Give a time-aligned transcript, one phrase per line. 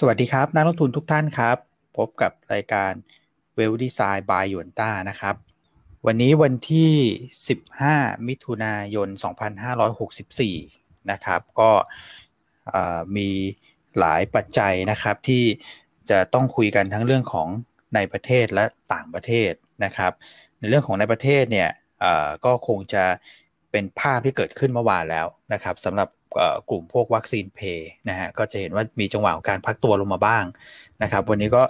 [0.00, 1.56] สวัสดีครับนักลงทุนทุกท่านครับ
[1.96, 2.92] พบกับรายการ
[3.56, 5.34] Well Design by ยวนต้านะครับ
[6.06, 6.92] วันนี้วันที่
[7.58, 9.08] 15 มิถุนายน
[9.88, 11.70] 2564 นะครับ ก็
[13.16, 13.28] มี
[13.98, 15.44] หลายปัจจัยนะครับที่
[16.10, 17.48] จะต้องคุยกันทั้งเรื่องของ
[17.94, 19.52] ในประเทศและต่างประเทศ
[19.84, 20.12] นะครับ
[20.58, 21.70] ในเรื่องของในประเทศเนี่ย
[22.44, 23.04] ก็คงจะ
[23.70, 26.08] เป็นภาพที่เกิดขึ้นเมื่อวานแล้วนะครับสำหรับ
[26.70, 30.44] กลุ่มพวกวัคซีนเพย์นะฮะก็จะเห็นว่ามีจังหวะของการพักตัวลงมาบ้าง
[31.02, 31.62] นะครับ วันนี้ก็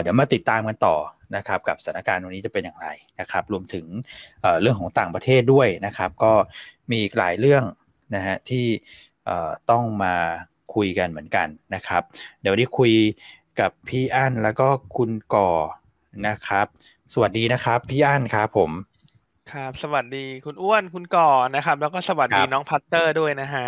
[0.00, 0.96] เดี๋ยวมาติดตามกันต่อ
[1.36, 2.88] นะครับกับสถานการณ์วันนี้จะเป็นอย่างไร
[3.20, 3.86] นะครับ รวมถึง
[4.60, 6.32] เรื่องของต่างประเทศด้วยนะครับ ก็
[6.92, 7.64] มีหลายเรื่อง
[8.14, 8.66] นะฮะที่
[9.70, 10.14] ต้องมา
[10.74, 12.02] คุยกันเหมือนกันนะครับ
[12.40, 12.92] เดี๋ยวนี้คุย
[13.60, 15.50] กับพี่อั้นแล้วก็คุณก่อ
[16.28, 16.66] นะครับ
[17.12, 18.70] สวัสดีนะครับ พี่อั้นครับผม
[19.52, 23.66] ครับ สวัสดีคุณอ้วนคุณก่อนะครับ แล้วก็สวัสดีน้องพัตเตอร์ด้วยนะฮะ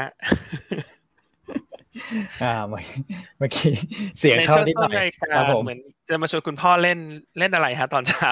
[2.43, 3.73] อ่าเมื่อกี้
[4.19, 6.99] เสียงเข้านิดหน่อยครับผมเหมือนจะมาชวนคุณพ่อเล่น
[7.39, 8.31] เล่นอะไรฮะ ตอนเช้า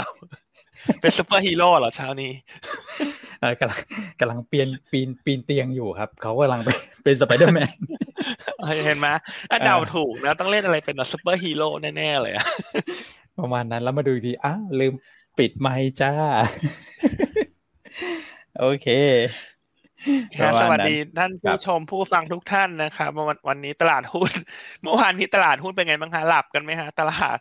[1.00, 2.32] เป็นซูเปอร์ฮีโร่เหรอเช้านี้
[3.40, 3.78] เออกำลัง
[4.20, 6.60] กำลังเปลี่ยนปีนปีนเตียงอยู่ครับ เขากำลัง
[7.04, 7.76] เป็นสไปเดอร์แมน
[8.86, 9.08] เห็นไหม
[9.50, 12.34] ถ้าเดาถูกนะต้องเล่นอะไรเป็นซูเปอร์ฮีโร่แน่ๆเลย
[13.38, 14.94] ประมาณนั้นแล้วมาดูดีอ้าวลืม
[15.38, 16.12] ปิดไมค์จ้า
[18.58, 18.88] โอเค
[20.60, 24.32] สวัสดีท่านผู้ชมผู้ฟังทุกท่านนะครับวันวันนี้ตลาดหุ้น
[24.82, 27.38] เมื่อวานนี้ตลาดหุ้นเป็นไงบ้างคะหลับกันไหมฮะ ตลาด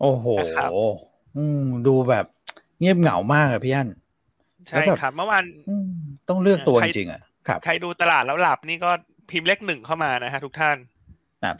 [0.00, 0.26] โอ้โห
[1.36, 2.26] อืมดูแบบ
[2.80, 3.88] เงียบเหงามากอะพี่อัน
[4.68, 5.44] ใช่ครับเมื่อวาน
[6.28, 8.90] ต้องเลือกตัวจริงอะครับใครดูตลาดแล้วหลับนี่ก็
[9.30, 10.76] พิมพ์เลขหนึ่งเข้ามานะฮะทุกท่าน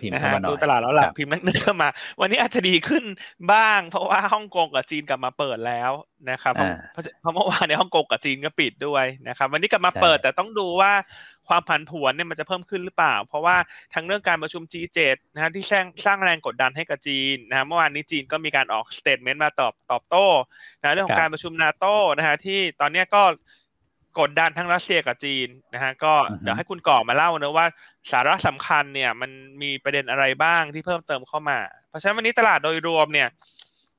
[0.01, 1.89] พิมพ์เข้ามาหน่อยดูตลาดแล้วหลับพิมพ์นักนึกเข้ามา
[2.21, 3.05] วันนี้อาจจะดีขึ้น
[3.53, 5.93] บ้าง เพราะว่าฮ่องกงกับจีนกลับมาเปิดแล้ว
[6.31, 6.55] นะครับ
[6.93, 10.93] เพราะเมื่อวานในฮ่องกงกับจีนก็ปิดด้วยนะครับ วันนี้กลับมาเปิดแต่ต้องดูว่า
[11.49, 13.57] ความผันผวนเนี่ยมันจะเพิ่มขึ้นหรือเปล่า เพราะว่า
[13.95, 20.27] ทั้งเรื่องการประชุม G7 นะฮะที่สร้างสร้างแรงกดดันให้กับจีนนะฮะเมื่อวานนี้จีนก็มีการออก statement มาตอบตอบโต้
[20.81, 23.23] นะเรื่องของการประชุมนาโต้นะฮะที่ตอนนี้ก็
[24.21, 26.13] กดดันทั้งรัสเซียกับจีนนะฮะก็
[26.43, 27.67] เดี๋ยวให้คุณก่อมาเล่าเนะว่า
[28.13, 29.31] สาระสำคัญเนี่ย มัน
[29.63, 31.59] มีประเด็นอะไรบ้างที่เพิ่มเติมเข้ามา
[31.89, 33.29] เพราะฉะนั้นวันนี้ตลาดโดยรวมเนี่ย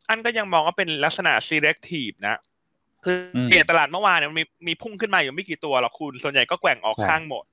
[0.09, 2.39] อันก็ยังมองว่าเป็นลักษณะ selective นะ
[3.05, 7.45] คือเปลี่ยนตลาดเมื่อวานเนี่ยมีมีพุ่งขึ้นมาอยู่ไม่กี่ตัวหรอกคุณ ส่วนใหญ่ก็แกว่งออกข้างหมด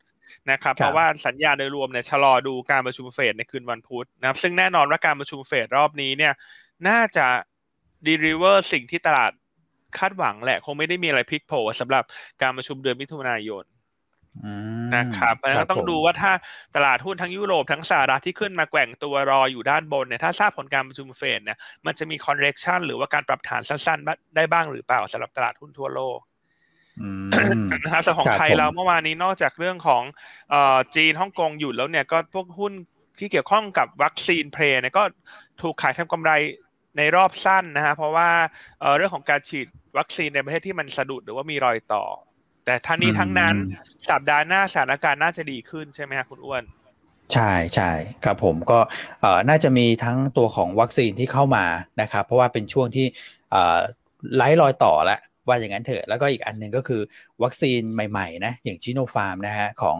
[0.50, 6.32] นะครับเพราะว่าสัญญาณโดยรวมเนี่ยชะลอดูการประชุมเฟดในคืนวันพุธนะครับซึ่งแน่นอนว่าการประชุมเฟดรอบนี้เนี่ย
[6.88, 7.26] น่าจะ
[8.08, 9.32] deliver สิ่งที่ตลาด
[9.98, 12.04] คาดหวังแหละ คงไม่ได้มีอะไรพลิกโผสำหรับ
[12.42, 13.64] การประชุมเดือนมิถุนายน
[14.96, 16.32] นะครับเพราะฉะนั้นต้องดูว่าถ้า
[16.76, 26.18] ตลาดหุ้นทั้งยุโรปทั้งสหรัฐที่ขึ้นมาแกว่งตัวรออยู่ด้านบนเนี่ยถ้าทราบผลการประชุมเฟดเนี่ยมันจะมีคอนเรคชันหรือว่าการปรับฐานสั้นๆ ได้บ้างหรือเปล่าสำหรับตลาดหุ้นทั่วโลก
[27.82, 30.02] นะครับส่วนของไทยเราเมื่อวานนี้นอกจากเรื่องของ
[30.94, 32.72] จีนฮ่องกงหยุดแล้วเนี่ยก็พวกหุ้น
[33.18, 35.04] ที่เกี่ยวข้องกับวัคซีนเพลเนี่ยก็
[35.62, 36.32] ถูกขายทำกำไร
[36.98, 38.28] ในรอบสั้นนะฮะเพราะว่า
[38.96, 39.66] เรื่องของการฉีด
[39.98, 42.04] วัคซีนในประเทศที่มันสะดุดหรือว่ามีรอยต่อ
[42.64, 43.54] แต่ทั้งนี้ทั้งนั้น
[44.10, 46.62] สัปดาห์หน้าสถานการณ์น่าจะดีขึ้นใช่ไหมครับคุณอ้วน
[47.34, 47.90] ใช่ใช่
[48.24, 48.78] ครับผมก็
[49.48, 51.64] น่าจะมีทั้งตัวของวัคซีนที่เข้ามา
[52.00, 53.06] นะครับ เพราะว่าเป็นช่วงที่
[54.36, 57.00] ไล่รอยต่อแล้วว่าอย่างนั้นเถอะแล้วก็อีกอันหนึ่งก็คือ
[57.42, 59.96] วัคซีนใหม่ๆนะอย่างชิโนฟาร์มนะฮะของ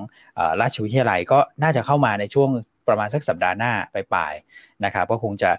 [0.60, 2.50] ราชวิทยาลัยก็น่าจะเข้ามาในช่วง
[2.88, 4.32] ประมาณสักสัปดาห์หน้าไปปลาย
[4.84, 5.50] นะครับก็คงจะ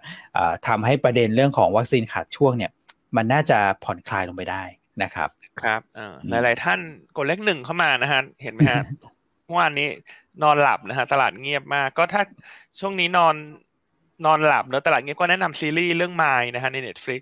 [0.67, 2.71] ทำให้ประเด็นเรื่องของวัคซีนขาดช่วงเนี่ย
[3.15, 4.63] มันน่าจะผ่อนคลายลงไปได้
[5.03, 5.29] นะครับ
[5.63, 5.81] ครับ
[6.29, 6.79] หลาย ๆ ท่าน
[7.17, 8.83] กดเลขหนึ่งเข้ามานะฮะเห็นไหมฮะ
[9.45, 9.87] เมื่อวานนี้
[10.43, 12.21] นอนหลับนะฮะตลาดเงียบมากก็ถ้า
[12.79, 13.35] ช่วงนี้นอน
[14.25, 17.21] นอนหลับแล้วตลาดเงียบก็แนะนำซีรีส์เรื่องไม้นะฮะใน Netflix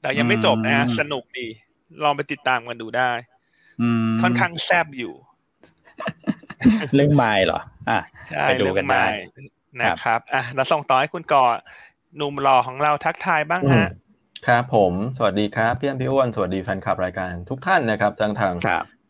[0.00, 1.46] แต่ยังไม่จบนะฮะสนุกดี
[2.04, 3.10] ลองไปติดตามกันดูได้
[4.22, 5.12] ค่อนข้างแซบอยู่
[6.94, 7.60] เรื่องไม้เหรอ
[7.90, 7.98] อะ
[8.42, 9.06] ไปดูกันได้
[9.80, 11.44] นะครับ อะเราส่งต่อให้คุณก่อ
[12.16, 13.90] หนุ่มหล่อของเราทักทายบ้างฮะ
[14.46, 18.54] ครับผม สวัสดีครับพี่อันพี่อ้วน สวัสดีแฟนคลับรายการทุกท่านนะครับทั้งทาง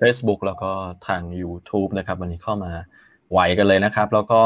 [0.00, 0.70] Facebook แล้วก็
[1.08, 2.72] ทาง YouTube นะครับ วันนี้เข้ามา
[3.30, 4.42] ไหวกันเลยนะครับ แล้วก็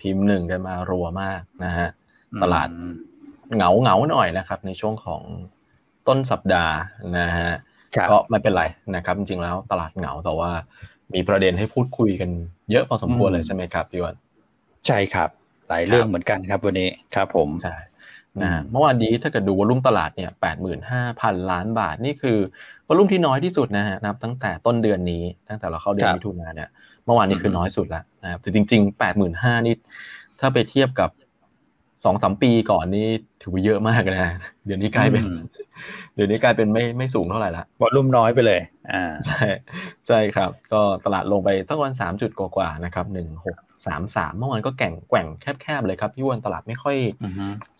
[0.00, 1.88] พิมพ์หนึ่งกันมารัวมากนะฮะ
[2.42, 2.68] ตลาด
[3.54, 5.22] เหงาเหงาหน่อยนะครับ ในช่วงของ
[6.08, 6.74] ต้นสัปดาห์
[7.18, 7.50] นะฮะ
[8.10, 8.64] ก็ไม่เป็นไร
[8.96, 10.50] นะครับ จริงๆแล้วตลาดเหงาแต่ว่า
[11.14, 12.30] มีประเด็นให้พูดคุยกัน
[12.70, 14.14] เยอะพอสมควรเลยใช่ไหมครับพี่วัน
[14.86, 15.28] ใช่ครับ
[15.68, 17.76] หลายเรื่องเหมือนกันครับวันนี้ครับผมใช่
[18.42, 22.38] นะเมื่อวานนี้ถ้าเกิดดูวอลุ่มตลาดเนี่ยแปดหมื่นห้าพันล้านบาทนี่คือ
[22.88, 26.68] วอลุ่มที่น้อยที่สุดนะฮะนับตั้งแต่ต้นเดือนนี้ตั้งแต่เราเข้าเดือนมิถุนาเนี่ย
[27.04, 29.74] เมื่อวานนี้คือน้อยสุดแล้วนะครับแต่จริงๆแปดหมื่นห้านี่
[30.40, 31.10] ถ้าไปเทียบกับ
[32.04, 33.06] สองสามปีก่อนนี่
[33.42, 34.32] ถือว่าเยอะมากนะ
[34.66, 35.24] เดี๋ยวนี้กลายเป็น
[36.14, 38.60] เดี๋ยวนี้กลายเป็นไม่ไม่สูงเท่าไหร่ละวอลุ่มน้อยไปเลย
[38.92, 39.42] อ่าใช่
[40.08, 43.56] ใช่ครับ ก็ตลาดลงไปสักวันสามจุดกว่าๆนะครับหนึ่งหก
[43.86, 45.26] สามสามเมื่อวานก็แก่งแกว่ง
[45.62, 46.96] แคบๆเลยครับพี่วันตลาดไม่ค่อย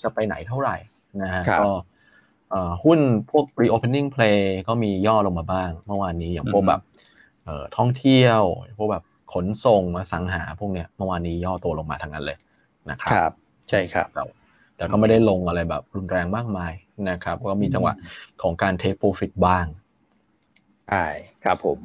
[0.03, 0.77] จะไปไหนเท่าไหร่
[1.23, 1.71] นะฮะก็
[2.85, 3.01] หุ้น
[3.31, 6.81] พวก reopening play ก็มีย่อลงมาบ้าง เมื่อวานนี้อย่างพวกแบบ
[7.77, 8.43] ท่องเที่ยว
[8.79, 12.37] พวกแบบขนส่งมาสังหาพวกเนี้ยเมื่อวานนี้ย่อตัวลงมาทั้งนั้นเลย
[12.91, 13.33] นะครับครับ
[13.69, 14.07] ใช่ครับ
[14.77, 16.73] แต่ก็ไม่ได้ลงอะไรแบบรุนแรงมากมาย
[17.11, 17.93] นะครับ ก็มีจังหวะ
[18.43, 19.67] ของการเทคโปรฟิตบ้าง
[20.89, 21.07] ใช่
[21.45, 21.79] ครับผม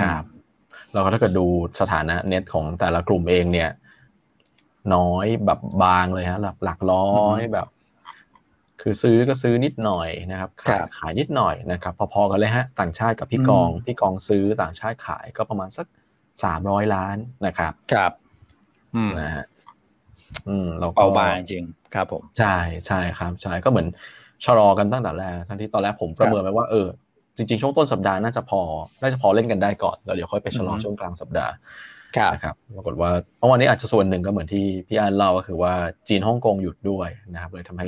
[0.00, 0.24] ครับ
[0.94, 1.46] แล้วก็ถ้าเกิดดู
[1.80, 3.70] สถานะเน็ตของแต่ละกลุ่มเองเนี่ย
[4.94, 7.66] น้อยแบบบางเลยฮะหลักหลักร้อยแบบ
[8.82, 15.86] คือซื้อก็ซื้อนิดหน่อยนะครับ ขายขายนิดหน่อยนะครับ พอๆกันเลยฮะ ต่างชาติกับพี่กองพี่กองซื้อต่างชาติขายก็ประมาณสัก
[16.44, 17.16] สามร้อยล้าน
[17.46, 18.12] นะครับครับ
[18.94, 19.46] อืมนะฮะ
[20.48, 21.64] อืมเราก็เบาบางจริง
[21.94, 22.56] ครับผมใช่
[22.86, 23.86] ใช่ครับใช่ก็เหมือน
[24.44, 26.86] ชะลอกันตั้งแต่แรกทั้งที่ตอนแรกผมประเมินไว้ว่าเออ
[27.36, 28.60] จริงๆ ช่วงต้นสัปดาห์น่าจะพอ
[29.02, 31.52] น่าจะพอเล่นกันได้ก่อนแล้วเดี๋ยวค่อยไปชะลอช่วงกลางสัปดาห์
[32.34, 35.72] นะครับปรากฏว่าเมื่อวานนี้อาจจะส่วนหนึ่งก็เหมือนที่พี่อันเล่าก็คือว่า
[36.08, 37.86] จีนฮ่องกงหยุดด้วยนะครับเลยทำให้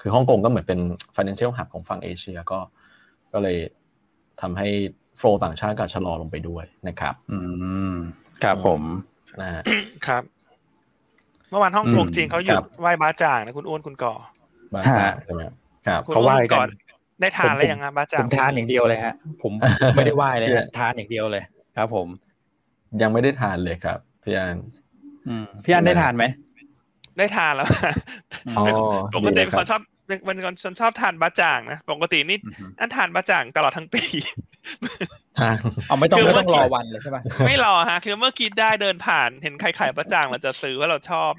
[0.00, 0.80] คือฮ่องกงก็เหมือนเป็น
[1.16, 2.58] financial hub ของฝั่งเอเชียก็
[3.32, 3.56] ก็เลย
[4.40, 4.68] ทำให้
[5.18, 7.38] โฟล์ต่างชาติก็ชะลอลงไปด้วยนะครับ อื
[7.92, 7.94] ม
[8.44, 8.80] ครับผม
[9.40, 9.50] นะ
[10.06, 10.22] ครับ
[11.50, 14.14] เมื่อวานฮ่องกงจีนเขาหยุดไหว้บ้าจ่างนะคุณอ้วนคุณก่อ
[14.74, 15.42] บ้าจ่างใช่ไหม
[15.86, 16.68] ครับเขาไหว้กัน
[17.20, 19.52] ได้ทานอะไรยังไงบ้าจ่างผมทานอย่างเดียวเลยฮะ ผม
[19.96, 21.42] ไม่ได้ไหว้เลยฮะทานอย่างเดียวเลย
[21.76, 22.08] ครับ ผม
[23.02, 24.56] ยังไม่ได้ทานเลยครับพี่อัน
[25.64, 26.24] พี่อันได้ทานไหม
[27.18, 27.68] ได้ทานแล้ว
[29.14, 32.38] ปกติเป็นคนชอบ เป็นคนชอบทานบะจ่างนะปกตินี่
[32.80, 34.02] อันทานบะจ่างตลอดทั้งปี
[35.88, 37.16] เอาไม่ต้องไม่ต้องรอวันเลยใช่ไหม
[37.46, 41.32] ไม่รอฮะคือเมื่อคิดได้เดินผ่านเห็นใครขายบะจ่างเราจะซื้อว่าเราชอบ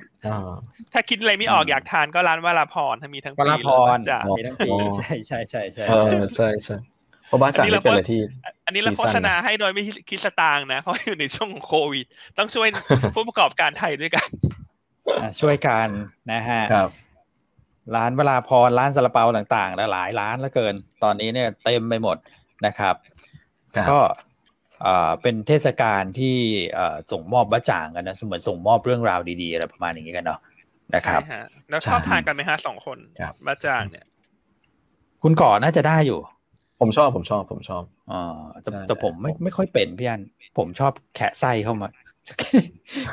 [0.94, 3.98] ถ้าคิดอะไรไม่ออกอยากทานก็ร้านวราพรถ้ามีทั้งปีวราพร
[4.38, 5.84] มีทั้งปีใช่ใช่ใช่ใช่
[6.38, 6.78] ใช่ใช่
[7.28, 8.22] เพราะบะจ่างเป็นอะไรที่
[8.66, 12.06] อันนี้เราโฆษณาให้โดยไม่คิดสตางค์นะ เพราะอยู่ในช่วงของโควิด
[12.38, 12.68] ต้องช่วย
[13.16, 14.28] ผู้ประกอบการไทยด้วยกัน
[15.42, 15.88] ช่วยกัน
[16.32, 16.62] นะฮะ
[17.96, 20.74] ร้านเวลาพรร้านซาลาเปาต่างๆหลายร้านแล้วเกิน
[21.04, 22.18] ตอนนี้เนี่ยเต็มไปหมด
[22.66, 22.96] นะครับ
[23.92, 24.00] ก็
[25.22, 26.36] เป็นเทศกาลที่
[27.12, 30.40] ส่งมอบบะจ่างกันนะเหมือนส่งมอบเรื่องราวดีๆอะไรประมาณอย่างนี้กันเนาะ
[30.96, 31.22] นะครับ
[31.70, 32.98] แล้วชอบทานกันไหมฮะสองคน
[33.48, 34.06] บะจ่างเนี่ย
[35.24, 36.20] คุณก่อน่าจะได้อยู่
[36.81, 38.22] ผมชอบผมชอบผมชอบอ๋อ
[38.88, 40.22] แต่ผมไม่ไม่ค่อยเป็นพี่อัน
[40.58, 41.90] ผมชอบแคะไส้เข้ามา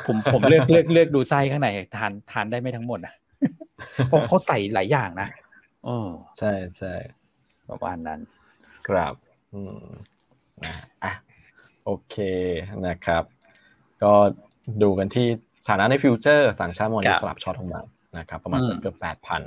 [0.07, 3.13] ผมผมเลือกเลือกเลือกดูไส้ข้างในทานทานได้ไม่ทั้งหมดนะ
[4.07, 5.27] เพราะเขาใส่หลายอย่างนะ
[5.87, 6.09] อ๋อ
[6.39, 6.93] ใช่ใช่
[7.69, 8.19] ประมาณนั้น
[8.87, 9.13] ครับ
[9.53, 9.85] อืม
[11.03, 11.13] อะ
[11.85, 12.15] โอเค
[12.87, 13.23] นะครับ
[14.03, 14.13] ก็
[14.83, 15.27] ดูกันที่
[15.65, 17.81] สถานะใน future ต่างชาติเมื่อวานนี้สลับ short ลงมา
[18.17, 19.41] นะครับ ประมาณสักเกือบแปดพัน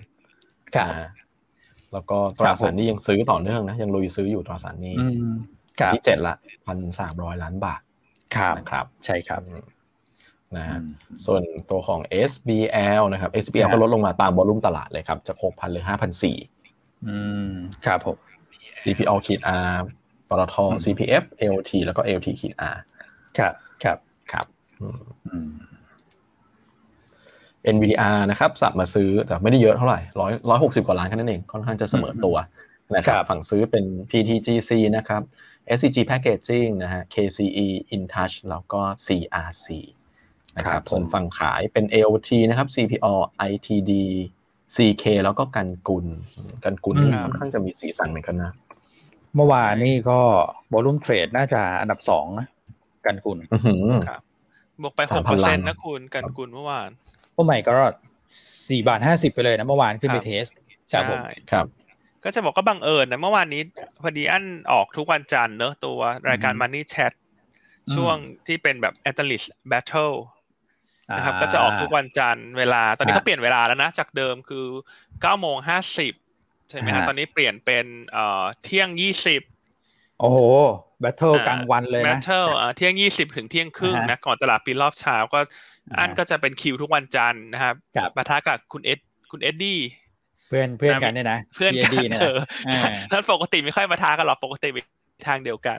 [1.92, 4.96] แล้วก็ตราสารนี้ยังซื้อต่อเนื่องนะ ยังลุยซื้ออยู่ตราสารนี้
[5.92, 6.34] ที่เจ็ดละ
[6.66, 7.80] พันสามร้อยล้านบาท
[8.58, 9.40] นะครับ ใช่ครับ
[10.58, 10.78] นะฮะ
[11.26, 12.00] ส่วนตัวของ
[12.30, 15.84] SBL นะครับ SBL ก็ลดลงมาตามวอลุ่มตลาดเลยครับจาก6,000เหลือ
[16.44, 17.16] 5,400อื
[17.50, 17.52] ม
[17.86, 18.16] ครับผม
[18.82, 19.74] CPO ขีด R
[20.28, 21.24] ปตท CPF
[21.54, 22.76] LT แล้วก็ LT ขีด R
[23.38, 23.54] ครับ
[23.84, 23.98] ครับ
[24.32, 24.46] ครับ
[27.74, 32.36] NVDR นะครับสับมาซื้อแต่ไม่ได้เยอะเท่าไหร่ร้อยร้อยหกสิบกว่าล้านแค่นั้นเองค่อนข้างจะเสมอตัว
[32.96, 35.22] นะครับฝั่งซื้อเป็น PTGC นะครับ
[35.76, 37.66] SCG Packaging นะฮะ KCE
[37.96, 39.66] InTouch แล้วก็ CRC
[40.56, 43.14] นะครับส่วนฝั่งขายเป็น AOT นะครับ CPO
[43.50, 43.92] ITD
[44.76, 46.06] CK แล้วก็กันกุล
[46.64, 48.52] กันกุลค่อนข้างจะมีสีสันเหมือนกันนะ
[49.36, 50.18] เมื่อวานนี่ก็
[50.72, 52.46] บอลุ่มเทรดน่าจะอันดับสองนะ
[53.06, 53.38] กันกุล
[54.08, 54.20] ครับ
[54.82, 56.90] บวกไปหกเปอร์เซ็นต์นะคุณกันกุลเมื่อวาน
[57.32, 57.72] โอ้ไม่ก็
[58.68, 60.44] สี่บาทห้าสิบไปเลยนะเมื่อวานขึ้นไปเทส
[60.90, 61.00] ใช่
[61.52, 61.66] ครับ
[62.24, 63.62] ก็จะบอกก็บังเอิญนะเมื่อวานนี้
[64.02, 65.98] พอดีอันออกทุกวันจันทร์เนอะตัว
[66.28, 67.12] รายการ Money Chat
[67.94, 70.14] ช่วงที่เป็นแบบ Analyst Battle
[71.14, 74.64] นะครับก็จะออกทุกวันจันทร์เวลา ตอนนี้เขาเปลี่ยนเวลาแล้วนะ จากเดิมคือ
[75.20, 76.12] เก้าโมงห้าสิบ
[76.68, 79.42] ใช่ไหมฮะตอนนี้เปลี่ยนเป็นเอ่อเที่ยงยี่สิบ
[80.20, 80.38] โอ้โห
[81.00, 85.38] battle กลางวันเลยนะแบทเทิเที่ยงยี่สิบถึงเที่ยงครึ่งนะก่อนตลาดปิดรอบเช้าก็
[85.98, 87.74] อันก็จะเป็นคิวทุกวันจันทร์นะครับ
[88.16, 88.98] ปะทะกับคุณเอ็ด
[89.30, 89.80] คุณเอ็ดดี้
[90.48, 92.38] เพื่อนเพื่อนกันเนี่ยนะ เพื่อนกันเออ
[93.10, 94.68] ถ้าปกติไม่ค่อยมาท้ากันหรอกปกติ
[95.26, 95.78] ทางเดียวกัน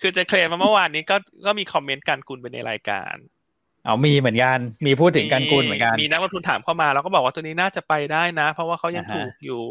[0.00, 1.16] คือจะเคลมมาเมื่อวานนี้ก็
[1.46, 3.14] ก็มี comment กันกุลไปในรายการ
[3.84, 9.64] เอามีเหมือนกัน มีพูดถึงกันกุลเหมือนกัน มีนักลงทุนถามเข้ามาเราก็บอกว่าตัวนี้น่าจะไปได้นะ เพราะว่าเขายังถูกอยู่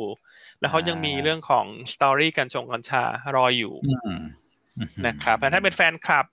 [0.59, 3.03] แล้วเขายังมีเรื่องของสตอรี่การชงกัญชา
[3.35, 3.75] รออยู่
[5.07, 6.25] นะครับแต่ถ้าเป็นแฟนคลับ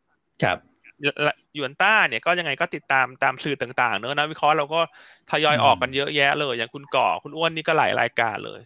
[0.42, 0.58] ครับ
[1.54, 4.80] หยวนต้าเนี่ยก็ยังไงก็ติดตามตามสื่อต่างๆ เนอะนะวิเคราะห์เราก็
[5.30, 8.60] ทยอยออกกันเยอะแยะเลย อย่างคุณก่อคุณอ้วนนี่ก็หลายรายการเลย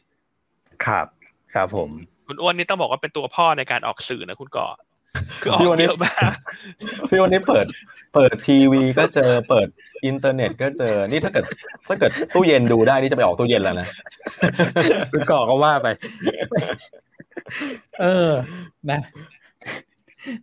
[0.87, 1.07] ครับ
[1.55, 1.91] ครับผม
[2.27, 4.67] คุณอ้วนนี่ต้องบอกว่าเป็นตัวพ่อในการออกสื่อนะคุณก่อ
[5.43, 6.31] คือออกเยอะมาก
[7.09, 7.67] พี่วันนี้เปิด
[8.15, 9.69] เปิดทีวีก็เจอเปิด
[10.07, 11.45] อินเทอร์เน็ตก็เจอนี่ถ้าเกิด
[11.89, 13.87] ถ้าเกิดตู้เย็นดูได้นี่จะไปออกตู้เย็นแล้วนะ
[15.13, 15.89] คุณก่อก็ว่าไป
[18.01, 18.31] เออ
[18.91, 19.01] นะ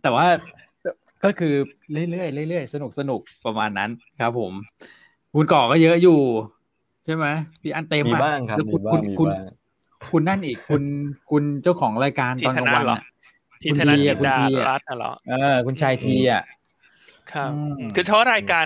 [0.02, 0.26] แต่ว่า
[1.24, 1.54] ก็คือ
[1.92, 4.52] เรื่อยๆเรื่อยๆสนุกสนุกประมาณนั้นครับผม
[5.36, 6.18] คุณก่อก็เยอะอยู่
[7.04, 7.26] ใช่ไหม
[7.62, 9.61] พี่อันเต็มมีบ้างครับมีบ้างมีบ้าง
[10.10, 10.82] คุณนั่นอีกคุณ
[11.30, 13.02] คุณเจ้าของรายการตอนกลางวันอะ
[13.62, 14.36] ที่ธนาจินดา
[14.68, 16.42] รัตน์เหรอเออ คุณชายทีอะ
[17.32, 17.50] ครับ
[17.94, 18.64] คือเฉพาะรายการ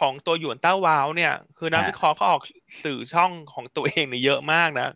[0.00, 2.42] ของตัวหยวนเต้าวาวเนี่ย คือนักวิเคราะห์ก็ออก
[2.84, 4.88] สื่อช่องของตัวเองเนี่ยเยอะมากนะ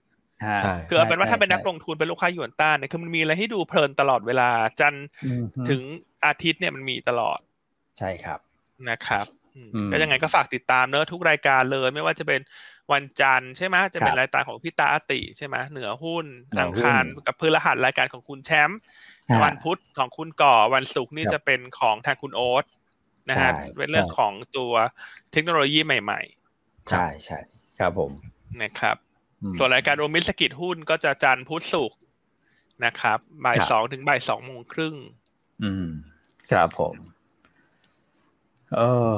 [0.88, 4.48] คือเอาเป็นว่าถ้าเป็นนักลงทุนเป็นลูกค้าหยวนต้าเนี่ยคือมันมีอะไรให้ดูเพลินตลอดเวลา
[4.80, 4.94] จัน
[5.68, 5.80] ถึง
[6.26, 7.38] อาทิตย์เนี่ยมันมีตลอด
[7.98, 8.38] ใช่ครับ
[8.88, 9.26] นะครับ
[9.92, 12.40] ก็ยังไงก็ฝากติดตามเนอะทุกรายการเลย ไม่ว่าจะเป็น
[12.92, 16.26] วันจันทร์ใช่ไหมจะเป็นรายการของพี่ตาอติใช่ไหมเหนือหุ้น
[16.60, 18.78] อังคารกับพื้นรหัสรายการของคุณแชมป์
[19.42, 22.64] วันพุธของคุณก่อวันศุกร์นี่จะเป็นของทางคุณโอ๊ต
[23.30, 24.72] นะฮะเป็นเรื่องของตัว
[25.32, 26.20] เทคโนโลยีใหม่
[26.54, 27.38] ๆ ใช่ใช่
[27.78, 28.10] ครับผม
[28.62, 28.96] นะครับ
[29.58, 31.98] ส่วนรายการโรมิสกิจหุ้นก็จะจันทร์พุธศุกร์
[32.84, 34.94] นะครับบ่ายสองถึงบ่ายสองโมงครึ่ง
[35.64, 35.86] อืม
[36.52, 36.94] ครับผม
[38.76, 38.82] เอ
[39.14, 39.16] อ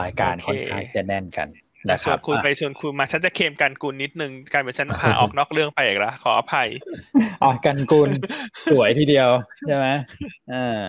[0.00, 1.48] รายการค่อนข้างจะแน่นกัน
[1.90, 6.68] นะครับคุณไปชวนคุณมาฉันจะเคมกันกุลนิดนึงกลายเป็นฉันพาออกนอกเรื่องไปอีกแล้วขออภัย
[7.42, 8.10] อ๋อกันกุล
[8.70, 9.28] สวยทีเดียว
[9.66, 9.86] ใช่ไหม
[10.52, 10.86] อ่า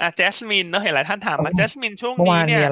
[0.00, 2.68] อะแจสมินเนาะเห็นหลายท่านถามมาแจสมินช่วงนี้เนี่ย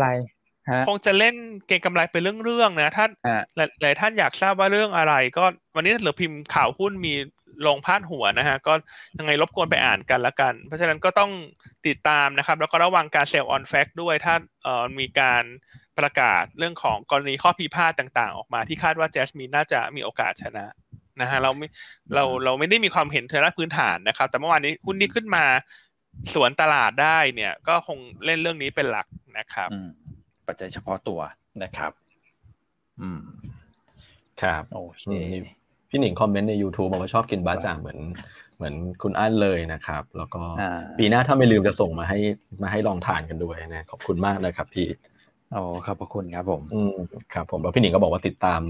[0.88, 1.34] คงจะเล่น
[1.66, 3.10] เก็งกำไรไปเรื่อยๆนะท่าน
[3.82, 5.44] หลายท่านอยากทราบว่าเรื่องอะไร ก็
[5.74, 7.14] วันนี้หนังสือพิมพ์ข่าวหุ้นมี
[7.66, 8.74] ลงพาดหัวนะฮะ ก็
[9.18, 11.30] ยังไงรบกวนไปอ่านกันละกัน เพราะฉะนั้นก็ต้อง
[11.86, 14.34] ติดตามนะครับ แล้วก็ระวังการ sell on fact ด้วยถ้า
[14.64, 15.44] เอ่อมีการ
[15.98, 20.66] ประกาศเรื่องของกรณีข้อพิพาทต่างๆ ออกมาที่คาดว่าแจสมินน่าจะมีโอกาสชนะ
[21.20, 21.66] นะฮะเราไม่
[22.14, 25.44] เราเราไม่ได้มีความเห็นทางด้านพื้นฐานนะครับ แต่เมื่อวานนี้หุ้นที่ขึ้นมา
[26.34, 29.06] สวนตลาดได้เนี่ย ก็คงเล่นเรื่องนี้เป็นหลัก
[29.38, 29.68] นะครับ
[30.46, 31.20] ปัจจัยเฉพาะตัว
[31.62, 31.92] นะครับ
[33.00, 33.22] อืม
[34.42, 35.06] ครับ โอเค
[35.94, 37.98] พี่หนิงคอมเมนต์ใน YouTube บอกว่าชอบกินบาจ่างเหมือน
[38.56, 40.42] เหมือนคุณอั้นเลยนะครับ แล้วก็
[40.98, 42.18] ปีหน้าถ้าไม่ลืมจะส่งมาให้
[42.62, 44.88] มาให้ลองทานกันด้วยนะขอบคุณมากนะครับพี่
[45.52, 46.94] โอ้ขอบพระคุณครับผมอืม
[47.34, 48.60] ครับผมแล้วพี่หนิงก็บอกว่าติดตาม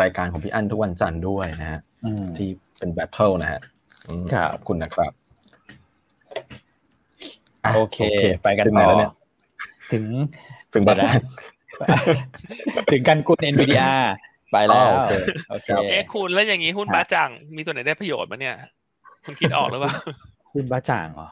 [0.00, 1.80] รายการของพี่อั้นทุกวันจันทร์ด้วยนะฮะ
[2.36, 3.60] ที่เป็นแบทเทิลนะฮะ
[4.52, 5.12] ขอบคุณนะครับ
[7.74, 7.98] โอเค
[8.42, 8.88] ไปกันต่อ
[9.92, 10.04] ถึง
[10.74, 11.06] ถึงบัตร
[12.92, 14.12] ถึงกันกุลเอ็นวีดีอาร์
[14.52, 14.88] ไปแล้ว
[15.50, 18.56] โอเคเอ๊ะคุณแล้วอย่างนี้หุ้นบ้าจังมีตัวไหนได้ประโยชน์มั้เนี่ย
[19.24, 19.94] คุณคิดออกหรือเปล่า
[20.52, 21.28] หุ้นบ้าจังเหรอ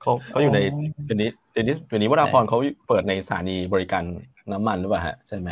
[0.00, 0.60] เขาเขาอยู่ใน
[1.06, 4.04] เดี๋ยวนี้เดี๋ยวนี้เดี๋ยวนี้วราพรเขาเปิดในสถานีบริการ
[4.52, 5.50] น้ำมันหรือเปล่าฮะใช่ไหม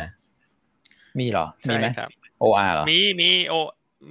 [1.19, 1.87] มีเหรอมีไหม
[2.39, 3.53] โออาร์เหรอมีมีโอ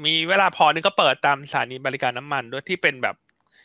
[0.04, 3.16] มีเวลาพอนี่ก็เปิดตามสถานีบริการน้ำมันด้วยที่เป็นแบบ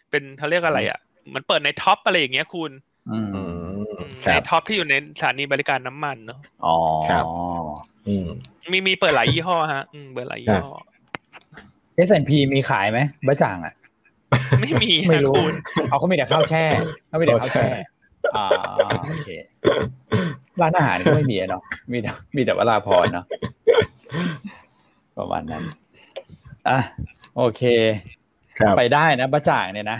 [0.09, 0.99] เป็นเขาเรียกอะไรอะ
[1.33, 2.71] มันเปิดในท็อปอะไรอย่างเงี้ยคุณ
[4.29, 6.75] ในท็อปที่อยู่ในสถานีบริการน้ำมันเนาะอ๋อ
[7.09, 7.25] ครับ
[8.71, 10.73] มีมีเปิดหลายยี่ห้อฮะอืมเปิดหลายยี่ห้อ
[12.07, 13.73] S&P มีขายไหมบ้าจ่างอะ
[14.61, 15.41] ไม่มีไม่รู้
[15.89, 16.63] เขาก็มีแต่ข้าวแช่
[17.07, 17.67] เขาไม่แต่ข้าวแช่
[18.35, 18.47] อ่า
[19.09, 19.29] โอเค
[20.61, 23.25] ร้านอาหารก็ไม่มีเนาะมีแต่มีแต่วลาพรเนาะ
[25.17, 25.63] ประมาณนั้น
[26.69, 26.77] อะ
[27.37, 27.61] โอเค
[28.77, 29.99] ไปได้นะบ้าจ่างเนี่ยนะ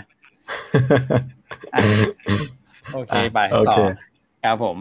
[2.94, 3.76] โอเคไปต่อ
[4.44, 4.76] ครับผม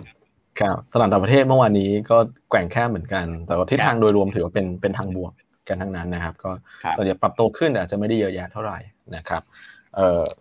[0.60, 2.18] ครับตลาดต่างประเทศเมื่อวานนี้ก็
[2.50, 5.34] แกว่งแค่เหมือนกัน แต่ว่าทิศทางโดยรวมถือว่าเป็นเป็นทางบวก
[5.70, 6.52] กันทั้งนั้นนะครับ ก็
[6.98, 8.78] ส่วนใหญ่ปรับโตขึ้นอาจจะไม่ได้เยอะแยะเท่าไหร่
[9.16, 9.42] นะครับ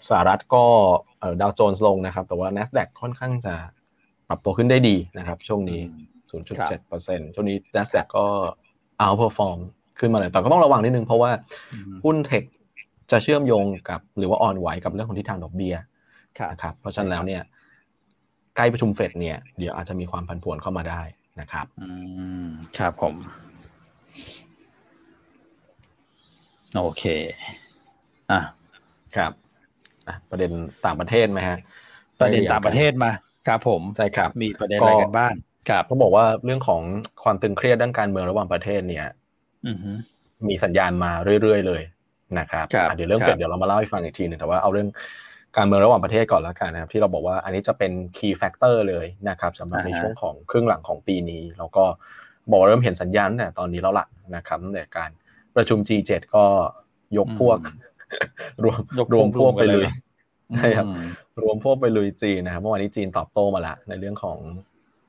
[0.09, 0.65] สหรัฐก็
[1.41, 3.55] ดาวโจนส์ลงนะครับ แต่ว่า NASDAQ ค่อนข้างจะ
[4.29, 5.81] ปรับตัวขึ้นได้ดีนะครับ ช่วงนี้
[6.41, 8.27] 0.7%ช่วงนี้ NASDAQ ก็
[9.03, 9.59] outperform
[9.99, 11.31] ขึ้นมาเลยแต่ก็ต้องระวังนิดนึงเพราะว่า
[12.05, 12.45] หุ้นเทค
[13.11, 15.75] จะเชื่อมโยงกับหรือว่าอ่อนไหวกับเรื่องของทิศทางดอกเบี้ย
[16.53, 17.60] นะครับเพราะฉะนั้นแล้วเนี่ยใก
[18.61, 21.03] ล้ประชุมเฟดเนี่ยเดี๋ยวอาจจะมีความผันผวนเข้ามาได้
[21.41, 21.89] นะครับอื
[22.45, 22.47] ม
[22.79, 23.15] ครับผม
[26.77, 27.05] โอเค
[28.31, 28.41] อะ
[29.17, 29.33] ครับ
[30.09, 30.51] อะประเด็น
[30.85, 31.59] ต่างประเทศไหมฮะ
[32.21, 33.11] ประเด็นต่างประเทศมา
[33.49, 35.33] ครับผมใช่ครับ มีประเด็นอะไรกันบ้าง
[35.69, 36.83] ครับเขาบอกว่าเรื่องของ
[37.23, 39.07] ความตึงเครียดด้านการเมืองระหว่างประเทศเนี่ย
[40.49, 41.13] มีสัญญาณมา
[41.43, 41.83] เรื่อยๆเลย
[42.39, 44.89] นะครับเดี๋ยวเรื่องเฟดเดี๋ยวเรามาเล่าให้ฟังอีกทีหนึ่งแต่ว่าเอาเรื่อง
[45.57, 51.85] การเมืองระหว่างประเทศก่อนแล้วกันนะครับที่เราบอกว่าอันนี้จะเป็น key factor เลยนะครับสำหรับในช่วงของครึ่งหลังของปีนี้ แล้วก็
[52.51, 55.11] บอกเริ่มเห็นสัญญาณแต่ตอนนี้แล้วล่ะนะครับตั้งแต่การ
[55.57, 56.45] ประชุม G7 ก็
[57.19, 57.59] ยกพวก
[58.65, 58.79] รวม
[59.15, 59.87] รวมพวกไปเลย
[60.55, 60.87] ใช่ครับ
[61.43, 64.39] รวมพวกไปลุยจีนนะครับเมื่อวานนี้จีนตอบโต้มาละในเรื่องของ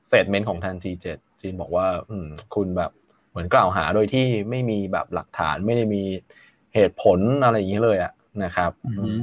[0.08, 1.06] เซตเมนต์ของทาง G7
[1.40, 2.90] จีนบอกว่า อืม คุณแบบ
[3.30, 6.02] เหมือนกล่าวหาโดยที่ไม่มีแบบหลักฐานไม่ได้มี
[6.74, 8.12] เหตุผลอะไรอย่างนี้เลยอะ
[8.44, 8.70] นะครับ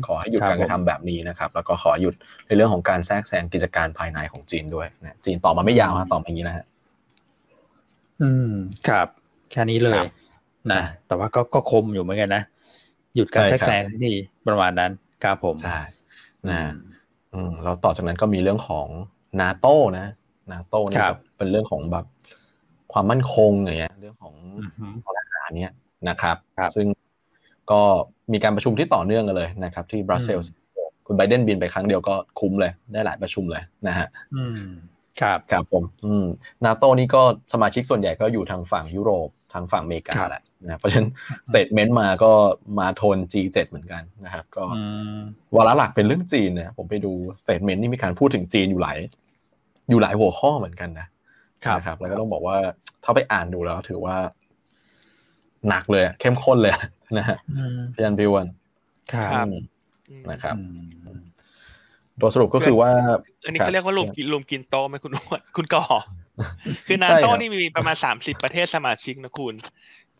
[0.05, 2.15] ขอให้หยุดการกระทำแบบนี้นะครับ แล้วก็ขอหยุด
[2.47, 6.65] ในเรื่องของการแทรกแซงกิจการภายในของจีนด้วยนะจีนตอบมาไม่ยาวนะตอบอย่างนี้นะฮะ
[8.21, 8.51] อืม
[8.87, 9.07] ครับ
[9.51, 10.05] แค่นี้เลย
[10.71, 12.43] นะแต่ว่าก็ก็คมอยู่เหมือนกันนะ
[13.15, 14.11] หยุดการแทรกแซงที่
[14.47, 14.91] ประมาณนั้น
[15.23, 15.79] ครับผมใช่
[16.49, 16.59] นะ
[17.33, 18.87] อืมเราต่อจากนั้นก็มีเรื่องของ
[19.41, 20.07] นาโต้นะ
[20.51, 22.05] นาโต้เนี่ยเป็นเรื่องของแบบ
[22.93, 24.35] ความมั่นคงอย่างเงี้ย เรื่องของ
[25.17, 25.73] ทหารเนี้ย
[26.09, 26.37] นะครับ
[26.75, 26.87] ซึ่ง
[27.71, 27.81] ก็
[28.33, 30.51] มีการประชุมที่ต่อเนื่องกันเลยนะครับ ที่บรัสเซลส์
[31.05, 34.07] คุณไบเดนบินไปครั้งเดียวก็คุ้มเลย ได้หลายประชุมเลยนะฮะ
[35.21, 36.25] ครับครับผมอืม
[36.65, 37.21] นาโต้นี่ก็
[37.53, 41.09] สมาชิกส่วนใหญ่ก็อยู่ทางฝั่งยุโรปทางฝั่งอเมริกาแหละนะเพราะฉะนั้น
[41.49, 42.31] statement มาก็
[42.79, 44.63] มาโทน G7 เหมือนกันนะครับ ก็
[45.55, 48.97] วาระหลักเป็นเรื่องจีนนะผมไปดู statement นี่มีการพูดถึงจีนอยู่หลาย
[49.89, 51.07] อยู่หลายหัวข้อเหมือนกันนะ
[51.77, 52.57] นะครับแล้วก็ต้องบอกว่า
[53.03, 54.15] ถ้าไปอ่านดูแล้วถือว่า
[55.69, 56.73] หนักเลยเข้มข้นเลย
[57.17, 57.37] นะฮะ
[57.93, 58.47] พี่อันพี่วัน
[59.13, 59.47] ครับ
[60.31, 60.55] นะครับ
[62.21, 62.91] ตัวสรุปก็คือว่า
[63.45, 65.83] อันนี้เขาเรียกว่ารุมกินรุมกินโต๊ะไหมคุณอ้วนคุณก่อ
[66.87, 69.55] คือนาโต้นี่มีประมาณสามสิบประเทศสมาชิกนะคุณ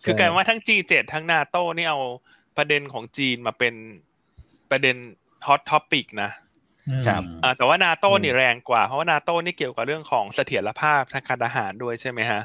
[0.06, 2.00] คือกลายว่าทั้ง G7 ทั้งนาโต้นี่เอา
[2.58, 3.74] ประเด็นของจีนมาเป็น
[4.72, 4.96] ประเด็น
[5.48, 6.30] hot topic นะ
[7.08, 7.22] ครับ
[7.58, 12.42] แต่ว่านาโต้นี่แรงกว่า เพราะว่านาโต้นี่เกี่ยวกับเรื่องของเสถียรภาพทางการทหารด้วยใช่ไหมฮะ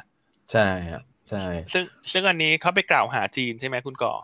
[0.52, 4.14] ใช่ครับใช่ ซึ่งซึ่งอันนี้เขาไปกล่าวหาจีนใช่ไหมคุณก่อ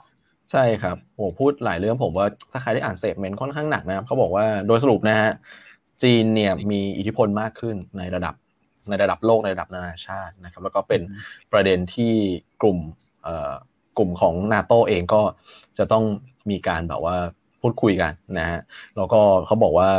[0.50, 5.30] ใช่ครับโอ้พูดหลายเรื่องผมว่าถ้าใครได้อ่าน statement ค่อนข้างหนักนะครับเขาบอกว่าโดยสรุปนะฮะ
[6.02, 8.35] จีนเนี่ยมีอิทธิพลมากขึ้นในระดับ
[8.88, 11.00] ในระดับโลกในระดับนานาชาตินะครับ แล้วก็เป็น
[11.52, 12.12] ประเด็นที่
[12.62, 12.78] กลุ่ม
[13.99, 15.23] กลุ่มของนาโตเองก็
[15.78, 16.04] จะต้อง
[16.50, 17.16] มีการแบบว่า
[17.61, 18.61] พูดคุยกันนะฮะ
[18.97, 19.90] แล้วก็เขาบอกว่า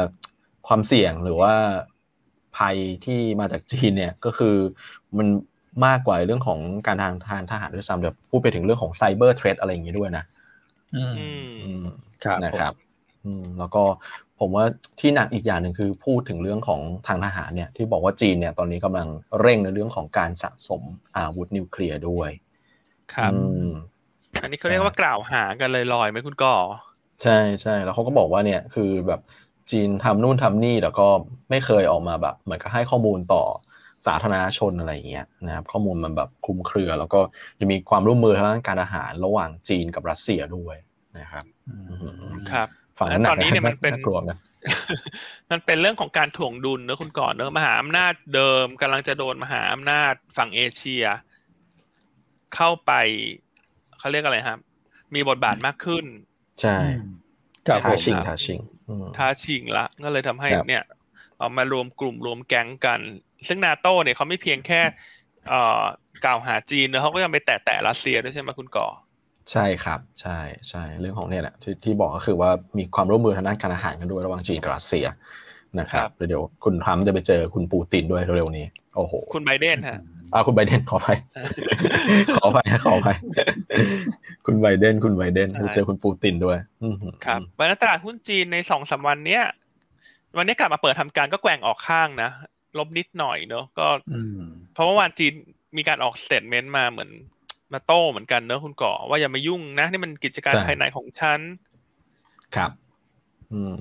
[0.67, 1.53] ความเสี่ยงหรือว่า
[2.57, 4.55] ภัยที่มาจากจีนเนี่ยก็คือ
[5.17, 5.27] มัน
[5.85, 10.23] มากกว่าเรื่องของการทางทางทหารด้วยซ้ำเดี๋ยวพูดไปถึงเรื่องของไซเบอร์เทรดอะไรอย่างนี้ด้วยนะ
[10.95, 11.03] อื
[11.75, 11.83] ม
[12.23, 12.73] ครับนะครับ
[13.25, 13.83] อืมแล้วก็
[14.39, 14.65] ผมว่า
[14.99, 19.07] ที่หนักอีกอย่างหนึ่งคือพูดถึงเรื่องของทางทหารเนี่ยที่บอกว่าจีนเนี่ยตอนนี้กำลัง
[19.41, 20.81] เร่งในเรื่องของการสะสม
[21.17, 22.29] อาวุธนิวเคลียร์ด้วย
[23.13, 23.31] ครับ
[24.41, 26.55] อันนี้เขาเรียกว่ากล่าวหากันเลยลอยไหมคุณก่อ
[27.23, 29.21] ใช่ใช่แล้วเขาก็บอกว่าเนี่ยคือแบบ
[29.71, 31.07] จีนทำนู่นทำนี่แล้วก็
[31.49, 33.43] ไม่เคยออกมาแบบเหมือนกับให้ข้อมูลต่อ
[34.07, 37.19] สาธารณชนอะไรอย่างเงี้ยนะครับข้อมูลมันแบบคลุมเครือ แล้วก็
[37.59, 40.77] จะมีความร่วมมือทางด้านการอาหารระหว่างจีนกับรัสเซียด้วย
[41.19, 41.45] นะครับ
[42.51, 44.37] ครับฝั่งนั้นตอนนี้เนี่ยมันเป็นกลัวนะ
[45.51, 51.05] มันเป็นเรื่องของการถ่วงดุลเนอะคุณก่อนเนอะมหาอำนาจเดิมกำลังจะโดนมหาอำนาจฝั่งเอเชีย
[52.55, 52.91] เข้าไป
[53.99, 54.59] เขาเรียกอะไรครับ
[55.15, 56.05] มีบทบาทมากขึ้น
[56.61, 56.77] ใช่
[57.67, 58.59] ท้าชิงท้าชิง
[59.17, 60.83] ท้าชิงละก็เลยทำให้เนี่ย
[61.41, 62.99] ออกมารวมกลุ่มรวมแก๊งกัน
[63.47, 64.81] ซึ่งนาโต้เนี่ยเขาไม่เพียงแค่
[65.47, 65.83] เอ่อ
[66.25, 68.87] กล่าวหาจีนเนอะเขาก็ยังไปแตะแตะรัสเซียด้วยใช่ไหมคุณก่อ
[69.51, 75.05] ใช่ครับ ใช่ใช่เรื่องของเนี่ยแหละที่ที่บอกก็คือว่ามีความร่วมมือทางด้านการอาหารกันด้วยระหว่างจีนกับรัสเซีย
[75.79, 79.97] นะครับเดี๋ยวคุณทรัมป์จะไปเจอคุณปูตินด้วยเร็วๆนี้โอ้โหคุณไบเดนฮะ
[80.33, 81.09] อ่าคุณไบเดนขอไป
[82.37, 83.09] ขอไปขอไป
[84.45, 86.57] คุณไบเดนคุณไบเดนจะเจอคุณปูตินด้วย
[87.25, 89.43] ครับวันนี้ตลาดหุ้นจีนในสองสาวันเนี้ย
[90.37, 92.29] วันนี้กลับมาเปิดทำการก็แกว่งออกข้างนะ
[92.79, 93.87] ลบนิดหน่อยเนอะก็
[94.73, 95.33] เพราะว่าวันจีน
[95.77, 97.11] มีการออก statement มาเหมือน
[97.73, 101.39] มาโต้เหมือนกันเนอะคุณก่อว่าอย่ามายุ่งนะ นี่มันกิจการภายในของฉัน
[102.55, 102.71] ครับ
[103.53, 103.75] อืม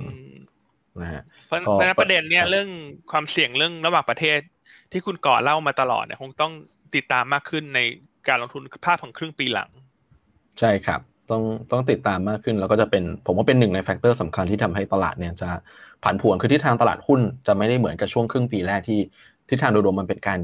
[1.00, 2.68] นะฮะเพราะประเด็นเนี้ยเรื่อง
[3.12, 4.38] ความเสี่ยงเรื่องระหว่างประเทศ
[4.92, 6.53] ที่คุณก่อเล่ามาตลอดเนี่ยคงต้อง
[6.94, 7.81] ติดตามมากขึ้นใน
[8.29, 9.70] การลงทุนภาพของครึ่งปีหลัง
[10.59, 11.00] ใช่ครับ
[11.31, 15.51] ต้องต้องติดตามมากขึ้น แล้วก็จะเป็นผมว่าเป็นหนึ่งใน factor สำคัญที่ทำให้ตลาดเนี่ยจะ
[16.05, 18.99] ผันผวนคือทิศทางตลาดหุ้นจะไม่ได้เหมือนกับช่วงครึ่งปีแรกที่
[19.49, 20.40] ทิศทางโดยรวมมันเป็นการ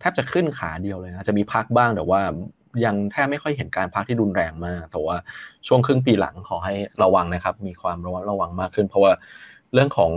[0.00, 2.20] แทบจะขึ้นขาเดียวเลยนะจะมีพักบ้างแต่ว่า
[2.84, 5.16] ยังแทบไม่ค่อยเห็นการพักที่รุนแรงมาก แต่ว่า
[5.66, 9.12] ช่วงครึ่งปีหลังขอให้ระวังนะครับ มีความระวังระวังมากขึ้น เพราะว่า
[9.74, 10.12] เรื่องของ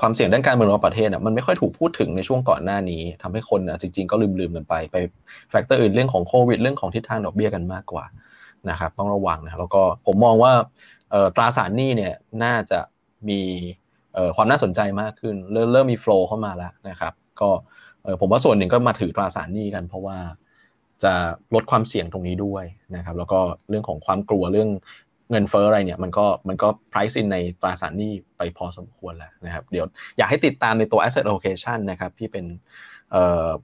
[0.00, 4.96] ความเสี่ยงด้านการเมืองระหว่างประเทศเนี่ยมันไม่ค่อยถูกพูดถึงในช่วงก่อนหน้านี้ทำให้คนอะจริงๆก็ลืมๆกันไปไป
[5.50, 8.04] แฟกเตอร์อื่นเรื่องของโควิดเรื่องของทิศทางดอกเบี้ยกันมากกว่า
[8.70, 10.52] นะครับต้องระวังนะแล้วก็ผมมองว่า
[11.36, 12.80] ตราสารหนี้เนี่ยน่าจะ
[13.28, 13.40] มี
[14.36, 17.50] ความน่าสนใจมากขึ้น เริ่มเริ่มมีโฟล์เข้ามาแล้วนะครับก็
[18.20, 20.18] ผมว่าส่วนหนึ่งก็มาถือตราสารหนี้กัน เพราะว่า
[21.02, 21.12] จะ
[21.54, 22.64] ลดความเสี่ยงตรงนี้ด้วย
[22.96, 24.70] นะครับแล้วก็เรื่องของความกลัวเรื่อง
[25.30, 29.86] เงินเฟ้ออะไรเนี่ยมันก็มันก็ price in ในตราสารหนี้ไปพอสมควรแล้วนะครับเดี๋ยว
[30.18, 32.44] อยากให้ติดตามในตัว asset allocation นะครับที่เป็น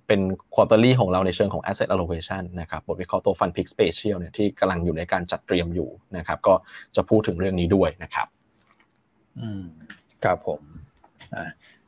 [0.07, 0.21] เป็น
[0.55, 6.55] quarterly ของเราในเชิงของ asset allocation นะครับบทวิเคราะห์ตัว fund pick special เนี่ยที่กำลังอยู่ในการจัดเตรียมอยู่นะครับ ก็
[6.97, 8.27] จะพูดถึงเรื่องนี้ด้วยนะครับ
[9.41, 9.63] อืม
[10.25, 10.61] ครับผม
[11.35, 11.45] อ่า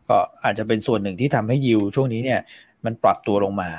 [0.08, 2.40] ก็อาจจะเป็นส่วนหนึ่งที่ทำให้ยิวช่วงนี้เนี่ย
[2.84, 3.70] มันปรับตัวลงมา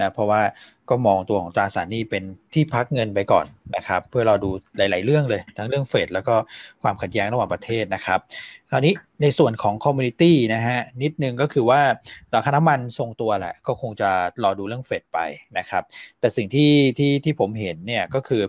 [0.00, 0.40] นะเพราะว่า
[0.90, 3.46] ก็มองตัวของตราสารหนี้เป็นที่พักเงินไปก่อน
[3.76, 6.34] นะครับ เพื่อเราดูหลาย ๆ เรื่องเลย ทั้งเรื่องเฟดแล้วก็
[6.82, 8.18] ความขัดแย้งระหว่างประเทศนะครับ
[8.70, 11.80] คราวนี้ในส่วนของ commodity นะฮะนิดนึงก็คือว่า
[12.34, 14.10] ราคาน้ำมันทรงตัวแหละ ก็คงจะ
[14.42, 15.18] รอดูเรื่องเฟดไป
[15.58, 15.82] นะครับ
[16.20, 18.42] แต่สิ่งที่ที่ที่ผมเห็นเนี่ยก็คือ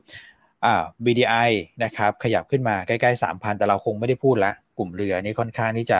[0.66, 1.50] อ่า BDI
[1.84, 6.00] นะครับขยับขึ้นมาใกล้ ๆ 3,000 แต่เราคงไม่ได้พูดละ กลุ่มเรือนี่ค่อนข้างที่จะ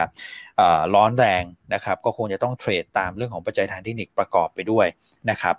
[0.96, 4.88] ร้อนแรงนะครับ ก็คงจะต้อง trade ตามเรื่องของปัจจัยทางเทคนิคประกอบไปด้วย
[5.30, 5.56] นะครับ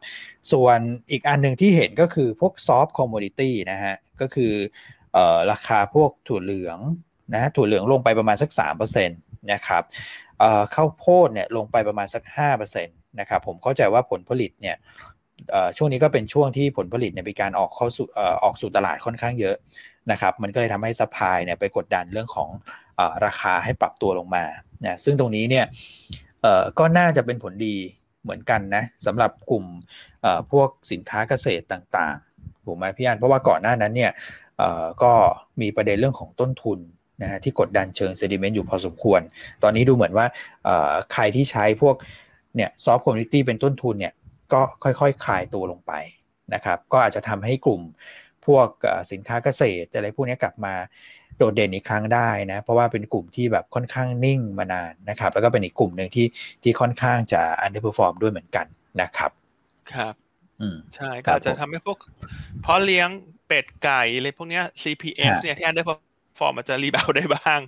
[0.53, 0.79] ส่วน
[1.11, 4.53] อีกอันหนึ่งที่เห็นก็คือพวก soft commodity นะฮะ ก็คือ
[5.53, 6.79] ราคาพวกถั่วเหลือง
[7.35, 8.51] นะถั่วเหลืองลงไปประมาณสัก
[8.81, 9.83] 3%นะครับ
[10.75, 12.23] ข้าวโพดเนี่ยลงไปประมาณสัก
[12.57, 14.77] 5%นะครับผมเข้าใจว่าผลผลิตเนี่ย
[15.77, 18.07] ช่วงนี้ก็เป็นช่วงที่ผลผลิตเนี่ยมีการออกเข้าสู่
[18.45, 19.57] ออกสู่ตลาดค่อนข้างเยอะ
[20.11, 22.49] นะครับ มันก็เลยทำให้ supply เนี่ยไปกดดันเรื่องของ
[23.25, 24.45] ราคาให้ปรับตัวลงมา
[24.85, 25.67] นะซึ่งตรงนี้เนี่ย
[26.79, 27.77] ก็น่าจะเป็นผลดี
[28.23, 29.65] เหมือนกันนะสำหรับกลุ่ม
[30.51, 34.13] พวกสินค้าเกษตรต่างๆถูกไหมพี่อันเพราะว่าก่อนหน้านั้นเนี่ย
[35.03, 35.13] ก็
[35.61, 36.79] มีประเด็นเรื่องของต้นทุน
[37.23, 39.21] นะฮะที่กดดันเชิง sentiment อยู่พอสมควร
[39.63, 40.27] ตอนนี้ดูเหมือนว่า
[41.13, 41.97] ใครที่ใช้พวก
[42.57, 44.15] เนี่ย soft commodity เป็นต้นทุนเนี่ย
[44.53, 45.93] ก็ค่อยๆคลายตัวลงไป
[46.55, 47.83] นะครับ ก็อาจจะทำให้กลุ่ม
[48.47, 48.69] พวก
[49.13, 50.75] สินค้าเกษตรอะไรพวกนี้กลับมา
[51.39, 56.27] โดดเด่นอีกครั้งได้นะเพราะว่าเป็นกลุ่มที่แบบค่อนข้างนิ่งมานานนะครับ แล้วก็เป็นอีกกลุ่มหนึ่งที่
[56.63, 58.67] ที่ค่อนข้างจะ underperform ด้วยเหมือนกัน
[59.03, 59.31] นะครับ
[59.93, 60.15] ครับ
[60.61, 61.99] อืมใช่ก็อาจจะทำให้พวก
[62.63, 63.09] เพราะเลี้ยง
[63.47, 65.85] เป็ดไก่อะไรพวกนี้ CPF เนี่ยที่อันดับ
[66.39, 67.61] ฟอร์มอาจจะรีบาวได้บ้าง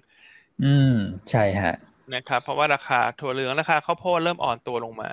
[0.64, 0.94] อืม
[1.30, 1.74] ใช่ฮะ
[2.14, 5.10] นะครับ เพราะว่าราคาถั่วเหลืองราคาข้าวโพดเริ่มอ่อนตัวลงมา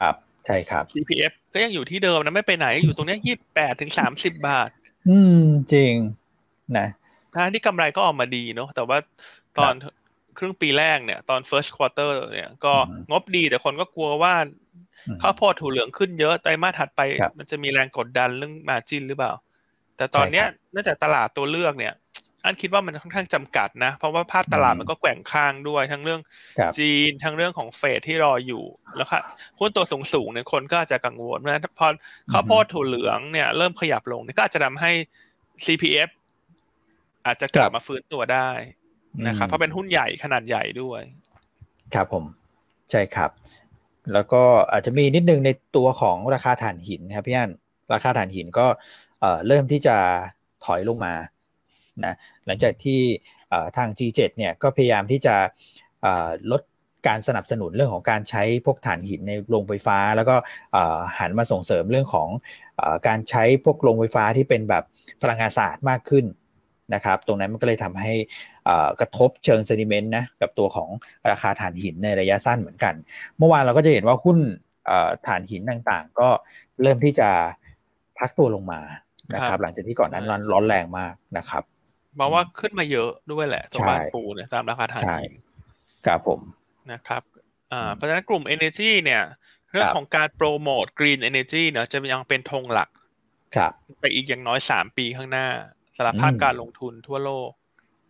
[0.00, 0.14] ครับ
[0.46, 4.70] ใช่ครับ CPF ก็ยังอยู่ที่เดิมนะไม่ไปไหนอยู่ตรงนี้ยี่สิบแปดถึงสามสิบบาท
[5.08, 5.40] อืม
[5.72, 5.92] จริง
[6.78, 6.88] นะ
[7.36, 8.98] ทางที่กำไรก็ออกมาดีเนาะแต่ว่า
[9.58, 9.74] ตอน
[10.38, 12.74] ครึ่งปีแรกเนี่ย ตอน first quarter เนี่ย ก็
[13.10, 14.34] งบดีแต่คนก็กลัวว่า
[15.22, 17.00] ข้าวโพดถูเหลืองขึ้นเยอะไตรมาสถัดไป
[17.38, 19.32] มันจะมีแรงกดดันเรื่องมาจินหรือเปล่า
[19.96, 21.94] แต่ตอนเนี้ยเนื่องจากตลาดตัวเลือกเนี่ย
[22.44, 26.20] อันคิดว่ามันค่อนข้างจำกัดนะ เพราะว่าภาพตลาดมันก็แกว่งข้างด้วย ทั้งเรื่อง
[26.78, 28.64] จีนทั้งเรื่องของเฟดที่รออยู่
[28.96, 29.20] แล้วค่ะ
[29.58, 31.86] หุ้นตัวสูงสูงเนี่ยคนก็อาจจะกังวลนะพอ
[32.32, 34.90] ข้าวโพดถั่วเหลืองเนี่ยเริ่มขยับลงนี่ก็อาจจะทาให้
[35.64, 36.10] CPF
[37.26, 38.50] อาจจะกลับมาฟื้นตัวได้
[39.26, 41.02] นะครับเพราะเป็นหุ้นใหญ่ขนาดใหญ่ด้วย
[41.94, 42.24] ครับผม
[42.90, 43.30] ใช่ครับ
[44.12, 47.50] แล้วก็อาจจะมีนิดนึงในตัวของราคาถ่านหินครับพี่อัน
[47.92, 48.66] ราคาถ่านหินก็
[49.46, 49.96] เริ่มที่จะ
[50.64, 51.14] ถอยลงมา
[52.04, 52.14] นะ
[52.46, 53.00] หลังจากที่
[53.76, 55.34] ทาง G7 เนี่ยก็พยายามที่จะ
[56.50, 56.62] ลด
[57.06, 60.36] การสนับสนุนเรื่องของการใช้พวกถ่านหินในโรงไฟฟ้า แล้วก็
[61.18, 62.28] หันมาส่งเสริมเรื่องของ
[62.80, 64.84] อการใช้พวกโรงไฟฟ้าที่เป็นแบบ
[65.22, 66.24] พลังงานสะอาดมากขึ้น
[66.94, 68.12] นะครับ ตรงนั้นมันก็เลยทำให้
[69.00, 70.88] กระทบเชิงเซนิเมนต์นะกับตัวของ
[71.30, 72.94] ราคาถ่านหินในระยะสั้นเหมือนกัน
[73.38, 74.38] เมื่อวานเราก็จะเห็นว่าหุ้น
[75.26, 76.28] ถ่านหินต่างๆ ก็
[76.82, 77.28] เริ่มที่จะ
[78.18, 78.80] พักตัวลงมา
[79.34, 81.62] นะครับ หลังจากที่ก่อนนั้นร้อนแรงมากนะครับ
[82.16, 85.34] เพราะว่าขึ้นมาเยอะด้วยแหละตัวบ้านปูเนี่ยตามราคาถ่านหิน
[86.06, 86.40] ครับผม
[86.92, 87.22] นะครับ
[87.94, 89.22] เพราะฉะนั้นกลุ่ม Energy เนี่ย
[89.72, 92.88] เรื่องของการโปรโมท Green Energy เนี่ยจะยังเป็นธงหลัก
[93.56, 95.46] ครับไปอีกอย่างน้อยสามปีข้างหน้า
[95.96, 97.50] สำหรับภาคการลงทุนทั่วโลก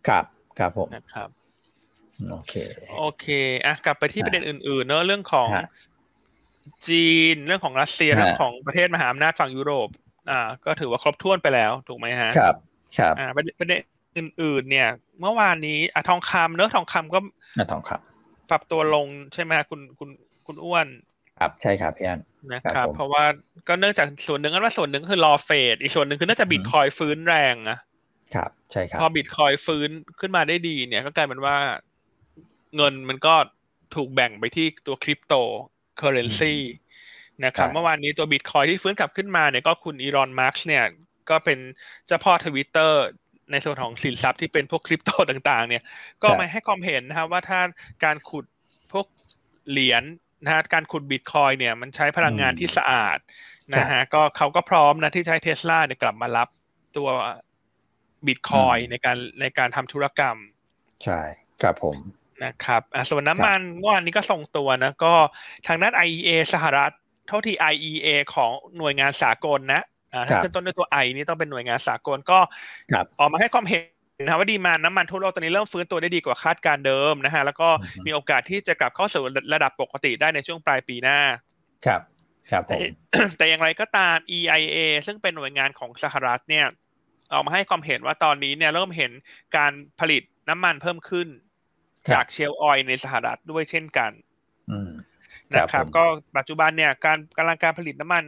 [0.07, 0.25] ครับ
[0.59, 1.29] ครับผมนะครับ
[2.31, 2.53] โอเค
[2.99, 3.27] โอเค
[3.65, 5.49] อะกลับไปที่ประเด็นอื่นๆเนอะเรื่องของ
[6.87, 9.89] จีนเรื่องของรัสเซียเรื่องของประเทศมหาอำนาจฝั่งยุโรป
[10.29, 12.55] อ่า ก็ถือว่าครบถ้วนไปแล้วถูกไหมฮะครับ
[12.97, 13.79] ครับอ่าประเด็น
[14.17, 17.19] อื่น ๆ เนี่ย เมื่อวานนี้อะทองคำเนื้อทองคำก็
[17.71, 20.09] ทองคำปรับตัวลงใช่ไหมคุณคุณ
[20.47, 20.87] คุณอ้วน
[21.39, 22.21] ครับใช่ครับพี่อัน
[22.53, 23.25] นะครับเพราะว่า
[23.67, 27.77] ก็เนื่องจากส่วนหนึ่งกันว่าส่วนหนึ่งคือรอเฟดอีกส่วนหนึ่งคือน่าจะบิตคอยน์ฟื้นแรงนะ
[28.35, 31.57] ครับใช่ครับพอบิตคอยน์ฟื้นขึ้นมาได้ดีเนี่ยก็กลายเป็นว่า
[32.75, 33.35] เงินมันก็
[33.95, 35.33] ถูกแบ่งไปที่ตัวคริปโต
[35.97, 36.53] เคอร์เรนซี
[37.45, 40.83] นะครับเมื่อวานนี้ตัวบิตคอยน์ที่ฟื้นกลับขึ้นมาเนี่ยก็คุณอีลอนมัสก์เนี่ย
[41.29, 41.59] ก็เป็น
[42.07, 43.03] เจ้าพ่อทวิตเตอร์
[43.51, 45.83] ในส่วนของสินทรัพย์ที่เป็นพวกคริปโตต่าง ๆ เนี่ย
[46.23, 47.59] ก็มาให้ความเห็นนะครับว่าถ้า
[48.03, 48.45] การขุด
[48.91, 49.05] พวก
[49.69, 50.03] เหรียญ
[50.45, 53.17] นะฮะการขุดบิตคอยเนี่ยมันใช้พลังงานที่สะอาด
[53.75, 56.47] นะฮะก็เขาก็พร้อมนะที่ใช้เทสลาเนี่ยกลับมารับ
[56.97, 57.07] ตัว
[58.27, 60.37] บิตคอยในการในการทำธุรกรรม
[61.03, 61.21] ใช่
[61.61, 61.97] ครับผม
[62.43, 65.13] นะครับส่วนน้ำมันเมื่อวานนี้ก็ส่งตัวนะก็
[65.67, 66.91] ทางด้าน IEA สหรัฐ
[67.27, 69.83] เท่าที่ IEA ของหน่วยงานสากลนะ
[70.27, 72.39] ถ้าขึ้นต้นด้วยตัว I นี่ต้องเป็นหน่วยงานสากลก็
[73.19, 73.83] ออกมาให้ความเห็น
[74.23, 77.69] นะว่าดีมาน้ำมันทั่วโลกตอนนี้เริ่มฟื้นตัวได้ดีกว่าคาดการเดิมนะฮะแล้วก็
[78.05, 79.23] มีโอกาสที่จะกลับเข้าสู่
[79.53, 81.19] ระดับปกติได้ในช่วงปลายปีหน้า
[81.85, 82.01] ครับ
[82.49, 82.63] ครับ
[83.37, 86.65] แต่อย่างไรก็ตาม EIA ซึ่งเป็นหน่วยงานของสหรัฐเนี่ย
[87.33, 89.11] ออกมาให้ความเห็นว่าตอนนี้เนี่ยเริ่มเห็น
[89.57, 91.27] การผลิตน้ำมันเพิ่มขึ้น
[92.11, 94.11] จากเชลออยในสหรัฐด้วยเช่นกัน
[95.53, 96.03] นะครับ ก็
[96.37, 98.23] ปัจจุบันเนี่ยการกำลังการผลิตน้ำมัน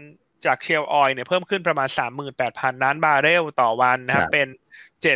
[0.46, 1.90] จาก shale oil เนี่ยเพิ่มขึ้นประมาณ
[2.36, 4.48] 38,000 ล้านบาร์เรลต่อวันนะครับเป็น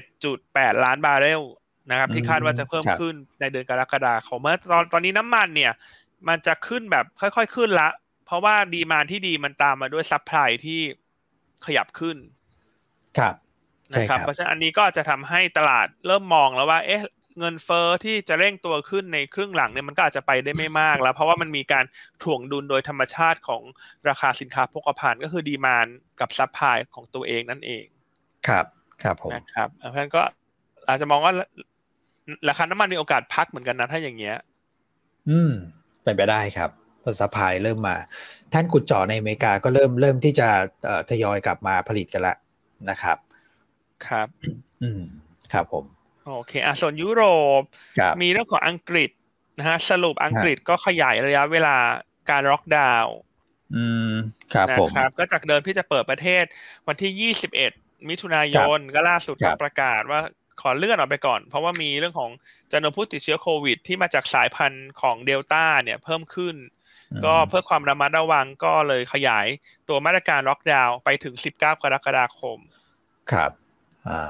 [0.08, 1.42] 7.8 ล้านบาร์เรล
[1.90, 5.72] นะครับที่คาดว่าจะเพิ่มขึ้นในเดือนกรกฎาคมเมื่อตอนตอนนี้น้ำมันเนี่ย
[6.28, 7.90] มันจะขึ้นแบบค่อยๆขึ้นละ
[8.26, 10.80] เพราะว่า demand ที่ดีมันตามมาด้วย supply ที่
[11.66, 12.18] ขยับขึ้น
[13.18, 13.36] ครับ
[13.94, 17.02] นะครับ เพราะฉะนั้นอันนี้ก็จะทำให้ตลาดเริ่มมองแล้วว่า เอ๊ะ
[17.40, 21.86] เงินเฟ้อที่จะเร่งตัวขึ้นในครึ่งหลังเนี่ยมันก็อาจจะไปได้ไม่มากแล้ว เพราะว่ามันมีการ
[22.24, 23.62] ถ่วงดุลโดยธรรมชาติของ
[24.10, 25.88] ราคาสินค้าโภคภัณฑ์ก็คือ demand
[26.20, 27.86] กับ supply ของตัวเองนั่นเอง
[28.48, 28.66] ครับ
[29.04, 30.22] ครับผมนะครับเพราะฉะนั้นก็
[30.88, 31.34] อาจจะมองว่า
[32.50, 34.36] ราคาน้ำมันมีโอกาสพักเหมือนกันนะถ้าอย่างเงี้ย
[35.30, 35.52] อืม
[36.04, 36.70] เป็นไปได้ครับ
[37.04, 37.96] พอ supply เริ่มมา
[38.54, 40.48] แท่นขุดเจาะในอเมริกาก็เริ่มเริ่มที่จะ
[41.10, 42.36] ทยอยกลับมาผลิตกันละ
[42.90, 43.18] นะครับ
[44.08, 44.28] ครับ
[44.84, 45.02] อืม
[45.54, 45.86] ครับผม
[46.26, 47.24] โอเคอะส่วนยุโร
[47.60, 47.62] ป
[48.22, 49.10] มีเรื่องของอังกฤษ
[49.58, 51.78] นะฮะสรุปอังกฤษก็ขยายระยะเวลา
[52.30, 53.16] การล็อกดาวน์
[53.76, 54.14] อืม
[54.54, 56.44] ครับผมนะครับ ก็จากเดิมที่จะเปิดประเทศ
[56.88, 60.22] วันที่ 21 มิถุนายนก็ล่าสุดก็ประกาศว่า
[60.62, 62.32] ขอเลื่อนออกไปก่อน เพราะว่ามีเรื่องของ
[62.72, 66.56] จำนวนผู้ติดเชื้อโควิด ที่มาจากสายพันธุ์ของเดลต้าเนี่ยเพิ่มขึ้น
[67.26, 69.48] ก็เพื่อความระมัดระวังก็เลยขยาย
[69.90, 72.58] ตัวมาตรการล็อกดาวน์ไปถึง 19 กรกฎาคม
[73.32, 73.52] ครับ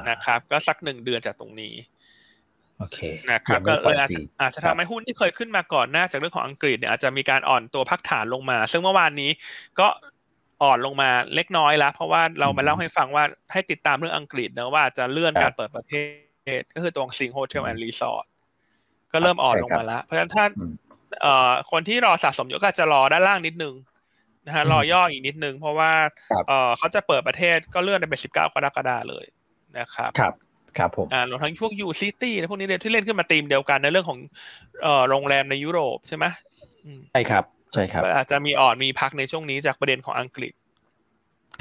[0.09, 1.73] นะครับ ก็สักหนึ่งเดือนจากตรงนี้
[2.77, 2.99] โอเค
[3.31, 9.29] นะครับก็เลยอาจจะอาจจะทำให้หุ้นที่เคยขึ้นมาก่อนหน้าจากเรื่องของอังกฤษเนี่ยอาจจะมีการอ่อนตัวพักฐานลงมา ซึ่งเมื่อวานนี้
[9.79, 9.87] ก็
[10.63, 15.93] อ่อนลงมาเล็กน้อยแล้ว เพราะว่าเรามาเล่าให้ฟังว่าให้ติดตามเรื่องอังกฤษนะว่าจะเลื่อนการเปิดประเท
[16.59, 18.25] ศ ก็คือตรงสิงห์ Hotel and Resort
[19.11, 20.45] ก็เริ่มอ่อนลงมาแล้ว เพราะฉะนั้นถ้า
[21.21, 23.73] เอ่อคนที่รอสะสมเยอะก็จะรอด้านล่างนิดนึง
[24.45, 25.91] นะฮะรอย่ออีกนิดนึง เพราะว่า
[26.47, 29.25] เออเขาจะเปิดประเทศก็เลื่อนไปเป็นสิบเก้ากรกฎาเลย
[29.77, 30.33] นะครับครับ
[30.77, 34.19] ครับผมอ่ารวมทั้งพวก U City พวกนี้เนี่ยที่เล่นขึ้นมาตีมเดียวกันในเรื่องของ
[34.83, 36.25] เอ่อโรงแรมในยุโรปใช่ไหม
[37.11, 40.53] ใช่ครับใช่ครับอาจจะมีอ่อนมีพักในช่วงนี้จากประเด็นของอังกฤษ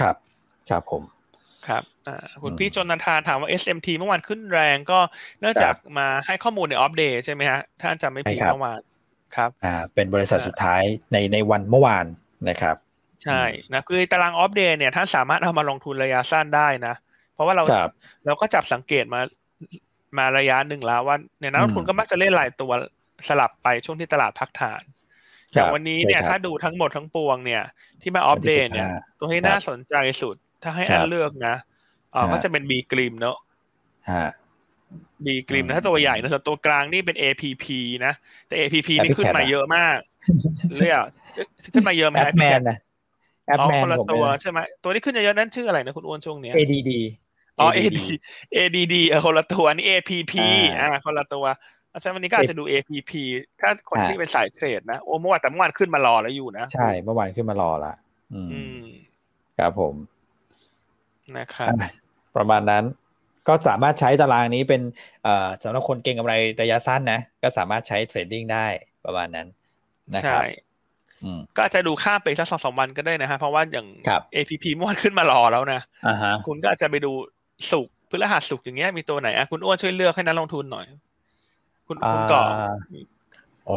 [0.01, 0.17] ครับ
[0.71, 1.03] ครับผม
[1.69, 4.99] ครับอ่าคุณพี่จนนันทานถามว่า SMT เมื่อวานขึ้นแรงก็
[5.41, 8.81] เนื่องจากมาให้ข้อมูลใน Opp Day ใช่ไหมฮะถ้าจำไม่ผิดเมื่อวาน
[9.37, 12.07] ครับอ่าเป็นบริษัทสุดท้ายในในวันเมื่อวาน
[12.49, 12.77] นะครับ
[13.25, 13.43] ใช่
[13.73, 16.95] นะคือตารางออฟเดย์เนี่ยท่านสามารถเอามาลงทุนระยะสั้นได้นะ
[17.41, 17.65] ราะว่าเรา
[18.27, 19.21] เราก็จับสังเกตมา
[20.19, 22.73] มาระยะหนึ่งแล้วว่าเนี่ยนักลงทุนก็มักจะเล่นหลายตัว
[23.29, 24.83] สลับไปช่วงที่ตลาดพักฐาน
[25.53, 27.63] อย่างวันนี้เนี่ยถ้าดูทั้งหมดทั้งปวงเนี่ย
[28.03, 31.55] ที่มาอัปเดตเนี่ย ตัวที่น่าสนใจสุด ถ้าให้อันเลือกนะ
[32.15, 33.37] อ๋อก็จะเป็นบีกริมเนาะ
[35.27, 37.67] บีกริมนะถ้าตัวใหญ่นะตัวกลางนี่เป็น APP
[38.07, 38.13] นะ
[38.47, 39.99] แต่ APP นี่ขึ้นมาเยอะมาก
[40.79, 41.03] เรียก
[41.75, 42.79] ขึ้นมาเยอะไหมแอปแมนนะ
[43.47, 46.91] แอปแมนคนละตัวใช่ไหมตัวนี้ขึ้นเยอะนั้นชื่ออะไรนะคุณอ้วนช่วงนี้ ADD
[47.61, 48.01] อ๋อ AD
[48.57, 50.33] ADD เออคนละตัวนี่ APP
[50.79, 51.45] อ่าคนละตัว
[51.93, 53.13] อาจารย์วันนี้ก็อาจจะดู APP
[53.61, 57.95] ถ้าคนที่เป็นสายเทรดนะโอ้เมื่อวานแต่เมื่อวานขึ้นมารอแล้วอยู่นะ ใช่เมื่อวานขึ้นมารอละ
[58.35, 58.43] อื
[58.83, 58.85] ม
[59.59, 59.95] ครับผม
[61.37, 61.69] นะครับ
[62.37, 62.85] ประมาณนั้น
[63.49, 64.83] ก็สามารถใช้ตารางนี้เป็น
[65.23, 68.67] เอ่อสำหรับคนเก่งกำไรระยะสั้นนะ ก็สามารถใช้เทรดดิ้งได้
[69.05, 69.47] ประมาณนั้น
[70.15, 70.43] นะครับ
[71.57, 73.87] ก็อาจจะดูค่าไปสักสองสามวันก็ได้นะฮะ เพราะว่าอย่าง
[74.35, 75.81] APP เมื่อวานขึ้นมารอแล้วนะ
[76.47, 77.13] คุณก็อาจจะไปดู
[77.73, 80.87] สุกพฤหัสสุกอย่างเงี้ยมีตัวไหนอะคุณอ้วนช่วยเลือกให้นักลงทุนหน่อย
[81.87, 82.43] คุณคุณก่อ
[83.67, 83.77] โอ้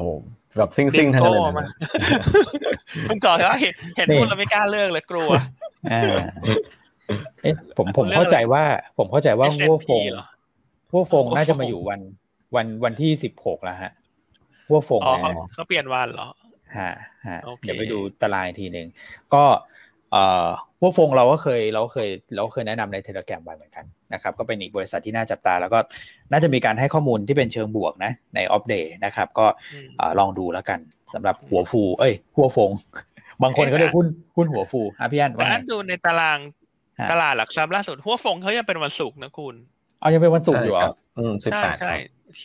[0.58, 1.68] แบบซิ่งซิ่งทั้งนั้นเลย
[3.10, 5.30] คุณก่อว่าเห็นเห็นพูดเราไม่กล้าเลือกเลยกลัว
[7.44, 8.64] เอ๊ะผมผมเข้าใจว่า
[8.98, 10.02] ผมเข้าใจว่าหัวฟง
[10.94, 12.00] หัวฟงน่าจะมาอยู่วัน
[12.56, 13.92] วันวันที่สิบหกแล้วฮะ
[14.70, 16.28] หัวฟงขาเปลี่ยนวันเหรอ
[16.78, 16.92] ฮะ
[17.28, 18.88] ฮะเดี๋ยวไปดูตารางทีหนึ่ง
[19.34, 19.73] ก็เอ่อ
[20.82, 25.80] หัวฟงเราก็เคยเราเคยเราเคยแนะนำใน Telegram ไปเหมือนกันนะครับก็เป็นอีกบริษัทที่น่าจับตา แล้วก็
[26.32, 29.46] น่าจะมีการให้ข้อมูลที่เป็นเชิงบวกนะใน Opp Day นะครับ ก็
[30.20, 30.80] ลองดูแล้วกัน
[31.14, 32.72] สำหรับหัวฟู เอ้ย หัวฟง
[33.44, 36.40] บางคนก็เรียกหุ้นหุ้นหัวฟูอะพี่อันว่าไงดูในตาราง
[37.12, 39.56] ตลาดหลักทรัพย์ล่าสุดหัวฟงเขายังเป็นวันศุกร์นะคุณ
[40.00, 40.90] เอายังเป็นวันศุกร์อยู่อะ
[41.52, 41.94] ใช่ใช่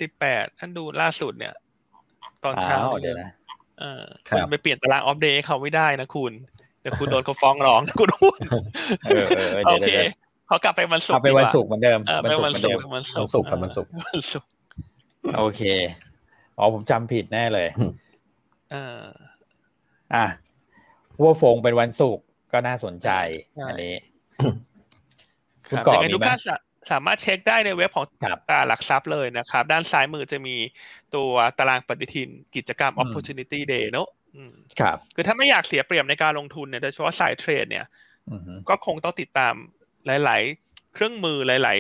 [0.01, 1.55] สิบแปดท่านดูล่าสุดเนี่ย
[2.45, 3.31] ตอนเช้าเดี๋ยวนะ
[3.81, 6.33] เออคุณไปเปลี่ยนตาราง Opp Day เขาไม่ได้นะคุณ
[6.81, 8.39] เดี๋ยวคุณโดนเขาฟ้องร้องคุณหุ้น
[9.69, 9.91] โอเค
[10.47, 14.49] เขากลับไปวันศุกร์ไปวันศุกร์เหมือนเดิมไปวันศุกร์วันศุกร์กับวันศุกร์วันศุกร์
[15.39, 15.63] โอเค
[16.59, 17.69] อ๋อผมจำผิดแน่เลย
[18.75, 19.05] อ่า
[20.15, 20.27] อะ
[21.21, 23.09] วัวฟงเป็นวันศุกร์ก็น่าสนใจ
[23.69, 23.95] อันนี้
[25.69, 26.27] คุณก่อมีไหม
[26.91, 28.07] สามารถเช็คได้ในเว็บของ
[28.49, 30.57] ตลาดหลักทรัพย์เลยนะครับ ด้านซ้ายมือจะมี
[31.15, 34.09] ตัวตารางปฏิทินกิจกรรม opportunity day เนอะ
[34.81, 37.87] ครับ คือถ้าไม่อยากเสียเปรียบในการลงทุนเนี่ยโดยเฉพาะสายเทรดเนี่ย
[38.69, 39.55] ก็คงต้องติดตาม
[40.07, 41.79] หลาย ๆ เครื่องมือหลาย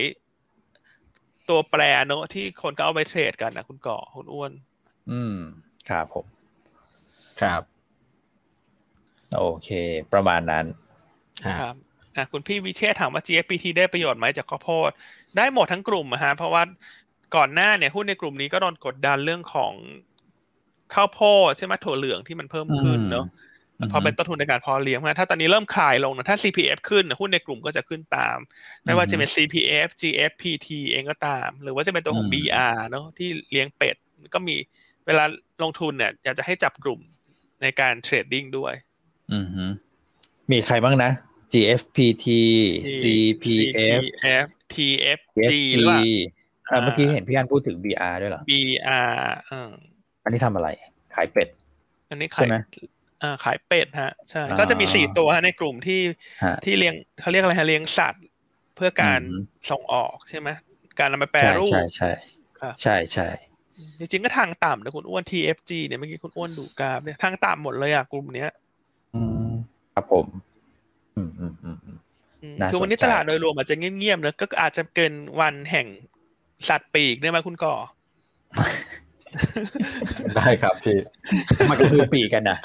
[1.48, 4.52] ตัวแปรเนอะที่คนก็เอาไปเทรดกันนะคุณก่อคุณอ้วน
[5.10, 5.36] อืม
[5.88, 6.26] ครับผม
[7.40, 7.62] ครับ
[9.36, 9.68] โอเค
[10.12, 10.64] ประมาณนั้น
[11.60, 11.74] ครับ
[12.16, 14.90] อะคุณพี่วิเชษถามว่า GFPT ได้ประโยชน์ไหมจากข้าวโพด
[15.36, 16.62] ได้หมดทั้งกลุ่มอะฮะเพราะว่า
[17.36, 19.72] ก่อนหน้าเนี่ยหุ้นในกลุ่มนี้ก็โดนกดดันเรื่องของ
[20.94, 23.26] ข้าวโพดใช่ไหมถั่วเหลืองที่มันเพิ่มขึ้นเนาะ
[23.80, 28.38] อืมพอเป็นต้นทุนในการเพอเลี้ยงนะถ้าตอนนี้เริ่มคลายลงนะถ้า CPF ขึ้นนะหุ้นในกลุ่มก็จะขึ้นตาม
[28.84, 33.96] ไม่ว่าจะเป็น CPF GFPT เองก็ตาม หรือว่าจะเป็นตัวของอืม BR เนาะที่เลี้ยงเป็ด
[34.34, 34.56] ก็มี
[35.06, 35.24] เวลา
[35.62, 37.00] ลงทุนเนี่ย อยากจะให้จับกลุ่ม
[37.62, 38.74] ในการเทรดดิ้งด้วย
[39.34, 39.64] อือฮึ
[40.50, 41.10] มีใครบ้างนะ
[41.52, 42.26] GFPT
[43.00, 44.76] CPF CPF TFG
[45.18, 46.00] FG หรือว่า
[46.70, 49.72] อ่าเมื่อกี้เห็นพี่อันพูดถึง BR ด้วยเหรอ BR เออ
[50.28, 50.68] อันนี้ทำอะไร
[51.14, 51.48] ขายเป็ด
[52.10, 52.54] อันนี้ใช่ขายไหม
[53.22, 56.00] อ่าขายเป็ดฮะใช่อ่าก็จะมีสี่ตัวฮะในกลุ่มที่
[56.42, 58.24] ฮะที่เลี้ยงเขาเรียกอะไรฮะเลี้ยงสัตว์
[58.76, 59.34] เพื่อการอืม
[59.70, 60.48] ส่งออกใช่ไหม
[60.98, 62.10] การนำมาแปรใช่รูปใช่ใช่
[62.60, 63.28] ครับใช่ใช่
[63.98, 68.50] จริงๆก็ทางต่ำนะคุณอ้วน TFG เนี่ยเมื่อกี้คุณอ้วนดูกราฟเนี่ยทางต่ำหมดเลยอะกลุ่มเนี้ย
[69.14, 69.48] อืม
[69.94, 70.26] ครับผม
[71.16, 71.98] อืมอืมอืมอืม
[72.42, 75.86] อืมน่าคือวันนี้สนใจตลาดโดยรวมอาจจะเงียบๆนะก็อาจจะเกินวันแห่ง
[76.68, 77.74] สัตว์ปีกได้ไหมคุณก่อ
[80.36, 80.96] ได้ครับพี่
[81.70, 82.58] มันกระพือปีกกันนะ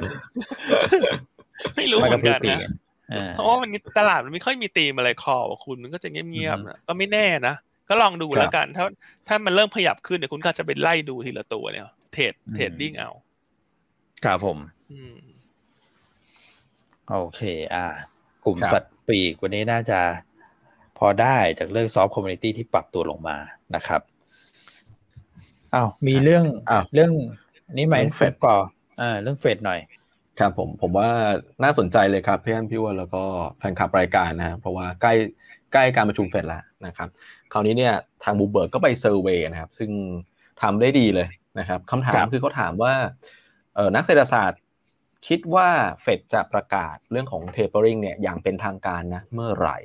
[1.76, 2.72] ไม่รู้มันเหกมืระอนพือกันปีกนะกัน
[3.14, 7.56] อ่าเพราะว่าวันนี้ตลาดมันไม่ค่อยมีธีมอะไรคอว่ะคุณมันก็จะเงียบอือฮึๆนะก็ไม่แน่นะ
[7.90, 8.86] ก็ลองดูครับแล้วกันถ้า
[9.28, 13.12] ถ้ามันเริ่มขยับขึ้นเนี่ยคุณก็จะไปไล่ดูทีละตัวเนี่ยเทรดเทรดดิ้งเอา
[14.26, 14.58] ครับผม
[14.92, 15.16] อืม
[17.10, 17.42] โอเค
[17.74, 17.86] อ่า
[18.46, 20.00] กลุ่มครับสัตว์ปีกวันนี้น่าจะ
[20.98, 23.38] พอได้จากเรื่อง soft commodity ที่ปรับตัวลงมา
[23.76, 24.02] นะครับ
[25.76, 27.12] อ้าวมีเรื่องอ้าวเรื่อง
[27.78, 28.56] นี้ไหมเรื่องเฟดก่อ
[29.02, 29.80] อ่าเรื่องเฟดหน่อย
[30.40, 31.10] ครับผมผมว่า
[31.64, 33.24] น่าสนใจเลยครับพี่อันพี่อ้วนแล้วก็
[33.58, 35.14] แฟนคลับรายการนะฮะเพราะว่าใกล้
[35.74, 37.10] ใกล้การประชุมเฟดแล้วนะครับ
[37.52, 39.90] คราวนี้เนี่ยทางบูเบิร์กก็ไป survey นะครับ ซึ่ง
[40.62, 41.28] ทำได้ดีเลย
[41.60, 42.94] นะครับคำถามครับคือเขาถามว่า
[43.76, 44.62] เออนักเศรษฐศาสตร์
[45.28, 45.70] คิดว่า
[46.02, 49.78] เฟดจะประกาศเรื่องของ tapering เนี่ยอย่างเป็นทางการนะเมื่อไหร่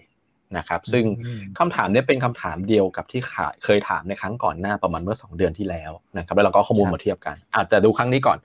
[0.56, 8.38] นะครับซึ่งอืมคำถามเนี้เป็นคำถามเดียวกับที่ขาเคยถามในครั้งก่อนหน้าประมาณเมื่อ 2 เดือนที่แล้วนะครับแล้วเราก็เอาข้อมูลครับมาเทียบกันอาจจะดูครั้งนี้ก่อน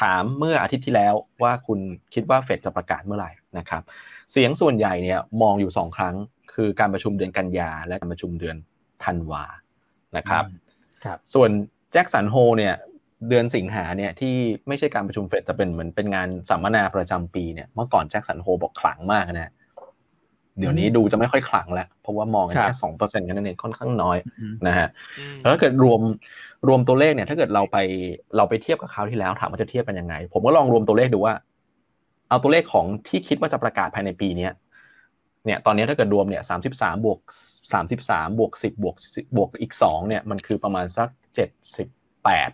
[0.00, 1.78] ถามเมื่ออาทิตย์ที่แล้วว่าคุณ
[2.14, 3.82] คิดว่าเฟดจะประกาศเมื่อไหร่นะครับ
[4.32, 6.14] เสียงส่วนใหญ่เนี่ยมองอยู่ 2 ครั้ง
[6.54, 8.56] คือการประชุมเดือนกันยาและการประชุมเดือน
[9.04, 9.44] ธันวา
[10.16, 10.44] นะครับ
[11.04, 11.50] ครับส่วน
[11.92, 12.74] แจ็คสันโฮเนี่ย
[13.28, 14.34] เดือนสิงหาเนี่ยที่
[14.68, 19.52] ไม่ใช่การประชุมเฟดแต่เป็นเหมือนเป็นงานสัมมนาประจำปีเนี่ยเมื่อก่อนแจ็คสันโฮบอกขลังมากนะ
[20.58, 24.88] เดี๋ยวนี้ดูจะไม่ค่อยขลังแล้วเพราะว่ามองกันครัแค่บสองเปอร์เซ็นต์กันนั่นเองค่อนข้างน้อยอืมนะฮะ
[25.18, 26.00] อืมแล้วถ้าเกิดรวม
[26.68, 27.76] รวมตัวเลขเนี่ย ถ้าเกิดเราไป
[28.36, 31.34] เราไปเทียบกับคราวที่แล้วถามว่าจะเทียบกันยังไง ผมก็ลองรวมตัวเลขดูว่า
[32.28, 34.52] เอาตัวเลขของที่คิดว่าจะประกาศภายในปีเนี้ย
[35.44, 37.18] เนี่ยตอนนี้ถ้าเกิดรวมเนี่ยสามสิบสามบวก
[37.72, 41.88] สามสิบสามบวกสิบบวก10บวกอีกสองเนี่ยมันคือประมาณสักเจ็ดสิบ
[42.24, 42.50] แปด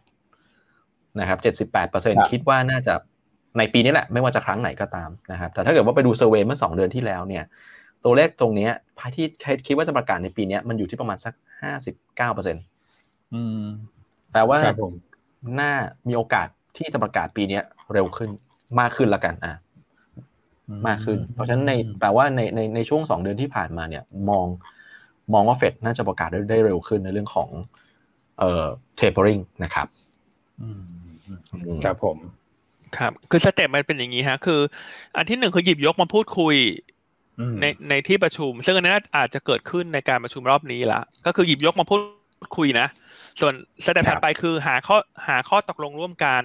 [1.21, 2.95] นะครับเจ็ดสิบแปดเปอร์เซ็นครับคิดว่าน่าจะ
[3.59, 7.45] ในปีนี้แหละไม่ว่าจะครั้งไหนก็ตามนะครับแต่ถ้าเกิดว่าไปดูเซอร์เวยเมื่อสองเดือนที่แล้วเนี่ย
[8.05, 9.27] ตัวเลขตรงเนี้ยพายที่
[9.67, 12.65] คิดว่าจะประกาศในปีเนี้ยมันอยู่ที่ประมาณสักห้าสิบเก้าเปอร์เซ็นต์
[13.35, 13.63] อืม
[14.33, 14.93] แปลว่าครับผม
[15.61, 15.73] น่า
[16.09, 17.63] มีโอกาสที่จะประกาศปีเนี้ย
[17.93, 18.31] เร็วขึ้น
[18.81, 19.55] มากขึ้นละกันอะ
[20.87, 24.47] มากขึ้น เพราะฉะนั้นในแปลว่าในในในช่วงสองเดือนที่ผ่านมาเนี่ย มอง
[25.33, 27.49] มองว่าเฟดน่าจะประกาศได้ได้เร็วขึ้นในเรื่องของ
[28.39, 28.67] เอ่อ
[29.01, 29.87] tapering นะครับ
[30.63, 30.83] อืม
[31.27, 32.17] อืมครับผม
[32.97, 34.61] ครับ คือสเต็ปมันเป็นอย่างนี้ฮะ คือ
[35.17, 36.92] อันที่หนึ่งคือหยิบยกมาพูดคุยอืม
[37.61, 42.01] ในในที่ประชุม ซึ่งอันนี้อาจจะเกิดขึ้นในการประชุมรอบนี้ละก็คือหยิบยกมาพูด
[42.57, 42.89] คุยนะ
[43.41, 43.53] ส่วน
[43.85, 44.97] step ครัถัดไปคือหาข้อ
[45.29, 46.43] หาข้อตกลงร่วมกัน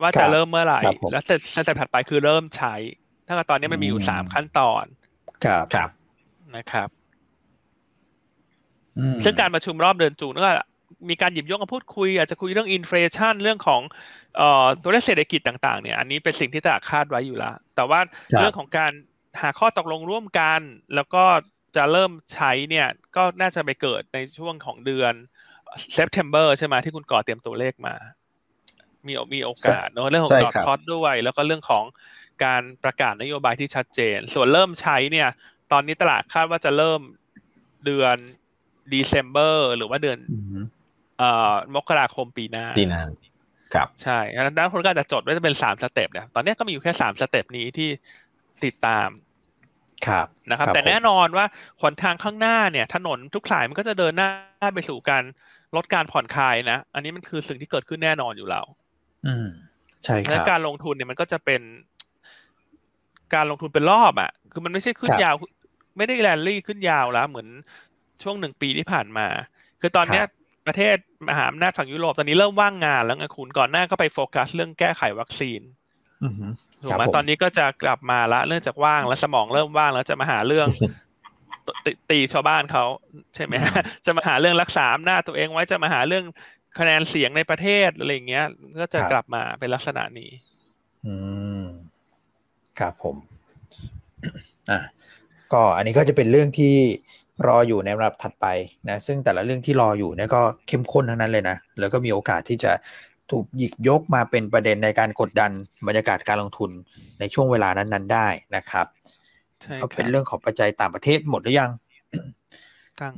[0.00, 2.74] ว่าครับจะเริ่มเมื่อไหร่ครับผมแล้ว step step ถัดไปคือเริ่มใช้
[3.26, 4.84] ถ้าเกิดตอนนี้มันมีอยู่อืมสามขั้นตอน
[5.44, 5.90] ครับครับ
[6.56, 6.88] นะครับ
[8.98, 10.50] อืมซึ่งการประชุมรอบเดือน June ก็
[11.08, 13.80] มีการหยิบยกมาพูดคุย อาจจะคุยเรื่อง inflation เรื่องของ
[14.36, 18.00] เอ่อตัวเลขเศรษฐกิจต่าง ๆ เนี่ย อันนี้เป็นสิ่งที่ตลาดคาดไว้อยู่แล้วแต่ว่า
[18.32, 18.92] ครับเรื่องของการ
[19.40, 20.60] หาข้อตกลงร่วมกัน
[20.94, 21.24] แล้วก็
[21.76, 25.14] จะเริ่มใช้เนี่ยก็น่าจะไปเกิดในช่วงของเดือน
[25.98, 27.94] September ใช่ไหมที่คุณก่อเตรียมตัวเลขมา
[29.06, 31.84] มีมีโอกาสเนอะเรื่องของใช่ดอทครับคอสด้วย แล้วก็เรื่องของ
[32.44, 35.28] การประกาศนโยบายที่ชัดเจน ส่วนเริ่มใช้เนี่ย
[35.72, 37.00] ตอนนี้ตลาดคาดว่าจะเริ่ม
[37.86, 38.16] เดือน
[38.94, 40.64] December หรือว่าเดือนอืม
[41.18, 43.08] เอ่อมกราคมปีหน้าปีหน้า
[43.74, 47.88] ครับใช่ดังนั้นคนก็อาจจะจดไว้จะเป็นสาม step เนี่ยตอนนี้ก็มีอยู่แค่สาม step นี้ที่
[48.64, 49.08] ติดตาม
[50.06, 51.46] ครับนะครับครับแต่ผมแน่นอนว่า
[51.82, 54.30] หนทางข้างหน้าเนี่ยถนนทุกสายมันก็จะเดินหน้า
[54.74, 55.22] ไปสู่การ
[55.76, 58.64] ลดการผ่อนคลายนะ อันนี้มันคือสิ่งที่เกิดขึ้นแน่นอนอยู่แล้ว
[59.26, 59.48] อืม
[60.04, 61.62] ใช่คและรับการลงทุนเนี่ยมันก็จะเป็น
[63.34, 65.34] การลงทุนเป็นรอบอะ คือมันไม่ใช่ขึ้นครับยาว
[65.96, 67.48] ไม่ได้แรลลี่ขึ้นยาวแล้ว เหมือน
[68.22, 69.26] ช่วงหนึ่งปีที่ผ่านมา
[69.80, 70.24] คือตอนเนี้ย
[70.66, 70.96] ประเทศ
[71.28, 75.60] มหาอำนาจฝั่งยุโรปตอนนี้เริ่มว่างงานแล้วไงคุณก่อนหน้าก็ไปโฟกัสเรื่องแก้ไขวัคซีน
[76.82, 80.68] ถูกไหมตอนนี้ก็จะกลับมาละเรื่องจากว่างแล้วสมองเริ่มว่างแล้วจะมาหาเรื่อง
[82.10, 82.84] ตีชาวบ้านเขา
[83.34, 83.54] ใช่ไหม
[84.06, 86.24] จะมาหาเรื่องรักษาอำนาจตัวเองไว้จะมาหาเรื่อง
[86.78, 88.46] คะแนนเสียงในประเทศอะไรเงี้ย
[88.80, 90.30] ก็จะกลับมาเป็นลักษณะนี้
[91.06, 91.14] อื
[91.60, 91.62] ม
[92.78, 93.16] ครับผม
[94.70, 94.80] อะ
[95.52, 96.74] ก็อันนี้ก็จะเป็นเรื่องที่
[97.46, 98.46] รออยู่ในระดับถัดไป
[98.88, 102.72] นะ ซึ่งแต่ละเรื่องที่รออยู่เนี่ยก็เข้มข้นทั้งนั้นเลยนะ แล้วก็มีโอกาสที่จะ
[103.30, 105.50] ถูกหยิกยกมาเป็นประเด็นในการกดดัน
[105.86, 106.70] บรรยากาศการลงทุน
[107.20, 108.86] ในช่วงเวลานั้นๆ ได้นะครับ
[109.82, 111.70] ก็เป็นเรื่องของปัจจัยต่างประเทศหมดหรือยัง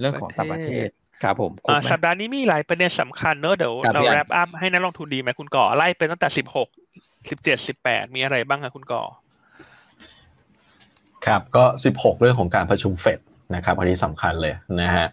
[0.00, 0.88] เรื่องของต่างประเทศ
[1.22, 1.52] ครับผม
[1.90, 6.68] สัปดาห์นี้มีหลายประเด็นสำคัญเนอะเดี๋ยวเราแรปอัพให้นักลงทุนดีไหมคุณก่อไล่เป็นตั้งแต่สิบหก
[7.30, 9.02] สิบเจ็ดสิบแปดมีอะไรบ้างคะคุณก่อ
[11.26, 13.20] ครับก็สิบหกเรื่องของการประชุมเฟด
[13.54, 15.06] นะครับอันนี้สำคัญเลยนะฮะ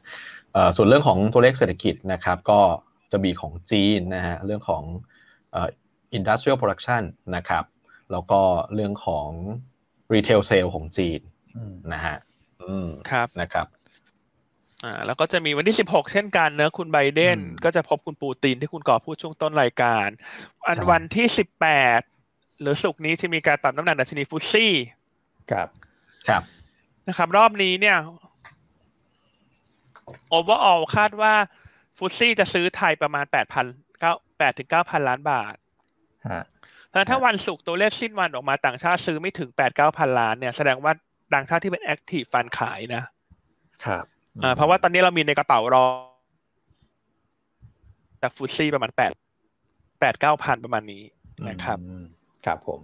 [0.75, 2.59] ส่วนเรื่องของตัวเลขเศรษฐกิจนะครับ ก็
[3.15, 4.83] จะมีของจีนนะฮะเรื่องของ
[6.17, 7.03] industrial production
[7.35, 7.63] นะครับ
[8.11, 8.41] แล้วก็
[8.73, 9.29] เรื่องของ
[10.13, 11.19] retail sale ของจีน
[11.93, 12.17] นะฮะ
[13.09, 13.67] ครับนะครับ
[14.83, 20.07] อ่าแล้วก็จะมีวันที่สิบหกเช่นกันเนอะคุณไบเดนก็จะพบคุณปูตินที่คุณก่อพูดช่วงต้นรายการ
[20.67, 21.67] อันวันที่สิบแป
[21.99, 22.01] ด
[22.61, 24.73] หรือสุกนี้จะมีการปรับน้ำหนักดัชนีฟุตซี่
[25.51, 25.67] ครับ
[26.27, 26.43] ครับ
[27.07, 27.97] นะครับ รอบนี้เนี่ย
[30.29, 31.33] overall คาดว่า
[31.97, 33.65] FTSE จะซื้อไทยประมาณแปดพัน
[33.99, 35.55] เก้าแปดถึงเก้าพันล้านบาท
[36.93, 40.93] แล้วถ้าวันศุกร์ตัวเลขสิ้นวันออกมาต่างชาติซื้อไม่ถึงแปดเก้าพันล้านเนี่ยแสดงว่า
[41.33, 43.03] ต่างชาติที่เป็น active fund ขายนะ
[43.85, 44.05] ครับ
[44.43, 45.85] อ่าเพราะว่าตอนนี้เรามีในกระเป๋ารอ
[48.21, 49.11] จาก FTSE ประมาณแปด
[49.99, 51.03] แปดเก้าพันประมาณนี้
[51.49, 51.77] นะครับ
[52.45, 52.79] ครับผม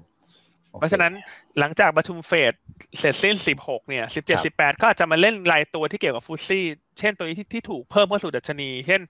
[0.79, 1.13] เพราะฉะนั้น
[1.59, 2.53] หลังจากประชุมเฟด
[2.99, 6.65] เสร็จสิ้น 16 เนี่ย 17 18 ก็อาจจะมาเล่นรายตัวที่เกี่ยวกับฟุตซี่
[6.99, 9.01] เช่นตัวนี้ที่ที่ถูกเพิ่มเข้าสู่ดัชนี เช่น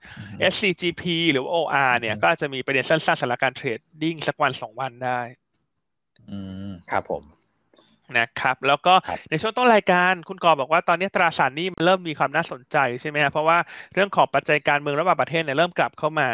[0.51, 5.19] SCGP หรือ OR เนี่ย ก็จะมีประเด็นสั้นๆสำหรับการเทรดดิ้งสักวันสองวันได้
[6.29, 6.39] อื
[6.69, 7.23] ม ครับผม
[8.17, 8.93] นะครับแล้วก็
[9.29, 13.57] ในช่วงต้นรายการคุณกอบอกว่าตอนนี้ตราสารนี้มันเริ่มมีความน่าสนใจใช่ไหมครับเพราะว่า
[13.93, 16.29] เรื่องของปัจจัยการเมืองระหว่างประเทศเนี่ยเริ่มกลับเข้ามา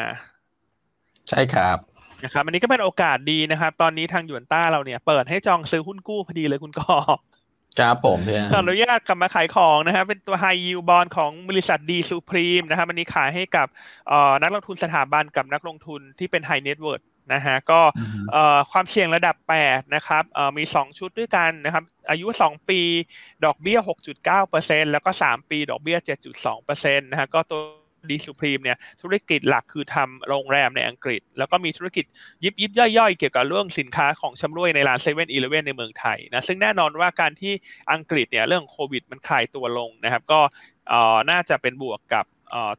[1.29, 1.77] ใช่ครับ
[2.23, 6.97] นะครับอันนี้ก็เป็นโอกาสดีนะครับ ตอนนี้ทางหยวนต้าเราเนี่ยเปิดให้จองซื้อหุ้นกู้พอดีเลยคุณกอ
[7.79, 13.67] ครับผมพี่ขออนุญาตกลับมาขายของนะครับเป็นตัว High Yield Bond ของบริษัทดีซูพรีมนะครับอันนี้ขายให้กับ
[14.41, 17.81] นักลงทุนสถาบันกับนักลงทุนที่เป็น High Net Worth นะฮะก็
[18.71, 20.23] ความเสี่ยงระดับ 8 นะครับ
[20.57, 22.79] มี 2 ชุดด้วยกันนะครับ อายุ 2 ปี
[23.45, 23.79] ดอกเบี้ย
[24.35, 25.97] 6.9%แล้วก็ 3 ปีดอกเบี้ย
[26.47, 27.61] 7.2%นะฮะก็ตัว
[28.11, 32.05] ดีสุพรีมเนี่ยธุรกิจหลักคือทำโรงแรมในอังกฤษ แล้วก็มีธุรกิจ
[32.43, 37.53] ยิบยิบย่อยๆ เกี่ยวกับเรื่องสินค้าของชำร่วยในร้านเซเว่นอีเลฟเว่นในเมืองไทยนะซึ่งแน่นอนว่าการที่
[37.93, 40.39] อังกฤษเนี่ยเรื่องโควิดมันคลายตัวลงนะครับ ก็
[41.31, 42.25] น่าจะเป็นบวกกับ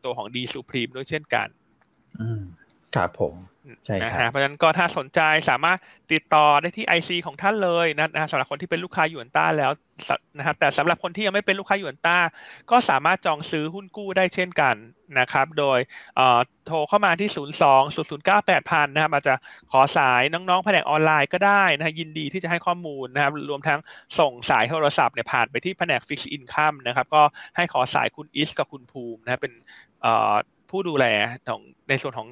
[0.04, 1.48] ตัวของดีสุพรีมด้วยเช่นกัน
[2.98, 3.34] ครับผม
[3.86, 5.20] ใช่ครับเพราะฉะนั้นก็ถ้าสนใจ
[5.50, 5.78] สามารถ
[6.12, 9.72] ติดต่อได้ที่ IC ของท่านเลยนะสำหรับคนที่เป็นลูกค้าหยวนต้าแล้ว
[10.38, 12.18] นะครับแต่สำหรับคนที่ยังไม่เป็นลูกค้าหยวนต้า
[12.70, 14.76] ก็สามารถจองซื้อหุ้นกู้ได้เช่นกัน
[15.18, 15.78] นะครับ โดย
[16.66, 17.48] โทรเข้ามาที่ 0 2 0
[18.10, 19.34] 0 9 8 0 0นะครับอาจจะ
[19.72, 23.80] ขอสายน้องๆแผนกออนไลน์ก็ได้นะยินดีที่จะให้ข้อมูลนะครับ รวมทั้ง
[24.18, 27.22] ส่งสายโทรศัพท์เนี่ยผ่านไปที่แผนก fixed income นะครับ ก็
[27.56, 29.52] ให้ขอสายคุณอิสกับคุณภูมินะเป็น
[30.70, 31.06] ผู้ดูแล
[31.48, 32.28] ของในส่วนของ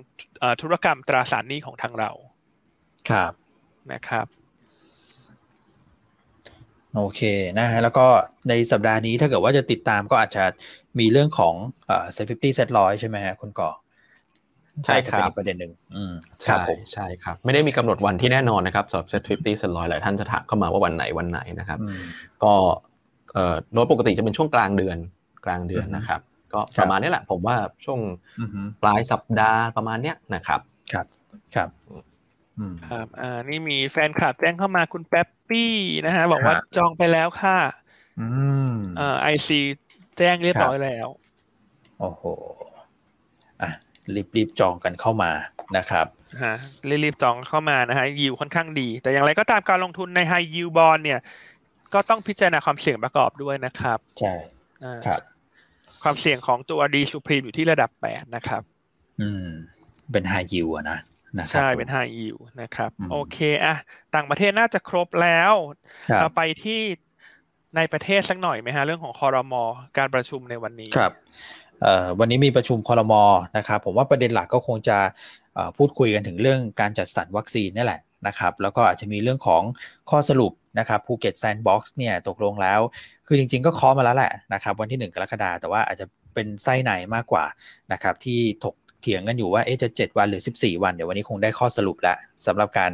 [0.63, 2.11] ธุรกรรมตราสารหนี้ของทางเรา
[3.11, 3.33] ครับ
[3.93, 4.27] นะครับ
[6.95, 7.21] โอเค
[7.59, 8.07] นะฮะแล้วก็
[8.49, 10.45] ในสัปดาห์นี้ถ้าเกิดว่าจะติดตามก็อาจจะ
[10.99, 11.55] มีเรื่องของ
[11.87, 13.71] เอ่อ SET fifty SET ร้อยใช่ไหมฮะคุณก่อ
[14.85, 16.13] ใช่ครับประเด็นหนึ่งอืม
[16.43, 16.63] ใช่
[16.93, 21.79] ใช่ครับ ไม่ได้มีกำหนดวันที่แน่นอนนะครับสำหรับ SET fifty SET ร้อยหลายท่านจะถามเข้ามาว่าวันไหนวันไหนนะครับ
[22.45, 22.53] ก็
[23.33, 24.99] เอ่อโดยปกติจะเป็นช่วงกลางเดือน
[25.45, 26.21] กลางเดือนนะครับ
[26.57, 28.01] ก็ประมาณนี้แหละ ผมว่าช่วง
[28.83, 30.61] ปลายสัปดาห์ประมาณเนี้ยนะครับ
[30.93, 31.07] ครับ
[31.55, 31.69] ครับ
[32.89, 35.75] ครับอ่านี่มีแฟนคลับแจ้งเข้ามาคุณแป๊บปี้
[36.07, 37.59] นะฮะบอกว่าจองไปแล้วค่ะ
[38.21, 38.29] อื
[38.71, 39.61] มอ่าไอซี
[40.19, 41.09] แจ้งเรียบร้อยแล้ว
[42.01, 42.23] โอ้โห
[43.63, 43.71] อะ
[44.37, 45.31] รีบๆจองกันเข้ามา
[45.77, 46.07] นะครับ
[46.43, 46.55] ฮะ
[47.05, 51.21] รีบๆจองเข้ามานะฮะยิวค่อนข้างดี แต่อย่างไรก็ตามการลงทุนในไฮยิวบอลเนี่ย
[51.95, 54.35] ก็ต้องพิจารณาความเสี่ยงประกอบด้วยนะครับ ใช่
[55.07, 55.21] ครับ
[56.07, 58.63] ความเสี่ยงของตัวดีซูพรีมอยู่ที่ระดับแปดนะครับ
[59.21, 59.47] อืม
[60.13, 60.99] เป็นไฮยิวนะ
[61.51, 63.77] ใช่เป็นไฮยิวนะครับ โอเคอะ
[64.15, 65.53] ต่างประเทศน่าจะครบแล้ว
[66.21, 66.81] เราไปที่
[67.77, 69.63] ในประเทศสักหน่อยไหมฮะ เรื่องของคอรมอ
[69.99, 71.13] การประชุมในวันนี้ครับ
[72.19, 73.23] วันนี้มีประชุมคอรมอ
[73.57, 74.99] นะครับ ผมว่าประเด็นหลักก็คงจะ
[75.77, 79.63] พูดคุยกันถึงเรื่องการจัดสรรวัคซีนนี่แหละนะครับ แล้วก็อาจจะมีเรื่องของ
[80.11, 82.81] ข้อสรุปนะครับภูเก็ตแซนด์บ็อกซ์เนี่ยตกลงแล้ว
[83.27, 87.45] คือจริง ๆ ก็เคาะมาแล้วแหละนะครับ วันที่ 1 กรกฎาแต่ว่าอาจจะเป็นไส้ในมากกว่า
[87.93, 92.17] นะครับ ที่ถกเถียงกันอยู่ว่าเอ๊ะจะ 7 วันหรือ 14 วันเดี๋ยววันนี้คงได้ข้อสรุปแล้ว
[92.47, 92.91] สำหรับการ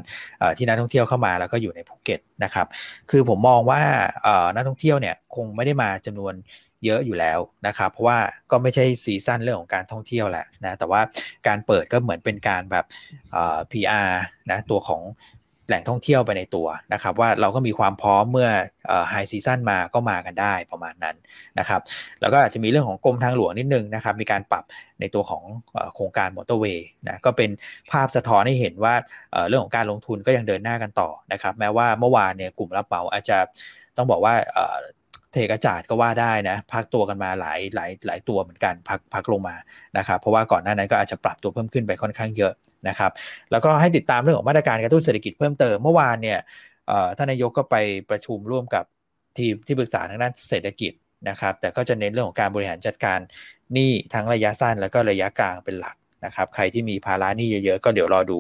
[0.57, 2.66] ที่นักท่องเที่ยวเข้ามาแล้วก็อยู่ในภูเก็ตนะครับ
[3.11, 3.80] คือผมมองว่า
[4.55, 6.35] นักท่องเที่ยวเนี่ยคงไม่ได้มาจำนวน
[6.85, 8.18] เยอะอยู่แล้วนะครับ เพราะว่า
[8.51, 11.01] ก็ไม่ใช่ season เรื่องของการท่องเที่ยวแหละนะแต่ว่า
[11.47, 12.85] การเปิดก็เหมือนเป็นการแบบ
[13.72, 14.11] PR
[14.51, 15.03] นะตัวของ
[15.68, 18.48] แหล่งท่องเที่ยวไปในตัวนะครับว่าเราก็มีความพร้อมเมื่อ
[19.11, 21.16] high season มาก็มากันได้ประมาณนั้น
[21.58, 21.80] นะครับ
[22.20, 24.64] แล้วก็อาจจะมีเรื่องของกรมทางหลวงนิดนึงนะครับมีการปรับ
[25.00, 25.42] ในตัวของ
[25.94, 27.50] โครงการมอเตอร์เวย์นะก็เป็น
[27.90, 28.94] ภาพสะท้อนให้เห็นว่า
[29.48, 33.38] เรื่องของการลงทุนก็ยังเดินหน้ากันต่อนะครับแม้ว่าเมื่อวานเนี่ยกลุ่มรับเหมาอาจจะ
[33.96, 34.34] ต้องบอกว่า
[35.33, 39.57] เทกระจาดก็ว่าได้นะพักตัวกันมาหลายหลายหลายตัวเหมือนกันพักพักลงมา
[39.99, 42.53] นะครับเพราะว่าก่อนหน้านั้นก็อาจจะปรับตัวเพิ่มขึ้นไปค่อนข้างเยอะ
[42.89, 43.11] นะครับ
[43.51, 46.39] แล้วก็ให้ติดตามเรื่องของมาตรการกระตุ้นเศรษฐกิจเพิ่มเติมเมื่อวานเนี่ย
[47.16, 47.76] ท่านนายกก็ไป
[48.11, 48.85] ประชุมร่วมกับ
[49.39, 50.93] ทีมที่ปรึกษาทางด้านเศรษฐกิจ
[51.28, 53.18] นะครับแต่ก็จะเน้นเรื่องของการบริหารจัดการ
[53.72, 58.39] หนี้ทั้งระยะสั้นแล้วก็ระยะกลางเป็นหลักนะครับใครที่มีภาระหนี้เยอะๆ ก็เดี๋ยวรอดู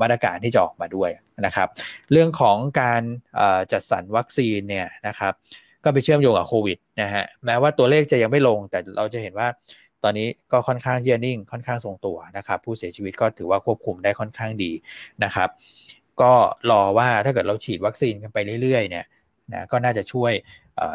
[0.00, 1.10] มาตรการที่จะออกมาด้วย
[1.46, 1.68] นะครับ
[2.12, 3.02] เรื่องของการ
[3.72, 5.32] จัดสรรวัคซีนเนี่ยนะครับ
[5.84, 9.48] ก็ไปเชื่อมโยงกับโควิดนะฮะแม้ว่าตัวเลขจะยังไม่ลงแต่เราจะเห็นว่า
[10.04, 14.72] ตอนนี้ก็ค่อนข้างเยียนิ่งค่อนข้างทรงตัวนะครับ ผู้เสียชีวิตก็ถือว่าควบคุมได้ค่อนข้างดี
[15.24, 15.48] นะครับ
[16.22, 16.32] ก็
[16.70, 19.06] รอว่าถ้าเกิดเราฉีดวัคซีนกันไปเรื่อยๆเนี่ย
[19.52, 20.32] นะก็น่าจะช่วย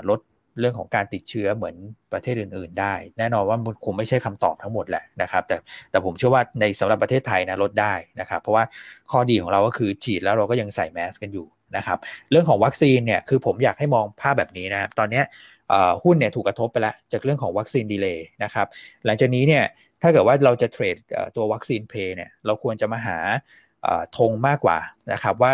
[0.10, 0.20] ลด
[0.60, 1.76] เรื่องของการติดเชื้อเหมือน
[2.14, 5.58] ประเทศอื่น ๆ ได้ แน่นอนว่ามันคงไม่ใช่คำตอบทั้งหมดแหละนะครับ แต่
[5.92, 8.64] แต่ผมเชื่อว่าในสำหรับประเทศไทยนะลดได้นะครับ เพราะว่า
[9.12, 11.98] ข้อดีของเราก็คือฉีดแล้วเราก็ยังใส่แมสกันอยู่ นะครับ
[12.32, 15.22] เรื่องของวัคซีนเนี่ยคือผมอยากให้มองภาพแบบนี้นะครับตอนนี้
[16.04, 18.68] หุ้นเนี่ยถูกกระทบไปแล้วจากเรื่องของวัคซีนดีเลย์นะครับ
[19.06, 19.64] หลังจากนี้เนี่ย
[20.02, 20.96] ถ้าเกิดว่าเราจะเทรด
[21.36, 23.18] ตัววัคซีนเพย์เนี่ยเราควรจะมาหา
[24.18, 24.78] ธงมากกว่า
[25.14, 25.52] นะครับว่า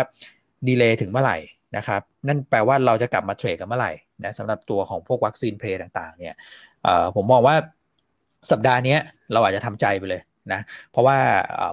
[0.68, 1.38] ดีเลย์ถึงเมื่อไหร่
[1.76, 3.92] นะครับนั่นแปลว่าเราจะกลับมาเทรดกันเมื่อไหร่
[4.24, 6.34] นะสำหรับตัวของพวกวัคซีนเพย์ต่างๆเนี่ย
[7.14, 7.56] ผมมองว่า
[8.50, 8.96] สัปดาห์นี้
[9.32, 10.60] เราอาจจะทำใจไปเลยนะ
[10.90, 11.18] เพราะว่า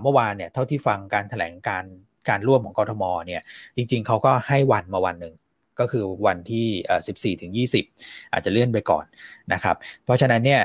[0.04, 1.84] เมื่อวานเนี่ยเท่าที่ฟังการถแถลงการ
[2.30, 3.42] การร่วมของกทมเนี่ย
[3.76, 5.36] จริง ๆเขาก็ให้วันมาวันหนึ่ง
[5.80, 6.68] ก็คือวันที่
[7.36, 7.52] 14ถึง
[7.92, 9.06] 20 อาจจะเลื่อนไปก่อน
[9.54, 10.62] นะครับ เพราะฉะนั้นเนี่ย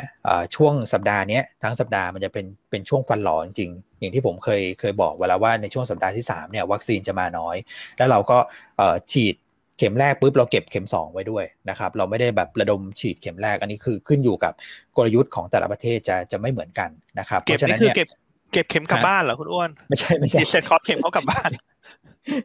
[0.55, 7.57] ช่วงสัปดาห์นี้ทั้งสัปดาห์มันจะเป็นเป็นช่วงฟันหลอจริง อย่างที่ผมเคยเคยบอกไว้แล้วว่าในช่วงสัปดาห์ที่3เนี่ยวัคซีนจะมาน้อย
[7.97, 8.39] แล้วเราก็
[9.13, 9.35] ฉีด
[9.79, 14.53] เข็มแรกปุ๊บเราเก็บเข็ม 2 ไว้ด้วยนะครับ เราไม่ได้แบบระดมฉีดเข็มแรกอันนี้คือขึ้นอยู่กับ
[14.97, 17.97] กลยุทธ์ของแต่ละประเทศจะจะไม่เหมือนกันนะครับ เพราะฉะนั้นเนี่ย
[18.53, 21.51] เก็บเข็มกลับบ้านเหรอคุณอ้วน ไม่ใช่ไม่ใช่เสร็จคอร์สเข็มเขากลับบ้าน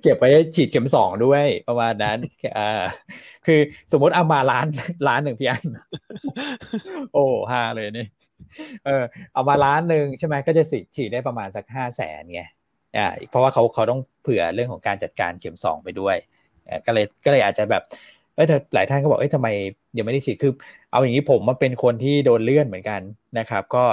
[0.01, 0.23] เก็บไป
[0.55, 2.17] ฉีดเข็มสองด้วยประมาณนั้น
[2.57, 2.83] อ่า
[3.45, 3.59] คือ
[3.91, 4.67] สมมติเอามาล้าน
[5.07, 5.63] ล้านหนึ่งพี่อัน
[7.13, 8.07] โอ้ห้าเลยนี่
[8.85, 10.63] เออเอามาล้านหนึ่งใช่ไหมก็จะ
[10.95, 12.41] ฉีดได้ประมาณสักห้าแสนไง
[12.97, 16.15] อ่าเพราะว่าเขาเขาต้องเผื่อเรื่องของการจัดการเข็มสองไปด้วย
[16.85, 17.83] ก็เลยก็เลยอาจจะแบบ
[18.35, 19.47] เออหลายท่านก็บอกเอ้ยทำไม
[19.97, 20.53] ยังไม่ได้ฉีดคือ
[20.91, 23.01] เอาอย่างนี้ผมมาเป็นคนที่โดนเลื่อนเหมือนกัน
[23.39, 23.83] นะครับ ก็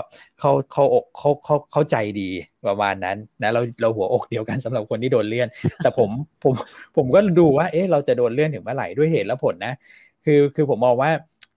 [0.41, 2.31] เขาเขาอกเขาเขาเข้าใจดี
[2.69, 5.49] ประมาณนั้นนะเราเราหัวอกเดียวกันสำหรับคนที่โดนเลื่อน
[5.83, 6.11] แต่ผม
[6.45, 6.55] ผม
[6.97, 9.75] ผมก็ดูว่า เอ๊ะเราจะโดนเลื่อนถึงเมื่อไหร่ด้วยเหตุและผลนะ
[10.25, 11.11] คือคือผมมองว่า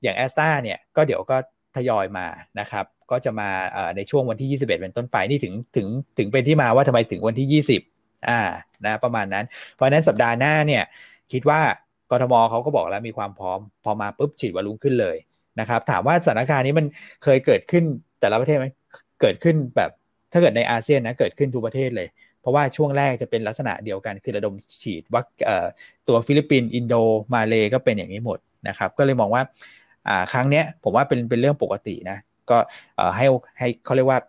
[0.04, 1.38] อย่างแอสตาเนี่ยก็เดี๋ยวก็
[1.76, 2.26] ทยอยมา
[2.60, 3.50] นะครับ ก็จะมา
[3.96, 5.88] ในช่วงวันที่ 21 เป็นต้นไปนี่ถึงถึง
[6.18, 7.62] ถึงเป็นที่มาว่าทำไมถึงวันที่
[7.92, 8.42] 20อ่า
[8.86, 10.84] นะประมาณนั้น เพราะนั้นสัปดาห์หน้าเนี่ย
[11.32, 11.60] คิดว่า
[12.12, 15.18] กทมเขาก็บอกแล้วมีความพร้อม พอมาปุ๊บฉีดวัลุงขึ้นเลย
[15.60, 16.86] นะครับ ถามว่าสถานการณ์นี้มัน
[17.24, 17.84] เคยเกิดขึ้น
[18.20, 18.68] แต่ละประเทศไหม
[19.22, 19.91] เกิดขึ้นแบบ
[20.32, 22.08] ถ้าเกิดในอาเซียนนะเกิดขึ้นทุกประเทศเลย
[22.41, 25.26] เพราะว่าช่วงแรกจะเป็นลักษณะเดียวกันคือระดมฉีดวัคซีน
[26.08, 26.95] ตัวฟิลิปปินส์อินโด
[27.34, 29.41] มาเลก็เป็นอย่างนี้หมดนะครับ ก็เลยมองว่า
[30.32, 32.18] ครั้งนี้ผมว่าเป็นเป็นเรื่องปกตินะ
[32.49, 32.58] ก็
[33.18, 33.26] ให้
[33.60, 34.20] ให้เขาเรียกว่า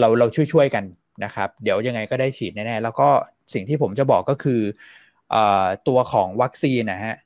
[0.00, 0.84] เราเราช่วยช่วยกัน
[1.24, 3.08] นะครับ เดี๋ยวยังไงก็ได้ฉีดแน่ๆแล้วก็
[3.54, 4.60] สิ่งที่ผมจะบอกก็คือ
[5.88, 7.16] ตัวของวัคซีนนะฮะ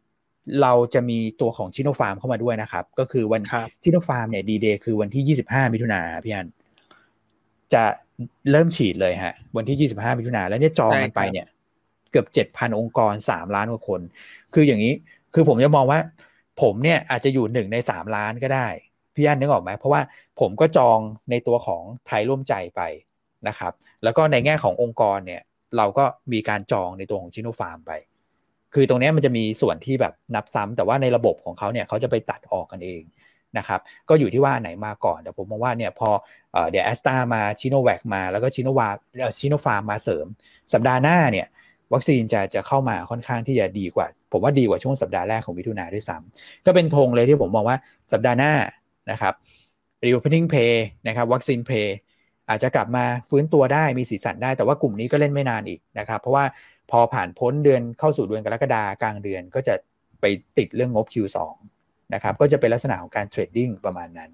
[0.62, 3.42] เราจะมีตัวของชิโนฟาร์มเข้ามาด้วยนะครับ ก็คือวัน
[3.82, 6.46] ชิโนฟาร์มเนี่ยดีเดย์คือวันที่ 25 มิถุนาพี่อัน
[7.74, 7.82] จะ
[8.50, 11.46] เริ่มฉีดเลยฮะ วันที่ 25 มิถุนาแล้วเนี่ยจองกันไปเนี่ย
[12.10, 14.00] เกือบ 7,000 องค์กร 3 ล้านกว่าคน
[14.54, 14.92] คืออย่างนี้
[15.34, 16.00] คือผมจะมองว่า
[16.62, 18.68] ผมเนี่ยอาจจะอยู่หนึ่งใน 3 ล้านก็ได้
[19.14, 20.00] พี่อันนึกออกไหมเพราะว่า
[20.40, 20.98] ผมก็จอง
[21.30, 22.80] ในตัวของไทยร่วมใจไป
[23.48, 23.72] นะครับ
[24.04, 25.42] แล้วก็ในแง่ขององค์กรเนี่ย
[25.76, 27.92] เราก็มีการจองในตัวของชิโนฟาร์มไป
[28.74, 33.02] คือตรงนี้มันจะมีส่วนที่แบบนับซ้ำแต่ว่าในระบบของเขาเนี่ยเขาจะไปตัดออกกันเอง
[33.58, 36.08] นะครับก็อยู่ที่ว่าไหนมาก่อนแต่ผมมองว่าเนี่ยพอ
[36.70, 38.88] เดี๋ยวแอสตามาชิโนแวคมาแล้วก็ชิโนวา
[39.38, 40.26] ชิโนฟาร์มมาเสริม
[40.72, 41.46] สัปดาห์หน้าเนี่ย
[41.92, 47.76] วัคซีนจะจะเข้ามาค่อนข้างที่จะดีกว่า ผมว่าดีกว่าช่วงสัปดาห์แรกของมิถุนาด้วยซ้ำก็เป็นธงเลยที่ผมมองว่า
[48.12, 48.52] สัปดาห์หน้า
[49.10, 49.34] นะครับ
[50.04, 50.74] reopening pay
[51.08, 51.88] นะครับวัคซีน pay
[52.48, 56.44] อาจจะกลับมาฟื้นตัวได้มีสีสันได้ แต่ว่ากลุ่มนี้ก็เล่นไม่นานอีกนะครับ เพราะว่า
[56.90, 59.74] พอผ่านพ้นเดือนเข้าสู่เดือนกรกฎากลางเดือนก็จะ
[60.20, 60.24] ไป
[60.58, 61.38] ติดเรื่องงบ Q2
[62.14, 64.30] นะครับก็จะเป็นลักษณะของการเทรดดิ้งประมาณนั้น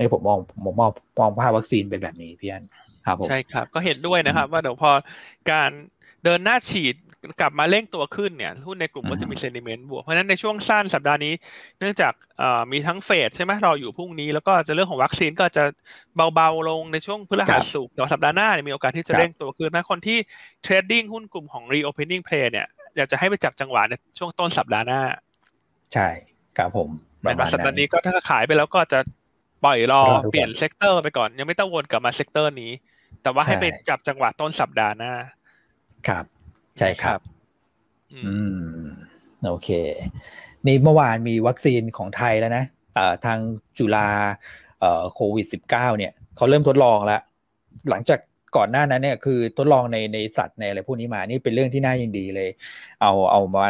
[0.00, 2.64] อ้ผมมองผมมองมองภาพวัคซีนเป็นแบบนี้พี่อัน
[3.06, 4.90] ครับผมใช่ครับ ก็เห็นด้วยนะครับ ว่าเดี๋ยวพอ
[5.50, 5.70] การ
[6.24, 6.94] เดินหน้าฉีด
[7.40, 11.32] กลับมาเร่งตัวขึ้นเนี่ยหุ้นในกลุ่มก็จะมีเซนิเมนต์บวก เพราะฉะนั้นในช่วงสั้นสัปดาห์นี้
[11.78, 12.12] เนื่องจาก
[12.72, 15.64] มีทั้งเฟดใช่ไหมรออยู่พรุ่งนี้ แล้วก็จะเรื่องของวัคซีนก็จะ
[16.34, 20.18] เบาๆลงในช่วงพฤหัสศุกร์แต่สัปดาห์หน้ามีโอกาสที่จะเร่งตัวขึ้นนะคนที่
[20.62, 22.66] trading หุ้นกลุ่มของ reopening play เนี่ย
[22.96, 25.00] อยากจะให้ไปจับจังหวะในช่วงต้นสัปดาห์หน้า
[25.94, 26.08] ใช่
[26.58, 26.88] ครับผม
[27.22, 28.98] แบบสัปดาห์นี้ก็ถ้าขายไปแล้วก็จะ
[29.64, 32.72] ปล่อยรอเปลี่ยน sector ไปก่อน ยังไม่ต้องวนกลับมา sector นี้
[33.22, 35.12] แต่ว่าให้ไปจับจังหวะต้นสัปดาห์หน้า
[36.08, 36.24] ครับ
[36.78, 37.20] ใช่ครับ
[38.26, 38.34] อื
[38.80, 38.80] ม
[39.46, 39.68] โอเค
[40.66, 42.64] นี่เมื่อวานมีวัคซีนของไทยแล้วนะ
[43.24, 43.38] ทาง
[43.78, 44.08] จุฬา
[45.14, 47.20] โควิดสิบเก้าเนี่ยเขาเริ่มทดลองแล้ว
[47.90, 48.18] หลังจาก
[48.56, 52.50] ก่อนหน้านั้นเนี่ยคือทดลองในในสัตว์ในอะไรพวกนี้มา นี่เป็นเรื่องที่น่ายินดีเลย
[53.00, 53.64] เอาเอามา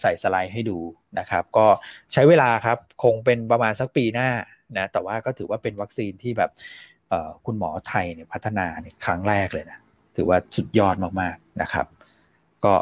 [0.00, 0.78] ใส่สไลด์ให้ดู
[1.18, 1.66] นะครับ ก็
[2.12, 4.28] ใช้เวลาครับ คงเป็นประมาณสักปีหน้า
[4.78, 6.50] นะ แต่ว่าก็ถือว่าเป็นวัคซีนที่แบบ
[7.46, 9.78] คุณหมอไทยเนี่ยพัฒนาเนี่ยครั้งแรกเลยนะ
[10.16, 11.86] ถือว่าสุดยอดมากๆนะครับ
[12.66, 12.74] ก็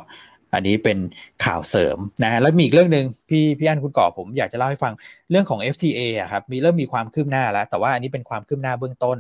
[0.55, 0.99] อันนี้เป็น
[1.45, 4.93] ข่าวเสริมนะแล้วมีอีกเรื่องหนึ่งพี่พี่อันคุณก่อผมอยากจะเล่าให้ฟัง
[5.31, 9.19] เรื่องของ FTA อะครับมีเริ่มมีความคืบหน้าแล้ว แต่ว่าอันนี้เป็นความคืบหน้าเบื้องต้น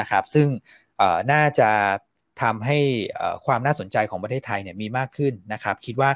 [0.00, 0.48] นะครับ ซึ่ง
[1.32, 1.70] น่าจะ
[2.42, 2.78] ทำให้
[3.46, 6.10] ความน่าสนใจของประเทศไทยเนี่ยมีมากขึ้นนะครับ คิดว่า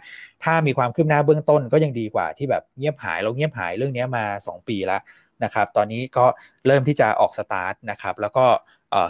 [0.44, 5.00] ถ้ามีความคืบหน้าเบื้องต้นก็ยังดีกว่าที่แบบเงียบหายเราเงียบหายเรื่องนี้มา 2 ปีแล้ว
[5.44, 6.26] นะครับ ตอนนี้ก็
[6.66, 8.46] เริ่มที่จะออกสตาร์ทนะครับ แล้วก็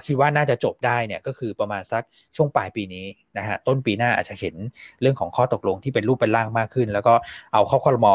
[0.07, 2.03] คิดว่าน่าจะจบได้เนี่ยก็คือประมาณสัก
[2.37, 3.07] ช่วงปลายปีนี้
[3.39, 4.55] นะฮะต้นปีหน้าอาจจะเห็น
[5.01, 7.15] เรื่องของข้อตกลงที่เป็นรูปเป็นร่างมากขึ้น แล้วก็
[7.53, 8.13] เอาเข้าคอรมอ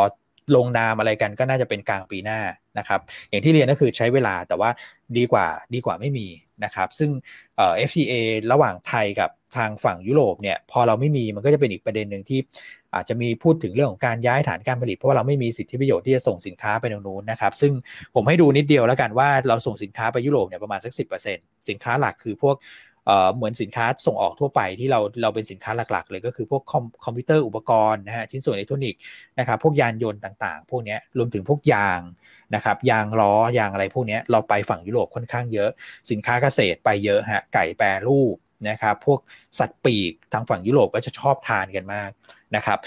[0.56, 2.40] ลงนามอะไรกันก็น่าจะเป็นกลางปีหน้า
[2.78, 4.70] นะครับ อย่างที่เรียนก็คือใช้เวลาแต่ว่า
[5.18, 6.28] ดีกว่าดีกว่าไม่มี
[6.64, 7.10] นะครับ ซึ่ง
[7.56, 8.14] เอ่อ FTA
[8.52, 12.40] ระหว่างไทยกับทางฝั่งยุโรปเนี่ยพอเราไม่มีมันก็จะเป็นอีกประเด็นหนึ่งที่
[12.96, 17.72] อาจจะมีพูดถึงเรื่องของการย้ายฐานการผลิต เพราะว่าเราไม่มีสิทธิประโยชน์ที่จะส่งสินค้าไปตรงนู้นนะครับ ซึ่ง
[18.16, 21.04] ผมให้ดูนิดเดียวแล้วกันว่าเราส่งสินค้าไปยุโรปเนี่ยประมาณสักสิ
[21.70, 22.56] สินค้าหลักคือพวก
[23.36, 29.00] เหมือนสินค้าส่งออกทั่วไปที่เราเราเป็นสินค้าหลักๆ เลยก็คือพวกคอมคอมพิวเตอร์อุปกรณ์นะฮะชิ้นส่วนอิเล็กทรอนิกส์
[29.40, 32.02] นะครับพวกยานยนต์ต่างๆ พวกนี้รวมถึงพวกยาง
[32.56, 35.70] นะครับยางล้อยางอะไรพวกนี้เราไปฝั่งยุโรปค่อนข้างเยอะ
[36.12, 38.36] สินค้าเกษตรไปเยอะฮะไก่แปรรูป
[38.70, 39.20] นะครับพวก
[39.60, 42.12] สัตว์ปีกทางฝั่งยุโรปก็จะชอบทานกันมาก
[42.56, 42.80] นะครับ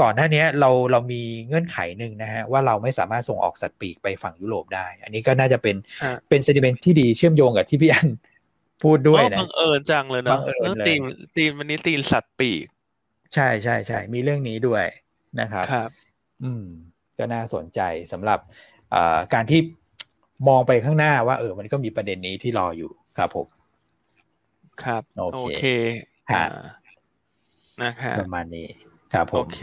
[0.00, 5.76] ก่อนหน้านี้เราเรามีเงื่อนไขหนึ่งนะฮะว่าเราไม่สามารถส่งออกสัตว์ปีกไปฝั่งยุโรปได้ อันนี้ก็น่าจะเป็น
[6.28, 8.08] เป็นเซนิเมนต์ที่ดีเชื่อมโยงกับที่พี่อัน
[8.82, 11.02] พูดด้วยนะบังเอิญจังเลยเนาะเรื่องตีม
[11.36, 12.66] ตีมวันนี้ตีมสัตว์ปีก
[13.34, 14.84] ใช่ใช่ใช่มีเรื่องนี้ด้วย
[15.40, 15.90] นะครับครับ
[16.42, 16.64] อืม
[17.18, 17.80] ก็น่าสนใจ
[18.12, 18.38] สำหรับ
[19.34, 19.60] การที่
[20.48, 23.46] มองไปข้างหน้าว่าเออ มันก็มีประเด็นนี้ที่รออยู่ครับผม
[24.84, 25.26] ครับ โอ
[25.58, 25.64] เค
[27.82, 28.66] นะครับประมาณนี้
[29.12, 29.60] ครับผมโอเค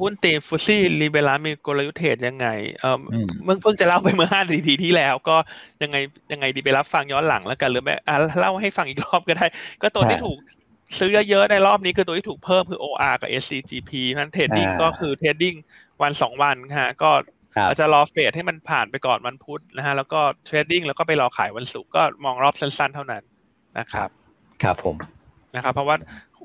[0.00, 2.46] หุ้นที่ FTSE rebalance มีกลยุทธ์เทรดยังไง
[2.80, 2.96] เออ
[3.44, 5.36] เมื่อเพิ่งจะเล่าไปเมื่อห้านาทีที่แล้ว ก็
[5.82, 5.96] ยังไง
[6.32, 9.46] ยังไงดีไปรับฟังย้อนหลังแล้วกันหรือไม่อ่าเล่าให้ฟังอีกรอบก็ได้
[9.82, 10.38] ก็ตัวที่ถูก
[10.98, 15.54] ซื้อเยอะๆในรอบนี้คือตัวที่ถูกเพิ่มคือ OR กับ SCGP นั้น trading ก็คือ trading
[16.02, 17.10] วันสองวันฮะก็
[17.56, 23.22] อาจจะรอเฟดให้มันผ่านไปก่อนวันพุธนะฮะแล้วก็ trading แล้วก็ไปรอขายวันศุกร์ก็มองรอบสั้นๆ เท่านั้น
[23.78, 24.08] นะครับ
[24.62, 24.96] ครับผม
[25.56, 25.96] นะครับเพราะว่า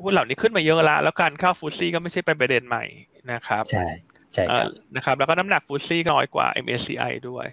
[0.02, 2.84] หุ้นเหล่านี้ขึ้นมาเยอะแล้วแล้วการเข้า FTSE ก็ไม่ใช่เป็นประเด็นใหม่
[3.32, 3.86] นะครับ ใช่
[4.34, 7.48] ใช่ครับนะครับ แล้วก็น้ำหนัก FTSE ก็น้อยกว่า MSCI ด้วย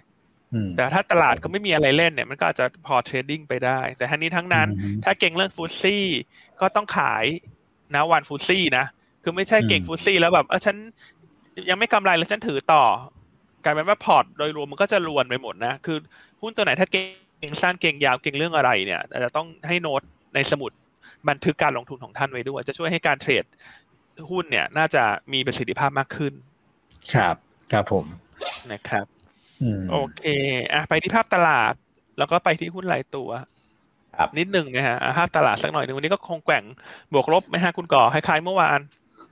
[0.77, 4.67] แต่ถ้าตลาดก็ไม่มีอะไรเล่นเนี่ยมันก็อาจจะพอ trading ไปได้ แต่ทั้งนี้ทั้งนั้น
[5.03, 6.03] ถ้าเก็งเรื่อง FTSE
[6.61, 7.25] ก็ต้องขาย
[7.95, 8.85] นะวัน FTSE นะ
[9.23, 10.75] คือไม่ใช่เก็ง FTSE แล้วแบบเออฉัน
[11.69, 12.83] ยังไม่กำไรแล้วฉันถือต่อ
[13.63, 15.97] กลายเป็นว่าพอร์ตโดยรวมมันก็จะรวนไปหมดนะ คือ
[16.41, 20.01] หุ้นตัวไหนถ้าเก่งสั้นเก่งยาวเก่งเรื่องอะไรเนี่ยอาจจะต้องให้โน้ต
[20.35, 20.71] ในสมุด
[21.29, 23.43] บันทึกการลงทุนของท่านไว้ด้วย จะช่วยให้การเทรด
[24.29, 25.03] หุ้นเนี่ยน่าจะ
[25.33, 26.33] มีประสิทธิภาพมากขึ้น
[27.13, 27.35] ครับ
[27.71, 28.05] ครับผม
[28.71, 29.05] นะครับ
[29.91, 30.23] โอเค
[30.73, 31.73] อะไปที่ภาพตลาด
[32.17, 33.29] แล้วก็ไปที่หุ้นรายตัว
[34.37, 36.63] นิดหนึ่งนะฮะภาพตลาดสักหน่อยหนึ่งวันนี้ก็คงแกว่ง
[37.13, 38.79] บวกลบไหมฮะคุณก่อคล้ายๆเมื่อวาน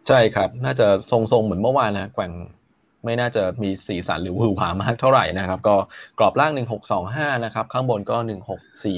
[0.08, 2.32] ใช่ครับ น่าจะทรงๆเหมือนเมื่อวานนะแกว่ง
[3.06, 5.76] ไม่น่าจะมีสีสันหรือหือหามากเท่าไหร่นะครับ ก็
[6.20, 6.52] กรอบล่าง
[6.98, 8.18] 1625 นะครับ ข้างบนก็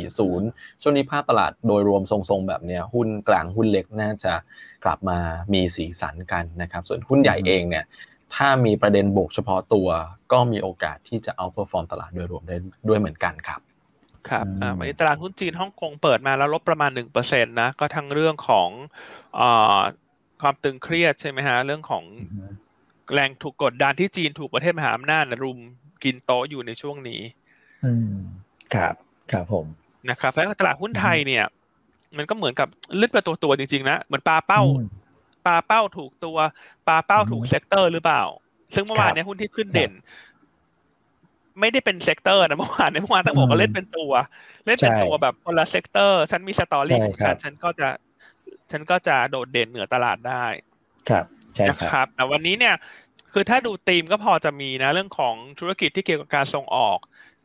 [0.01, 4.33] 1640 ช่วงนี้ภาพตลาดโดยรวมทรงๆ แบบนี้หุ้นกลางหุ้นเล็กน่าจะ
[4.83, 5.19] กลับมา
[5.53, 7.85] มีสีสันกันนะครับ ส่วนหุ้นใหญ่เองเนี่ย
[8.35, 9.87] ถ้ามีประเด็นบวกเฉพาะตัว
[10.31, 12.55] ก็มีโอกาสที่จะ outperform ตลาดโดยรวมได้
[12.87, 13.61] ด้วยเหมือนกันครับ
[14.29, 16.91] ครับอ่าวันนี้ตลาดหุ้นจีนฮ่องกงเปิดมาแล้วลบประมาณ
[17.21, 18.69] 1%นะก็ทั้งเรื่องของ
[19.39, 19.79] อ่า
[20.41, 22.03] ความตึงเครียดใช่ไหมฮะเรื่องของ
[23.13, 25.59] แรงถูกกดดันที่จีนถูกประเทศมหาอำนาจรุม
[26.03, 27.21] กินโต๊ะอยู่ในช่วงนี้
[27.85, 28.17] อืม
[28.73, 28.95] ครับ
[29.31, 29.65] ครับผม
[30.09, 31.45] นะครับเพราะตลาดหุ้นไทยเนี่ย
[32.17, 32.67] มันก็เหมือนกับ
[32.99, 34.61] เล่นเป็นตัวตัวจริงๆนะเหมือนปาเป้า
[35.45, 36.37] ปาเป้าถูกตัว
[36.87, 38.23] ปาเป้าถูก sector หรือเปล่า
[38.75, 39.91] ซึ่งเมื่อวานนี้หุ้นที่ขึ้นเด่น
[41.59, 44.11] ไม่ได้เป็น sector นะเมื่อวานในเมื่อวานตั้งบอกก็เล่นเป็นตัว
[44.65, 47.87] เล่นเป็นตัวแบบคนละ sector ฉันมี story ของฉันฉันก็จะ
[48.71, 50.45] ฉันก็จะโดดเด่นเหนือตลาดได้
[51.09, 51.25] ครับ
[51.55, 52.75] ใช่ครับแต่วันนี้เนี่ย
[53.33, 56.99] คือถ้าดูธีมก็พอจะมีนะเรื่องของธุรกิจที่เกี่ยวกับการส่งออก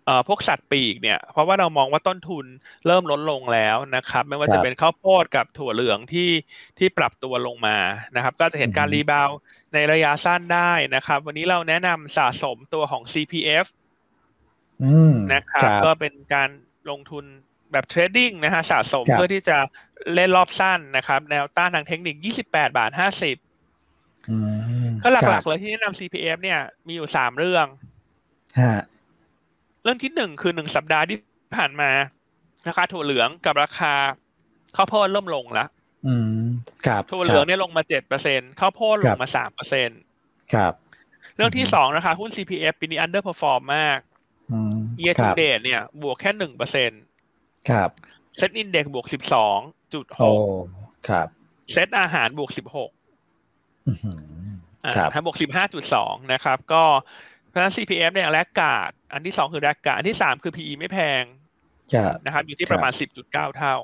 [0.07, 2.47] เอ่อพวกสัตว์ปีกเนี่ยเพราะว่าเรามองว่าต้นทุน
[2.87, 6.31] เริ่มลดลงแล้วนะครับ ไม่ว่าจะเป็นข้าวโพดกับถั่วเหลืองที่
[6.79, 7.77] ที่ปรับตัวลงมา
[8.17, 9.31] นะครับ ก็จะเห็นการ rebound
[9.75, 13.67] ในระยะสั้นได้นะครับ วันนี้เราแนะนำสะสมตัวของ CPF
[15.35, 16.49] นะครับ ก็เป็นการ
[16.91, 17.25] ลงทุน
[17.73, 19.57] แบบ trading นะฮะสะสมเพื่อที่จะ
[20.15, 22.15] เล่นรอบสั้นนะครับ แนวต้านทางเทคนิค
[22.49, 23.50] 28 บาท 50
[25.03, 27.67] ก็หลักๆเลยที่แนะนำ CPF เนี่ยมีอยู่สามเรื่อง
[29.83, 31.19] เรื่องที่หนึ่งคือหนึ่งสัปดาห์ที่
[31.57, 31.91] ผ่านมา
[32.69, 33.93] ราคาถั่วเหลืองกับราคา
[34.77, 35.69] ข้าวโพดเริ่มลงแล้ว
[37.11, 39.89] ถั่วเหลืองเนี่ยลงมาเจ็ดเปอร์เซ็นต์ข้าวโพดลงมาสามเปอร์เซ็นต์
[40.55, 40.73] ครับ
[41.37, 43.99] เรื่องที่สองราคาหุ้น CPF ปีนี้ underperform มาก
[45.03, 46.91] year to date เนี่ย บวกแค่หนึ่งเปอร์เซ็น
[47.71, 47.91] ครับ
[48.37, 49.59] SET Index บวกสิบสอง
[49.95, 50.39] จุดหก
[51.09, 51.27] ครับ
[51.73, 52.91] เซ็ตอาหารบวกสิบหก
[54.85, 56.83] อ่าบวกสิบห้าจุดสองนะครับ ก็
[57.49, 61.23] เพราะฉะนั้น CPF เนี่ย laggard อันที่สองคือ laggard อันที่สามคือ PE ไม่แพง
[62.25, 63.77] นะครับอยู่ที่ประมาณสิบจุดเก้าเท่า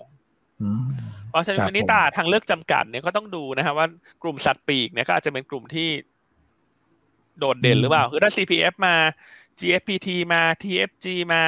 [1.31, 3.87] เพราะฉะนั้นวันนี้ถ้าทางเลือกจำกัดเนี่ยก็ต้องดูนะครับว่า
[4.23, 5.89] กลุ่มสัตว์ปีกเนี่ยก็อาจจะเป็นกลุ่มที่
[7.39, 8.95] โดดเด่นหรือเปล่า คือถ้า CPF มา
[9.59, 11.43] GFPT มา TFG มา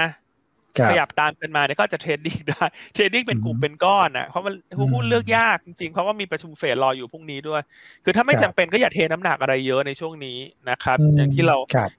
[0.90, 2.64] ขยับตามกันมาเนี่ยก็จะ trading ได้
[2.94, 4.54] trading เป็นกลุ่มเป็นก้อนอะเพราะมัน
[4.94, 7.62] หุ้นเลือกยากจริงๆเพราะว่ามีประชุมเฟดรออยู่พรุ่งนี้ด้วย
[8.04, 10.38] คือถ้าไม่จำเป็นก็อย่าเทน้ำหนักอะไรเยอะในช่วงนี้
[10.70, 11.56] นะครับ อย่างที่เรา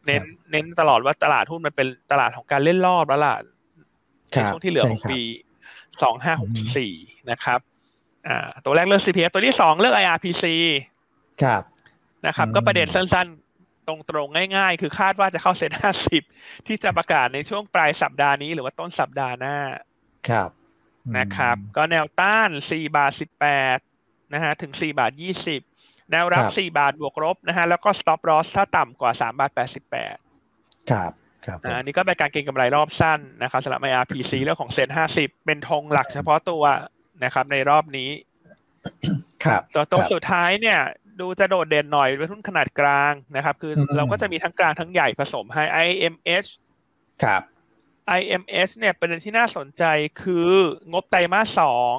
[0.08, 3.36] เน้นเน้นตลอดว่าตลาดหุ้นมันเป็นตลาดของการเล่นรอบแล้วล่ะ
[4.32, 5.22] ในช่วงที่เหลือของปี
[6.04, 6.94] สองห้าหกสี่
[7.32, 7.60] นะครับ
[8.28, 10.46] อ่าตัวแรกเลือก CPF ตัวที่สองเลือก IRPC
[11.44, 11.64] ครับ
[12.28, 13.28] นะครับ ก็ประเด็นสั้น
[14.10, 16.24] ตรงๆง่ายๆ คือคาดว่าจะเข้าเซ็นห้าสิบ
[16.68, 19.58] ที่จะประกาศในช่วงปลายสัปดาห์นี้หรือว่าต้นสัปดาห์หน้า
[20.30, 20.50] ครับ
[21.18, 23.78] นะครับ ก็แนวต้านสี่บาทสิบแปด
[24.34, 25.62] นะฮะถึงสี่บาทยี่สิบ
[26.12, 30.16] แนวรับสี่บาทบวกลบนะฮะแล้วก็ stop loss ถ้าต่ำกว่าสามบาทแปดสิบแปด
[30.92, 31.12] ครับ
[31.46, 36.64] ครับอันนี้ก็เป็นการเก็งกำไรรอบสั้นนะครับสำหรับ IRPC เรื่องของเซ็นห้าสิบเป็นธงหลักเฉพาะตัว
[37.24, 38.10] นะครับในรอบนี้
[39.46, 40.80] ครับตัวตรงสุดท้ายเนี่ย
[41.22, 46.50] ดูจะโดดเด่นหน่อยเป็นหุ้นขนาดกลางนะครับ คือเราก็จะมีทั้งกลางทั้งใหญ่ผสมให้ IMH
[47.24, 47.42] ครับ
[48.20, 49.84] IMH เนี่ยประเด็นที่น่าสนใจ
[50.22, 50.52] คือ
[50.92, 51.96] งบไตรมาสสอง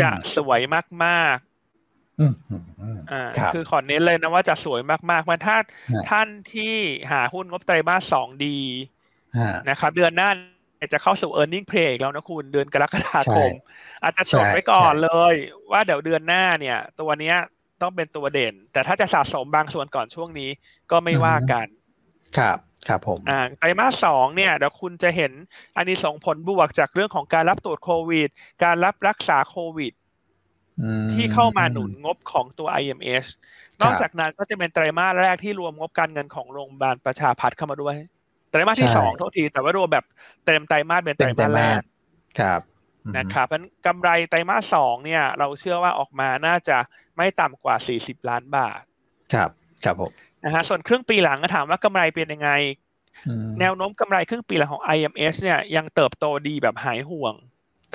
[0.00, 0.60] จะสวย
[1.04, 3.22] มากๆอ่า
[3.54, 5.56] คือขอเน้นเลยนะว่าจะสวยมากๆมันถ้า
[6.10, 6.74] ท่านที่
[7.10, 8.58] หาหุ้นงบไตรมาสสองดี
[9.68, 10.30] นะครับ เดือนหน้า
[10.92, 13.50] จะเข้าสู่ e a r n i n g play แล้วนะคุณเดือนกรกฎาคม
[14.02, 15.34] อาจจะจดไว้ก่อนเลย
[15.72, 17.36] ว่าเดี๋ยวเดือนหน้าเนี่ย ตัวเนี้ย
[17.82, 20.50] ต้องเป็นตัวเด่น แต่ถ้าจะสะสมบางส่วนก่อนช่วงนี้
[20.90, 21.66] ก็ไม่ว่ากัน
[22.38, 22.58] ครับ
[22.88, 25.32] ครับผมอ่าไตรมาสสองเนี่ยเดี๋ยวคุณจะเห็น
[25.76, 28.28] อันนี้ส่งผลบวกจากเรื่องของการรับตรวจโควิด
[28.64, 29.92] การรับรักษาโควิด
[31.12, 33.24] ที่เข้ามาหนุนงบของตัว IMS
[33.82, 37.96] นอกจากนั้นก็จะเป็นไตรมาสแรกที่รวมงบการเงินของโรงพยาบาลประชาพัฒน์เข้ามาด้วย
[38.50, 40.04] ไตรมาสที่สองโทษที แต่ว่ารวมแบบ
[40.44, 41.74] เต็มไตรมาสเป็นไตรมาสแรก
[42.40, 42.60] ครับ
[43.18, 46.76] นะครับเพราะกำไรไตรมาสสองเนี่ย เราเชื่อว่าออกมาน่าจะ
[47.16, 48.82] ไม่ต่ำกว่า 40 ล้านบาท
[49.34, 49.50] ครับ
[49.84, 50.12] ครับผม
[50.44, 52.50] นะฮะส่วนครึ่งปีหลังก็ถามว่ากำไรเป็นยังไง
[53.60, 57.34] แนวโน้มกำไรครึ่งปีหลังของ IMS เนี่ยยังเติบโตดีแบบหายห่วง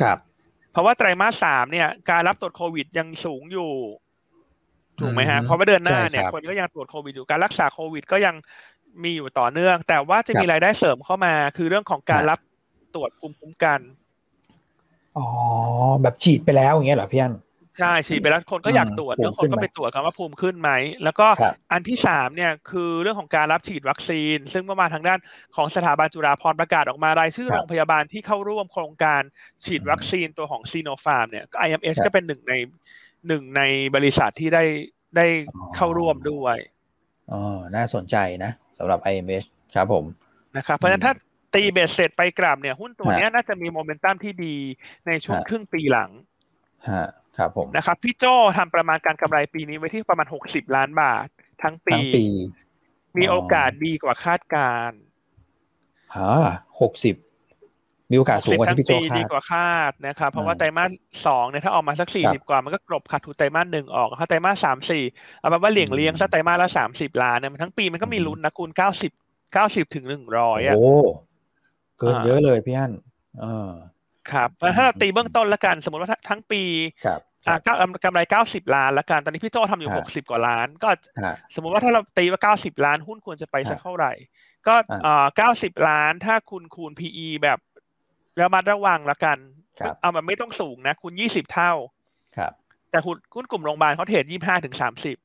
[0.01, 0.17] ครับ
[0.71, 3.71] เพราะว่าไตรมาสสามเนี่ย การรับตรวจโควิดยังสูงอยู่
[4.99, 8.35] ถูกไหมฮะเพราะว่าเดือนหน้าเนี่ยคนก็ยังตรวจโควิดอยู่การรักษาโควิด ก็ยัง
[9.03, 12.39] มีอยู่ต่อเนื่อง แต่ว่าจะมีรายได้เสริมเข้ามา คือเรื่องของการรับ
[12.95, 13.79] ตรวจภูมิคุ้มกัน
[15.17, 15.27] อ๋อ
[16.01, 17.35] แบบฉีดไปแล้วอย่างเงี้ยเหรอพี่อัน
[17.79, 20.71] ใช่ฉีดไปแล้วคนก็อยากตรวจแล้วคนก็ไปตรวจกันว่าภูมิขึ้นไหม
[21.03, 21.27] แล้วก็
[21.71, 25.19] อันที่สามเนี่ยคือเรื่องของการรับฉีดวัคซีน ซึ่งเมื่อมาทางด้าน
[25.55, 29.21] ของสถาบันจุฬาภรณ์ประกาศออกมารายชื่อโรงพยาบาลที่เข้าร่วมโครงการ
[29.65, 32.53] ฉีดวัคซีนตัวของซีโนฟาร์มเนี่ย IMS ก็เป็นหนึ่งใน
[33.27, 33.61] หนึ่งใน
[33.95, 34.63] บริษัทที่ได้
[35.17, 35.27] ได้
[35.75, 36.57] เข้าร่วมด้วย
[37.31, 39.43] อ๋อน่าสนใจนะสำหรับ IMS
[39.75, 40.05] ครับผม
[40.57, 41.13] นะครับเพราะฉะนั้นถ้า
[41.53, 44.55] ตีเบสเสร็จไปกลับเนี่ย หุ้นตัวนี้น่าจะมีโมเมนตัมที่ดี
[45.07, 46.11] ในช่วงครึ่งปีหลัง
[46.89, 48.25] ฮะครับผมนะครับ พี่โจ
[48.57, 51.27] ทำประมาณการกำไรปีนี้ไว้ที่ประมาณหกสิบล้านบาท
[51.63, 52.25] ทั้งปีทั้งปี
[53.17, 54.91] มีโอกาสดีกว่าคาดการ
[56.17, 56.33] ฮะ
[56.81, 57.15] หกสิบ
[58.11, 60.91] มีโอกาสสูงกว่าที่พี่โจคาดดีกว่าคาดนะครับเพราะว่าไตรมาส
[61.27, 65.03] สองเนี่ยถ้าออกมาสักสี่สิบกว่ามันก็กลบขาดทุนไตรมาสหนึ่งออกถ้าไตรมาสสามสี่
[65.39, 69.11] เอาแบบว่าเหลี่ยงเลี้ยงสักไตรมาสละสามสิบล้านเนี่ยทั้งปีมันก็มีลุ้นนะคุณเก้าสิบ
[69.53, 70.85] เก้าสิบถึงหนึ่งร้อยอะโอ้
[72.01, 72.91] เกินเยอะเลยพี่อัน
[73.41, 73.71] เออ
[74.31, 76.61] ครับถ้าเราตีเบื้องต้นละกัน สมมติว่าทั้งปี
[77.47, 77.57] อ่า
[78.03, 80.89] กำไรเก้าสิบล้านละกัน ตอนนี้พี่โจทำอยู่หกสิบกว่าล้าน ก็
[81.55, 84.11] สมมุติว่าถ้าเราตีว่าเก้าสิบล้านหุ้นควรจะไปสักเท่าไหร่
[84.67, 84.75] ก็
[85.05, 87.59] อ่าเก้าสิบล้านถ้าคุณคูณ PE แบบ
[88.41, 89.37] ระมัดระวังละกัน
[90.01, 91.71] เอาแบบไม่ต้องสูงนะคุณยี่สิบเท่า
[92.37, 92.51] ครับ
[92.91, 95.17] แต่หุ้นหุ้นกลุ่มโรงพยาบาลเขาเทรดยี่ห้าถึงสามสิบ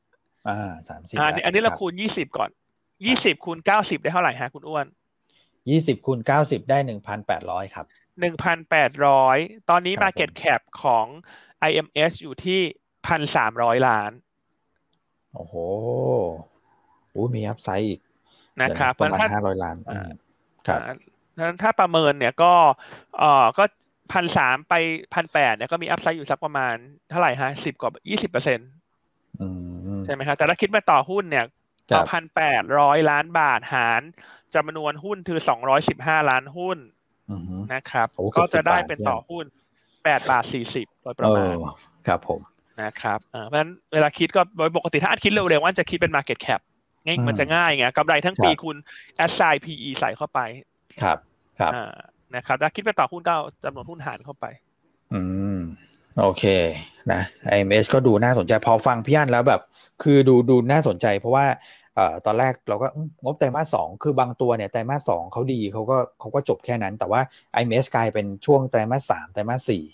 [0.49, 2.51] อ่าสามสิบอันนี้อันนี้เราคูณยี่สิบก่อน
[3.07, 4.87] ยี่สิบคูณเก้าสิบได้เท่าไหร่ฮะคุณอ้วน
[5.71, 7.87] ยี่สิบคูณเก้าสิบได้หนึ่งพันแปดร้อยครับ
[8.21, 9.39] หนึ่งพันแปดร้อย
[9.71, 11.07] ตอนนี้ Market Cap ของ
[11.69, 12.61] IMS อยู่ที่
[13.07, 14.11] พันสามร้อยล้าน
[15.35, 15.55] โอ้โห
[17.11, 18.01] โอ้มี upside อีก
[18.63, 19.77] นะครับประมาณห้าร้อยล้าน
[20.67, 20.81] ครับ
[21.39, 22.53] นั้นถ้าประเมินเนี่ยก็
[23.19, 23.65] เอ่อก็
[24.13, 24.75] พันสามไป
[25.15, 26.75] พันแปดเนี่ยก็มี upside อยู่สักประมาณ
[27.11, 28.71] เท่าไหร่ฮะสิบกว่ายี่สิบเปอร์เซ็นต์
[30.05, 31.47] ใช่ไหมครับแต่ถ้าคิดมาต่อหุ้นเนี่ย
[31.95, 34.03] ต่อพันแปดร้อยล้านบาทหาร
[34.55, 36.79] จำนวนหุ้นคือสองร้อยสิบห้าล้านหุ้น
[37.75, 39.45] นะครับ ก็จะได้เป็นต่อหุ้น
[40.05, 41.55] แปดบาทสี่สิบโดยประมาณ
[42.07, 42.41] ครับผม
[42.83, 46.61] นะครับเพราะฉะนั้นเวลาคิดก็โดยปกติถ้าอันคิดเร็วๆว่าจะคิดเป็น Market Cap
[47.07, 48.77] ง่ายมันจะง่ายไงกำไรทั้งปีคุณ
[49.25, 50.41] a s s i g n PE ใส่เข้าไป
[51.03, 51.19] ครับ
[51.61, 51.73] ครับ
[52.35, 53.35] นะครับถ้าคิดไปต่อหุ้นก็
[53.65, 54.47] จำนวนหุ้นหารเข้าไป
[55.13, 55.21] อื
[55.57, 55.59] ม
[56.21, 56.45] โอเค
[57.13, 57.21] นะ
[57.55, 59.61] IMS ก็ดูน่าสนใจพอฟังพี่อันแล้วแบบ
[60.03, 61.86] คือดูดูน่าสนใจเพราะว่าเอ่อ
[62.27, 62.89] ตอนแรกเราก็
[63.23, 67.21] งบไตรมาสสองคือบางตัวเนี่ยไตรมาสสองเขาดีเขาก็เขาก็จบแค่นั้น แต่ว่า
[67.61, 69.85] IMS กลายเป็นช่วงไตรมาสสามไตรมาสสี่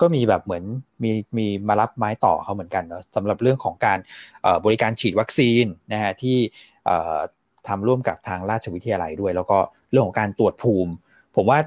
[0.00, 0.64] ก็มีแบบเหมือน
[1.02, 3.98] มีมีมารับไม้ต่อเขาเหมือนกันเนาะสำหรับเรื่องของการ
[4.64, 6.36] บริการฉีดวัคซีนนะฮะที่
[7.68, 9.58] ทำร่วมกับทางราชวิทยาลัยด้วย แล้วก็
[9.90, 10.92] เรื่องของการตรวจภูมิ
[11.36, 11.58] ผมว่า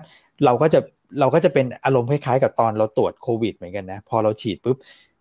[0.46, 0.80] เราก็จะ
[1.20, 4.78] เราก็จะเป็นอารมณ์คล้ายๆ กับตอนเราตรวจโควิดเหมือนกันนะพอเราฉีดปุ๊บ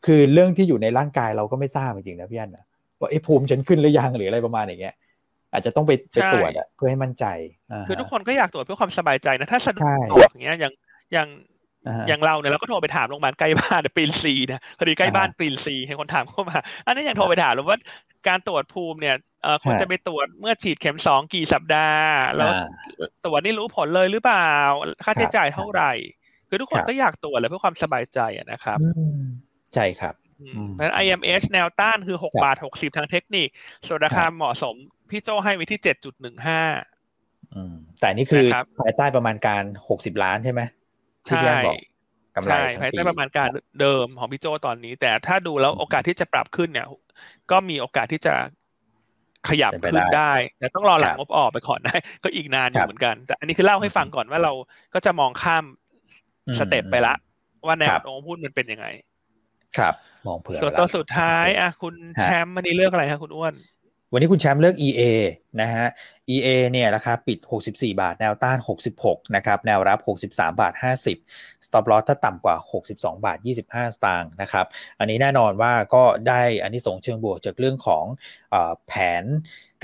[0.07, 2.65] คือเรื่องที่อยู่ในร่างกายเราก็ไม่ทราบจริงๆนะพี่อันนะ
[3.01, 4.95] ว่าไอ้ภูมิฉันขึ้นหรือยังหรืออะไรประมาณอย่างเงี้ย
[5.53, 7.25] อาจจะต้องไปไปตรวจอะเพื่อให้มั่นใจ
[7.89, 9.83] คือทุกคนก็อยากตรวจเพื่อความสบายใจนะถ้าสะดว
[10.27, 10.73] กอย่างเงี้ยอย่าง
[11.13, 11.29] อย่าง
[12.09, 17.79] อย่างเราเนี่ยเราก็โทรไปถามโรงพยาบาลใกล้บ้านปรินซีนะพอดีใกล้บ้านปรินซีให้คนถามเข้ามา อันนี้ยังโทรไปถามเลยว่า
[18.29, 19.17] การตรวจภูมิเนี่ย
[19.63, 22.53] ควรจะไปตรวจเมื่อฉีดเข็มสองกี่สัปดาห์ แล้ว
[23.25, 24.53] ตรวจนี่รู้ผลเลยหรือเปล่า
[25.05, 25.93] ค่าใช้จ่ายเท่าไหร่
[26.49, 28.19] คือทุกคนก็อยากตรวจเลยเพื่อความสบายใจ
[28.53, 28.79] นะครับ
[29.75, 30.15] ใช่ครับ
[30.75, 33.49] เพราะ IMH แนวต้านคือหกบาทหกสิบทางเทคนิค
[33.87, 34.75] ส่วนราคาเหมาะสม
[35.11, 36.61] พี่โจให้ไว้ที่เจ็ดจุดหนึ่งห้า
[38.01, 38.47] แต่นี่คือ
[38.81, 40.61] ภายใต้ประมาณการหกสิบล้านใช่ไหม
[41.27, 41.43] ใช่
[42.37, 43.49] กำไรภายใต้ประมาณการ
[43.81, 46.87] เดิมของพี่โจตอนนี้ แต่ถ้าดูแล้วโอกาสที่จะปรับขึ้นเนี่ย
[47.51, 48.35] ก็มีโอกาสที่จะ
[49.49, 54.53] ขยับขึ้นได้แต่ต้องรอหลังงบออกไปก่อนได้ก็อีกนานอยู่เหมือนกัน แต่อันนี้คือเล่าให้ฟังก่อนว่าเรา
[54.95, 55.65] ก็จะมองข้าม
[56.59, 57.15] สเต็ปไปละ
[57.67, 58.87] ว่าแนวโน้มหุ้นมันเป็นยังไง
[59.79, 59.95] ครับ
[60.27, 63.55] มองเผื่อส่วนตัวสุดท้ายอะคุณแชมป์วันนี้เลือกอะไรครับคุณอ้วน
[64.13, 65.01] วันนี้คุณแชมป์เลือก EA
[65.61, 65.87] นะฮะ
[66.35, 68.59] EA เนี่ยราคาปิด 64 บาท แนวต้าน
[68.97, 69.99] 66 นะครับ แนวรับ
[70.31, 70.73] 63 บาท
[71.19, 72.57] 50 stop loss ถ้าต่ำกว่า
[72.91, 74.67] 62 บาท 25 สตางค์นะครับ
[74.99, 78.05] อันนี้แน่นอนว่าก็ได้อันนี้ส่งเชิงบวกจากเรื่องของ
[78.55, 78.93] อแผ
[79.23, 79.25] น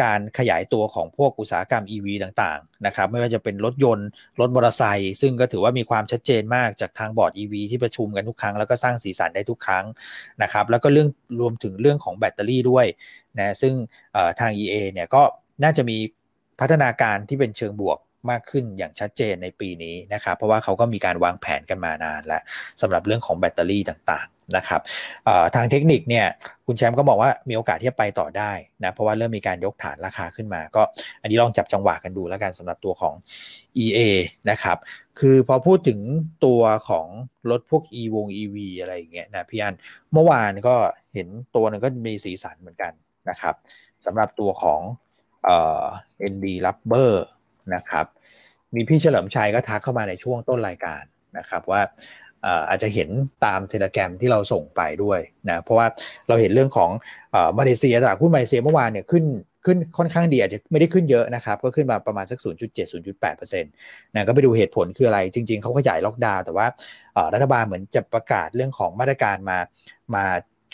[0.03, 4.09] การขยายตัวของพวกอุตสาหกรรม EV ต่างๆ นะครับ ไม่ว่าจะเป็นรถยนต์
[4.41, 9.85] รถมอเตอร์ไซค์ซึ่งก็ถือว่ามีความชัดเจนมากจากทางบอร์ด EV ที่ประชุมกันทุกครั้ง แล้วก็สร้างสีสันได้ทุกครั้ง
[10.43, 11.09] นะครับ แล้วก็เรื่อง
[11.41, 12.87] รวมถึงเรื่องของแบตเตอรี่ด้วย
[13.39, 13.75] นะ ซึ่ง
[14.41, 15.23] ทาง EA เนี่ยก็
[15.65, 15.99] น่าจะมี
[16.61, 17.99] พัฒนาการที่เป็นเชิงบวก
[18.31, 22.43] มากขึ้นอย่างชัดเจนในปีนี้นะครับ เพราะว่าเขาก็มีการวางแผนกันมานานแล้ว
[22.81, 24.81] สำหรับเรื่องของแบตเตอรี่ต่างๆนะครับ
[25.55, 26.27] ทางเทคนิคเนี่ย
[26.67, 28.53] คุณแชมป์ก็บอกว่ามีโอกาสที่จะไปต่อได้
[28.85, 30.83] นะเพราะว่าเริ่มมีการยกฐานราคาขึ้นมา ก็
[31.23, 33.15] อันนี้ลองจับจังหวะกันดูแล้วกันสำหรับตัวของ
[33.85, 33.99] EA
[34.51, 34.79] นะครับ
[35.21, 36.01] คือพอพูดถึง
[36.45, 37.07] ตัวของ
[37.51, 39.75] รถพวก e วง EV อะไรอย่างเงี้ยนะพี่อัน
[40.13, 40.75] เมื่อวานก็
[41.15, 42.93] เห็นตัวนึงก็มีสีสันเหมือนกัน
[43.31, 43.55] นะครับ
[44.07, 44.81] สำหรับตัวของ
[45.45, 45.85] เอ่อ
[46.33, 47.13] ND Rubber
[47.75, 48.07] นะครับ
[48.75, 51.03] มีพี่เฉลิมชัยก็ทักเข้ามาในช่วงต้นรายการ
[51.39, 51.81] นะครับว่า
[52.69, 53.09] อาจจะเห็น
[53.45, 55.87] ตามเทเลแกรมที่เราส่งไปด้วยนะเพราะว่า
[56.29, 56.91] เราเห็นเรื่องของ
[57.59, 59.25] มาเลเซียตลาดหุ้นมาเลเซียเมื่อวานเนี่ยขึ้น
[59.65, 66.67] ขึ้นค่อนข้างดีอาจจะไม่ได้ขึ้นเยอะนะครับ ก็ขึ้นมาประมาณสัก 0.7-0.8%นะก็ไปดูเหตุผลคืออะไร จริง ๆ เขาขยายล็อกดาวน์แต่ว่า
[67.35, 69.59] รัฐบาลเหมือนจะประกาศเรื่องของมาตรการมา
[70.15, 70.25] มา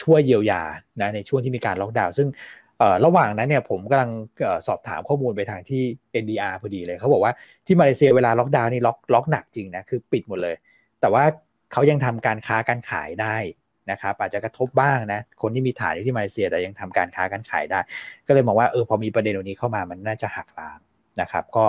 [0.02, 0.62] ช่วยเยียวยา
[1.00, 2.28] นะในช่วงที่มีการล็อกดาวน์ซึ่ง
[3.04, 4.10] ระหว่างนั้นเนี่ยผมกำลัง
[4.66, 5.82] สอบถามข้อมูลไปทางที่
[6.22, 7.32] NDR พอดีเลยเขาบอกว่า
[7.66, 10.56] ที่มาเลเซียเวลาล็อกดาวน์นี่ล็อกล็อกหนักจริงนะคือปิดหมดเลย
[11.00, 11.24] แต่ว่า
[11.72, 13.36] เขายังทำการค้าการขายได้
[13.90, 17.80] นะครับอาจจะกระทบบ้างนะคนที่มีฐานอยู่ที่มาเลเซียแต่ยังทำการค้าการขายได้
[18.26, 20.78] ก็เลยมองว่าเออพอมีประเด็นตรงนี้เข้ามามันน่าจะหักล้าง
[21.20, 21.64] นะครับ ก็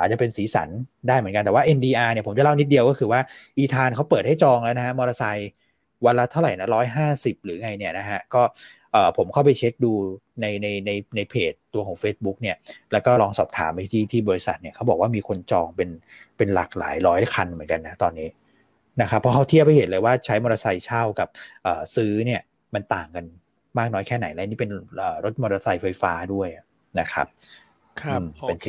[0.00, 0.68] อาจจะเป็นสีสัน
[1.08, 3.20] ได้เหมือนกันแต่ว่า NDR เนี่ยผมจะเล่านิดเดียวก็คือว่า
[3.58, 5.50] อีธานเขาเปิดให้จองแล้วนะฮะมอเตอร์ไซค์
[6.04, 8.42] วันละเท่าไหร่นะร้อยห้าสิบหรือไงเนี่ยนะฮะก็
[9.16, 9.92] ผมเข้าไปเช็คดู
[10.40, 12.56] ในในในในเพจตัวของ Facebook เนี่ย
[12.92, 15.90] แล้วก็ลองสอบถามไปที่ที่บริษัทเนี่ยเขาบอกว่ามีคนจองเป็น
[16.36, 18.28] เป็นหลักหลายร้อยคันเหมือนกันนะตอนนี้
[19.00, 21.28] นะครับเพราะเขาเทียบไปเห็นเลยว่าใช้มอเตอร์ไซค์เช่ากับ
[21.96, 22.40] ซื้อเนี่ย
[22.74, 23.24] มันต่างกัน
[23.78, 24.70] มากน้อยแค่ไหนและนี่เป็น
[25.24, 26.48] รถมอเตอร์ไซค์ไฟฟ้าด้วย
[27.00, 27.26] นะครับ
[28.02, 28.66] ครับโอเค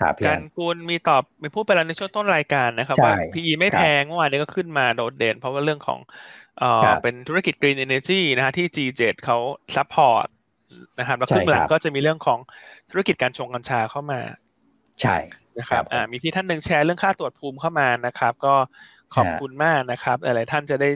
[0.00, 5.98] ครับการกูลมีตอบมีพูดไปแล้วในช่วงต้นรายการนะครับว่า PE ไม่แพงเมื่อวานนี้ก็ขึ้นมาโดดเด่น เพราะว่าเรื่องของ
[6.58, 9.38] เอ่อเป็นธุรกิจ Green Energy นะฮะที่ G7 เขา
[9.76, 10.26] support
[10.98, 12.38] นะครับแล้วครึ่งหลังก็จะมีเรื่องของ
[12.90, 14.20] ธุรกิจกัญชงกัญชาเข้ามา
[15.02, 15.16] ใช่
[15.58, 18.54] นะครับอ่ามีพี่ท่านหนึ่งแชร์เรื่องค่าตรวจภูมิเข้ามานะครับ ก็
[19.14, 20.90] ขอบคุณมากนะครับหลายๆท่านจะได้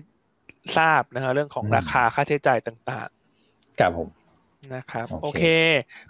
[0.77, 4.09] ทราบนะฮะเรื่องของราคาค่าใช้จ่ายต่างๆครับผม
[4.75, 5.45] นะครับ โอเค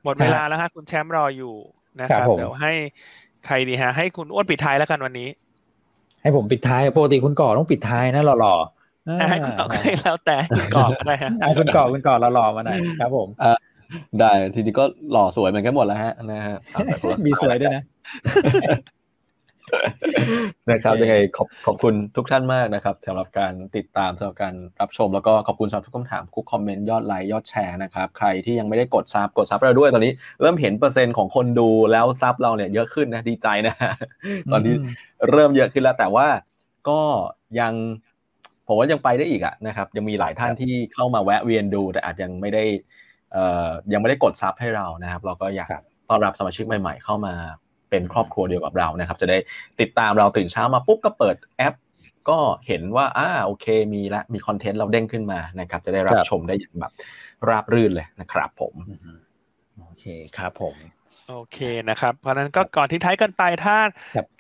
[0.05, 1.55] หมดเวลาแล้วฮะคุณแชมป์รออยู่
[2.01, 2.73] นะครับ เดี๋ยวให้
[3.47, 5.29] ใครดีฮะ ให้คุณอ้วนปิดท้ายแล้วกันวันนี้
[6.23, 8.80] ให้ผมปิดท้ายปกติคุณก่อต้องปิดท้ายนะหล่อๆ
[9.29, 13.29] ให้คุณก่อให้แล้วแต่คุณก่อก็ได้ฮะคุณก่อคุณก่อหล่อๆมาหน่อยครับผม
[14.21, 16.57] ได้ทีนี้ก็หล่อสวยเหมือนกันหมดแล้วฮะนะฮะ
[17.27, 17.85] มีสวยด้วยนะ
[20.71, 33.75] นะครับยังไงขอบขอบคุณทุกท่านมากนะครับสำหรับการติดตามสำหรับการรับชม แล้วก็ขอบคุณสำหรับทุกคำถามทุกคอมเมนต์ยอดไลค์ยอดแชร์นะครับใครที่ยังไม่ได้กดซับกดซับเราด้วยตอนนี้ เริ่มเห็นเปอร์เซ็นต์ของคนดูแล้วซับเราเนี่ยเยอะขึ้นนะดีใจนะ
[34.53, 34.75] ตอนนี้
[35.31, 36.27] เริ่มเยอะขึ้นแล้วแต่ว่า
[36.89, 37.01] ก็
[37.61, 37.75] ยัง
[38.71, 42.65] ผมว่ายังไปได้อีกอะนะครับ ยังมีหลายท่านที่เข้ามาแวะเวียนดู แต่อาจยังไม่ได้
[43.33, 45.69] เอ่อยังไม่ได้กดซับให้เรานะครับ เราก็อยาก
[46.09, 47.35] ต้อนรับสมาชิกใหม่ ๆ เข้ามา
[47.91, 49.39] เป็นครอบครัวเดียวกับเรานะครับ จะได้
[49.81, 51.75] ติดตามเราตื่นเช้ามาปุ๊บก็เปิดแอป
[52.31, 56.93] ก็เห็นว่าอ่าโอเค มีละมีคอนเทนต์เราเด้งขึ้นมานะครับ จะได้รับชมได้อย่างแบบ
[57.49, 58.75] ราบรื่นเลยนะครับ ผม
[59.81, 60.05] โอเค
[60.37, 60.77] ครับผม
[61.31, 61.59] โอเค
[61.89, 63.77] นะครับ เพราะนั้นก็ก่อนที่ท้ายกันไปถ้า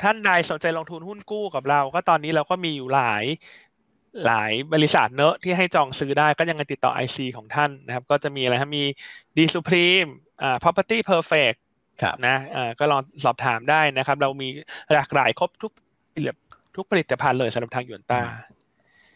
[0.03, 3.25] ท่านใดสนใจลงทุนหุ้นกู้กับเรา ก็ตอนนี้เราก็มีอยู่หลาย
[4.27, 8.85] หลายบริษัทเนอะที่ให้จองซื้อได้ก็ยังไงติดต่อ IC ของท่านนะครับ ก็จะมีอะไรครับมี
[9.37, 10.09] D Supreme
[10.43, 11.57] อ่า Property Perfect
[12.27, 14.49] นะอ่าก็ลองสอบถามได้นะครับ เรามี
[14.93, 15.73] หลากหลายครบทุก
[16.77, 18.21] ทุกผลิตภัณฑ์เลยสำหรับทางยวนต้า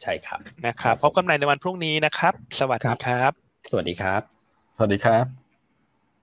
[0.03, 3.32] ใช่ครับนะครับ พบกันใหม่ในวันพรุ่งนี้นะครับ สวัสดีครับ
[3.70, 4.22] สวัสดีครับ
[4.76, 5.43] สวัสดีครับ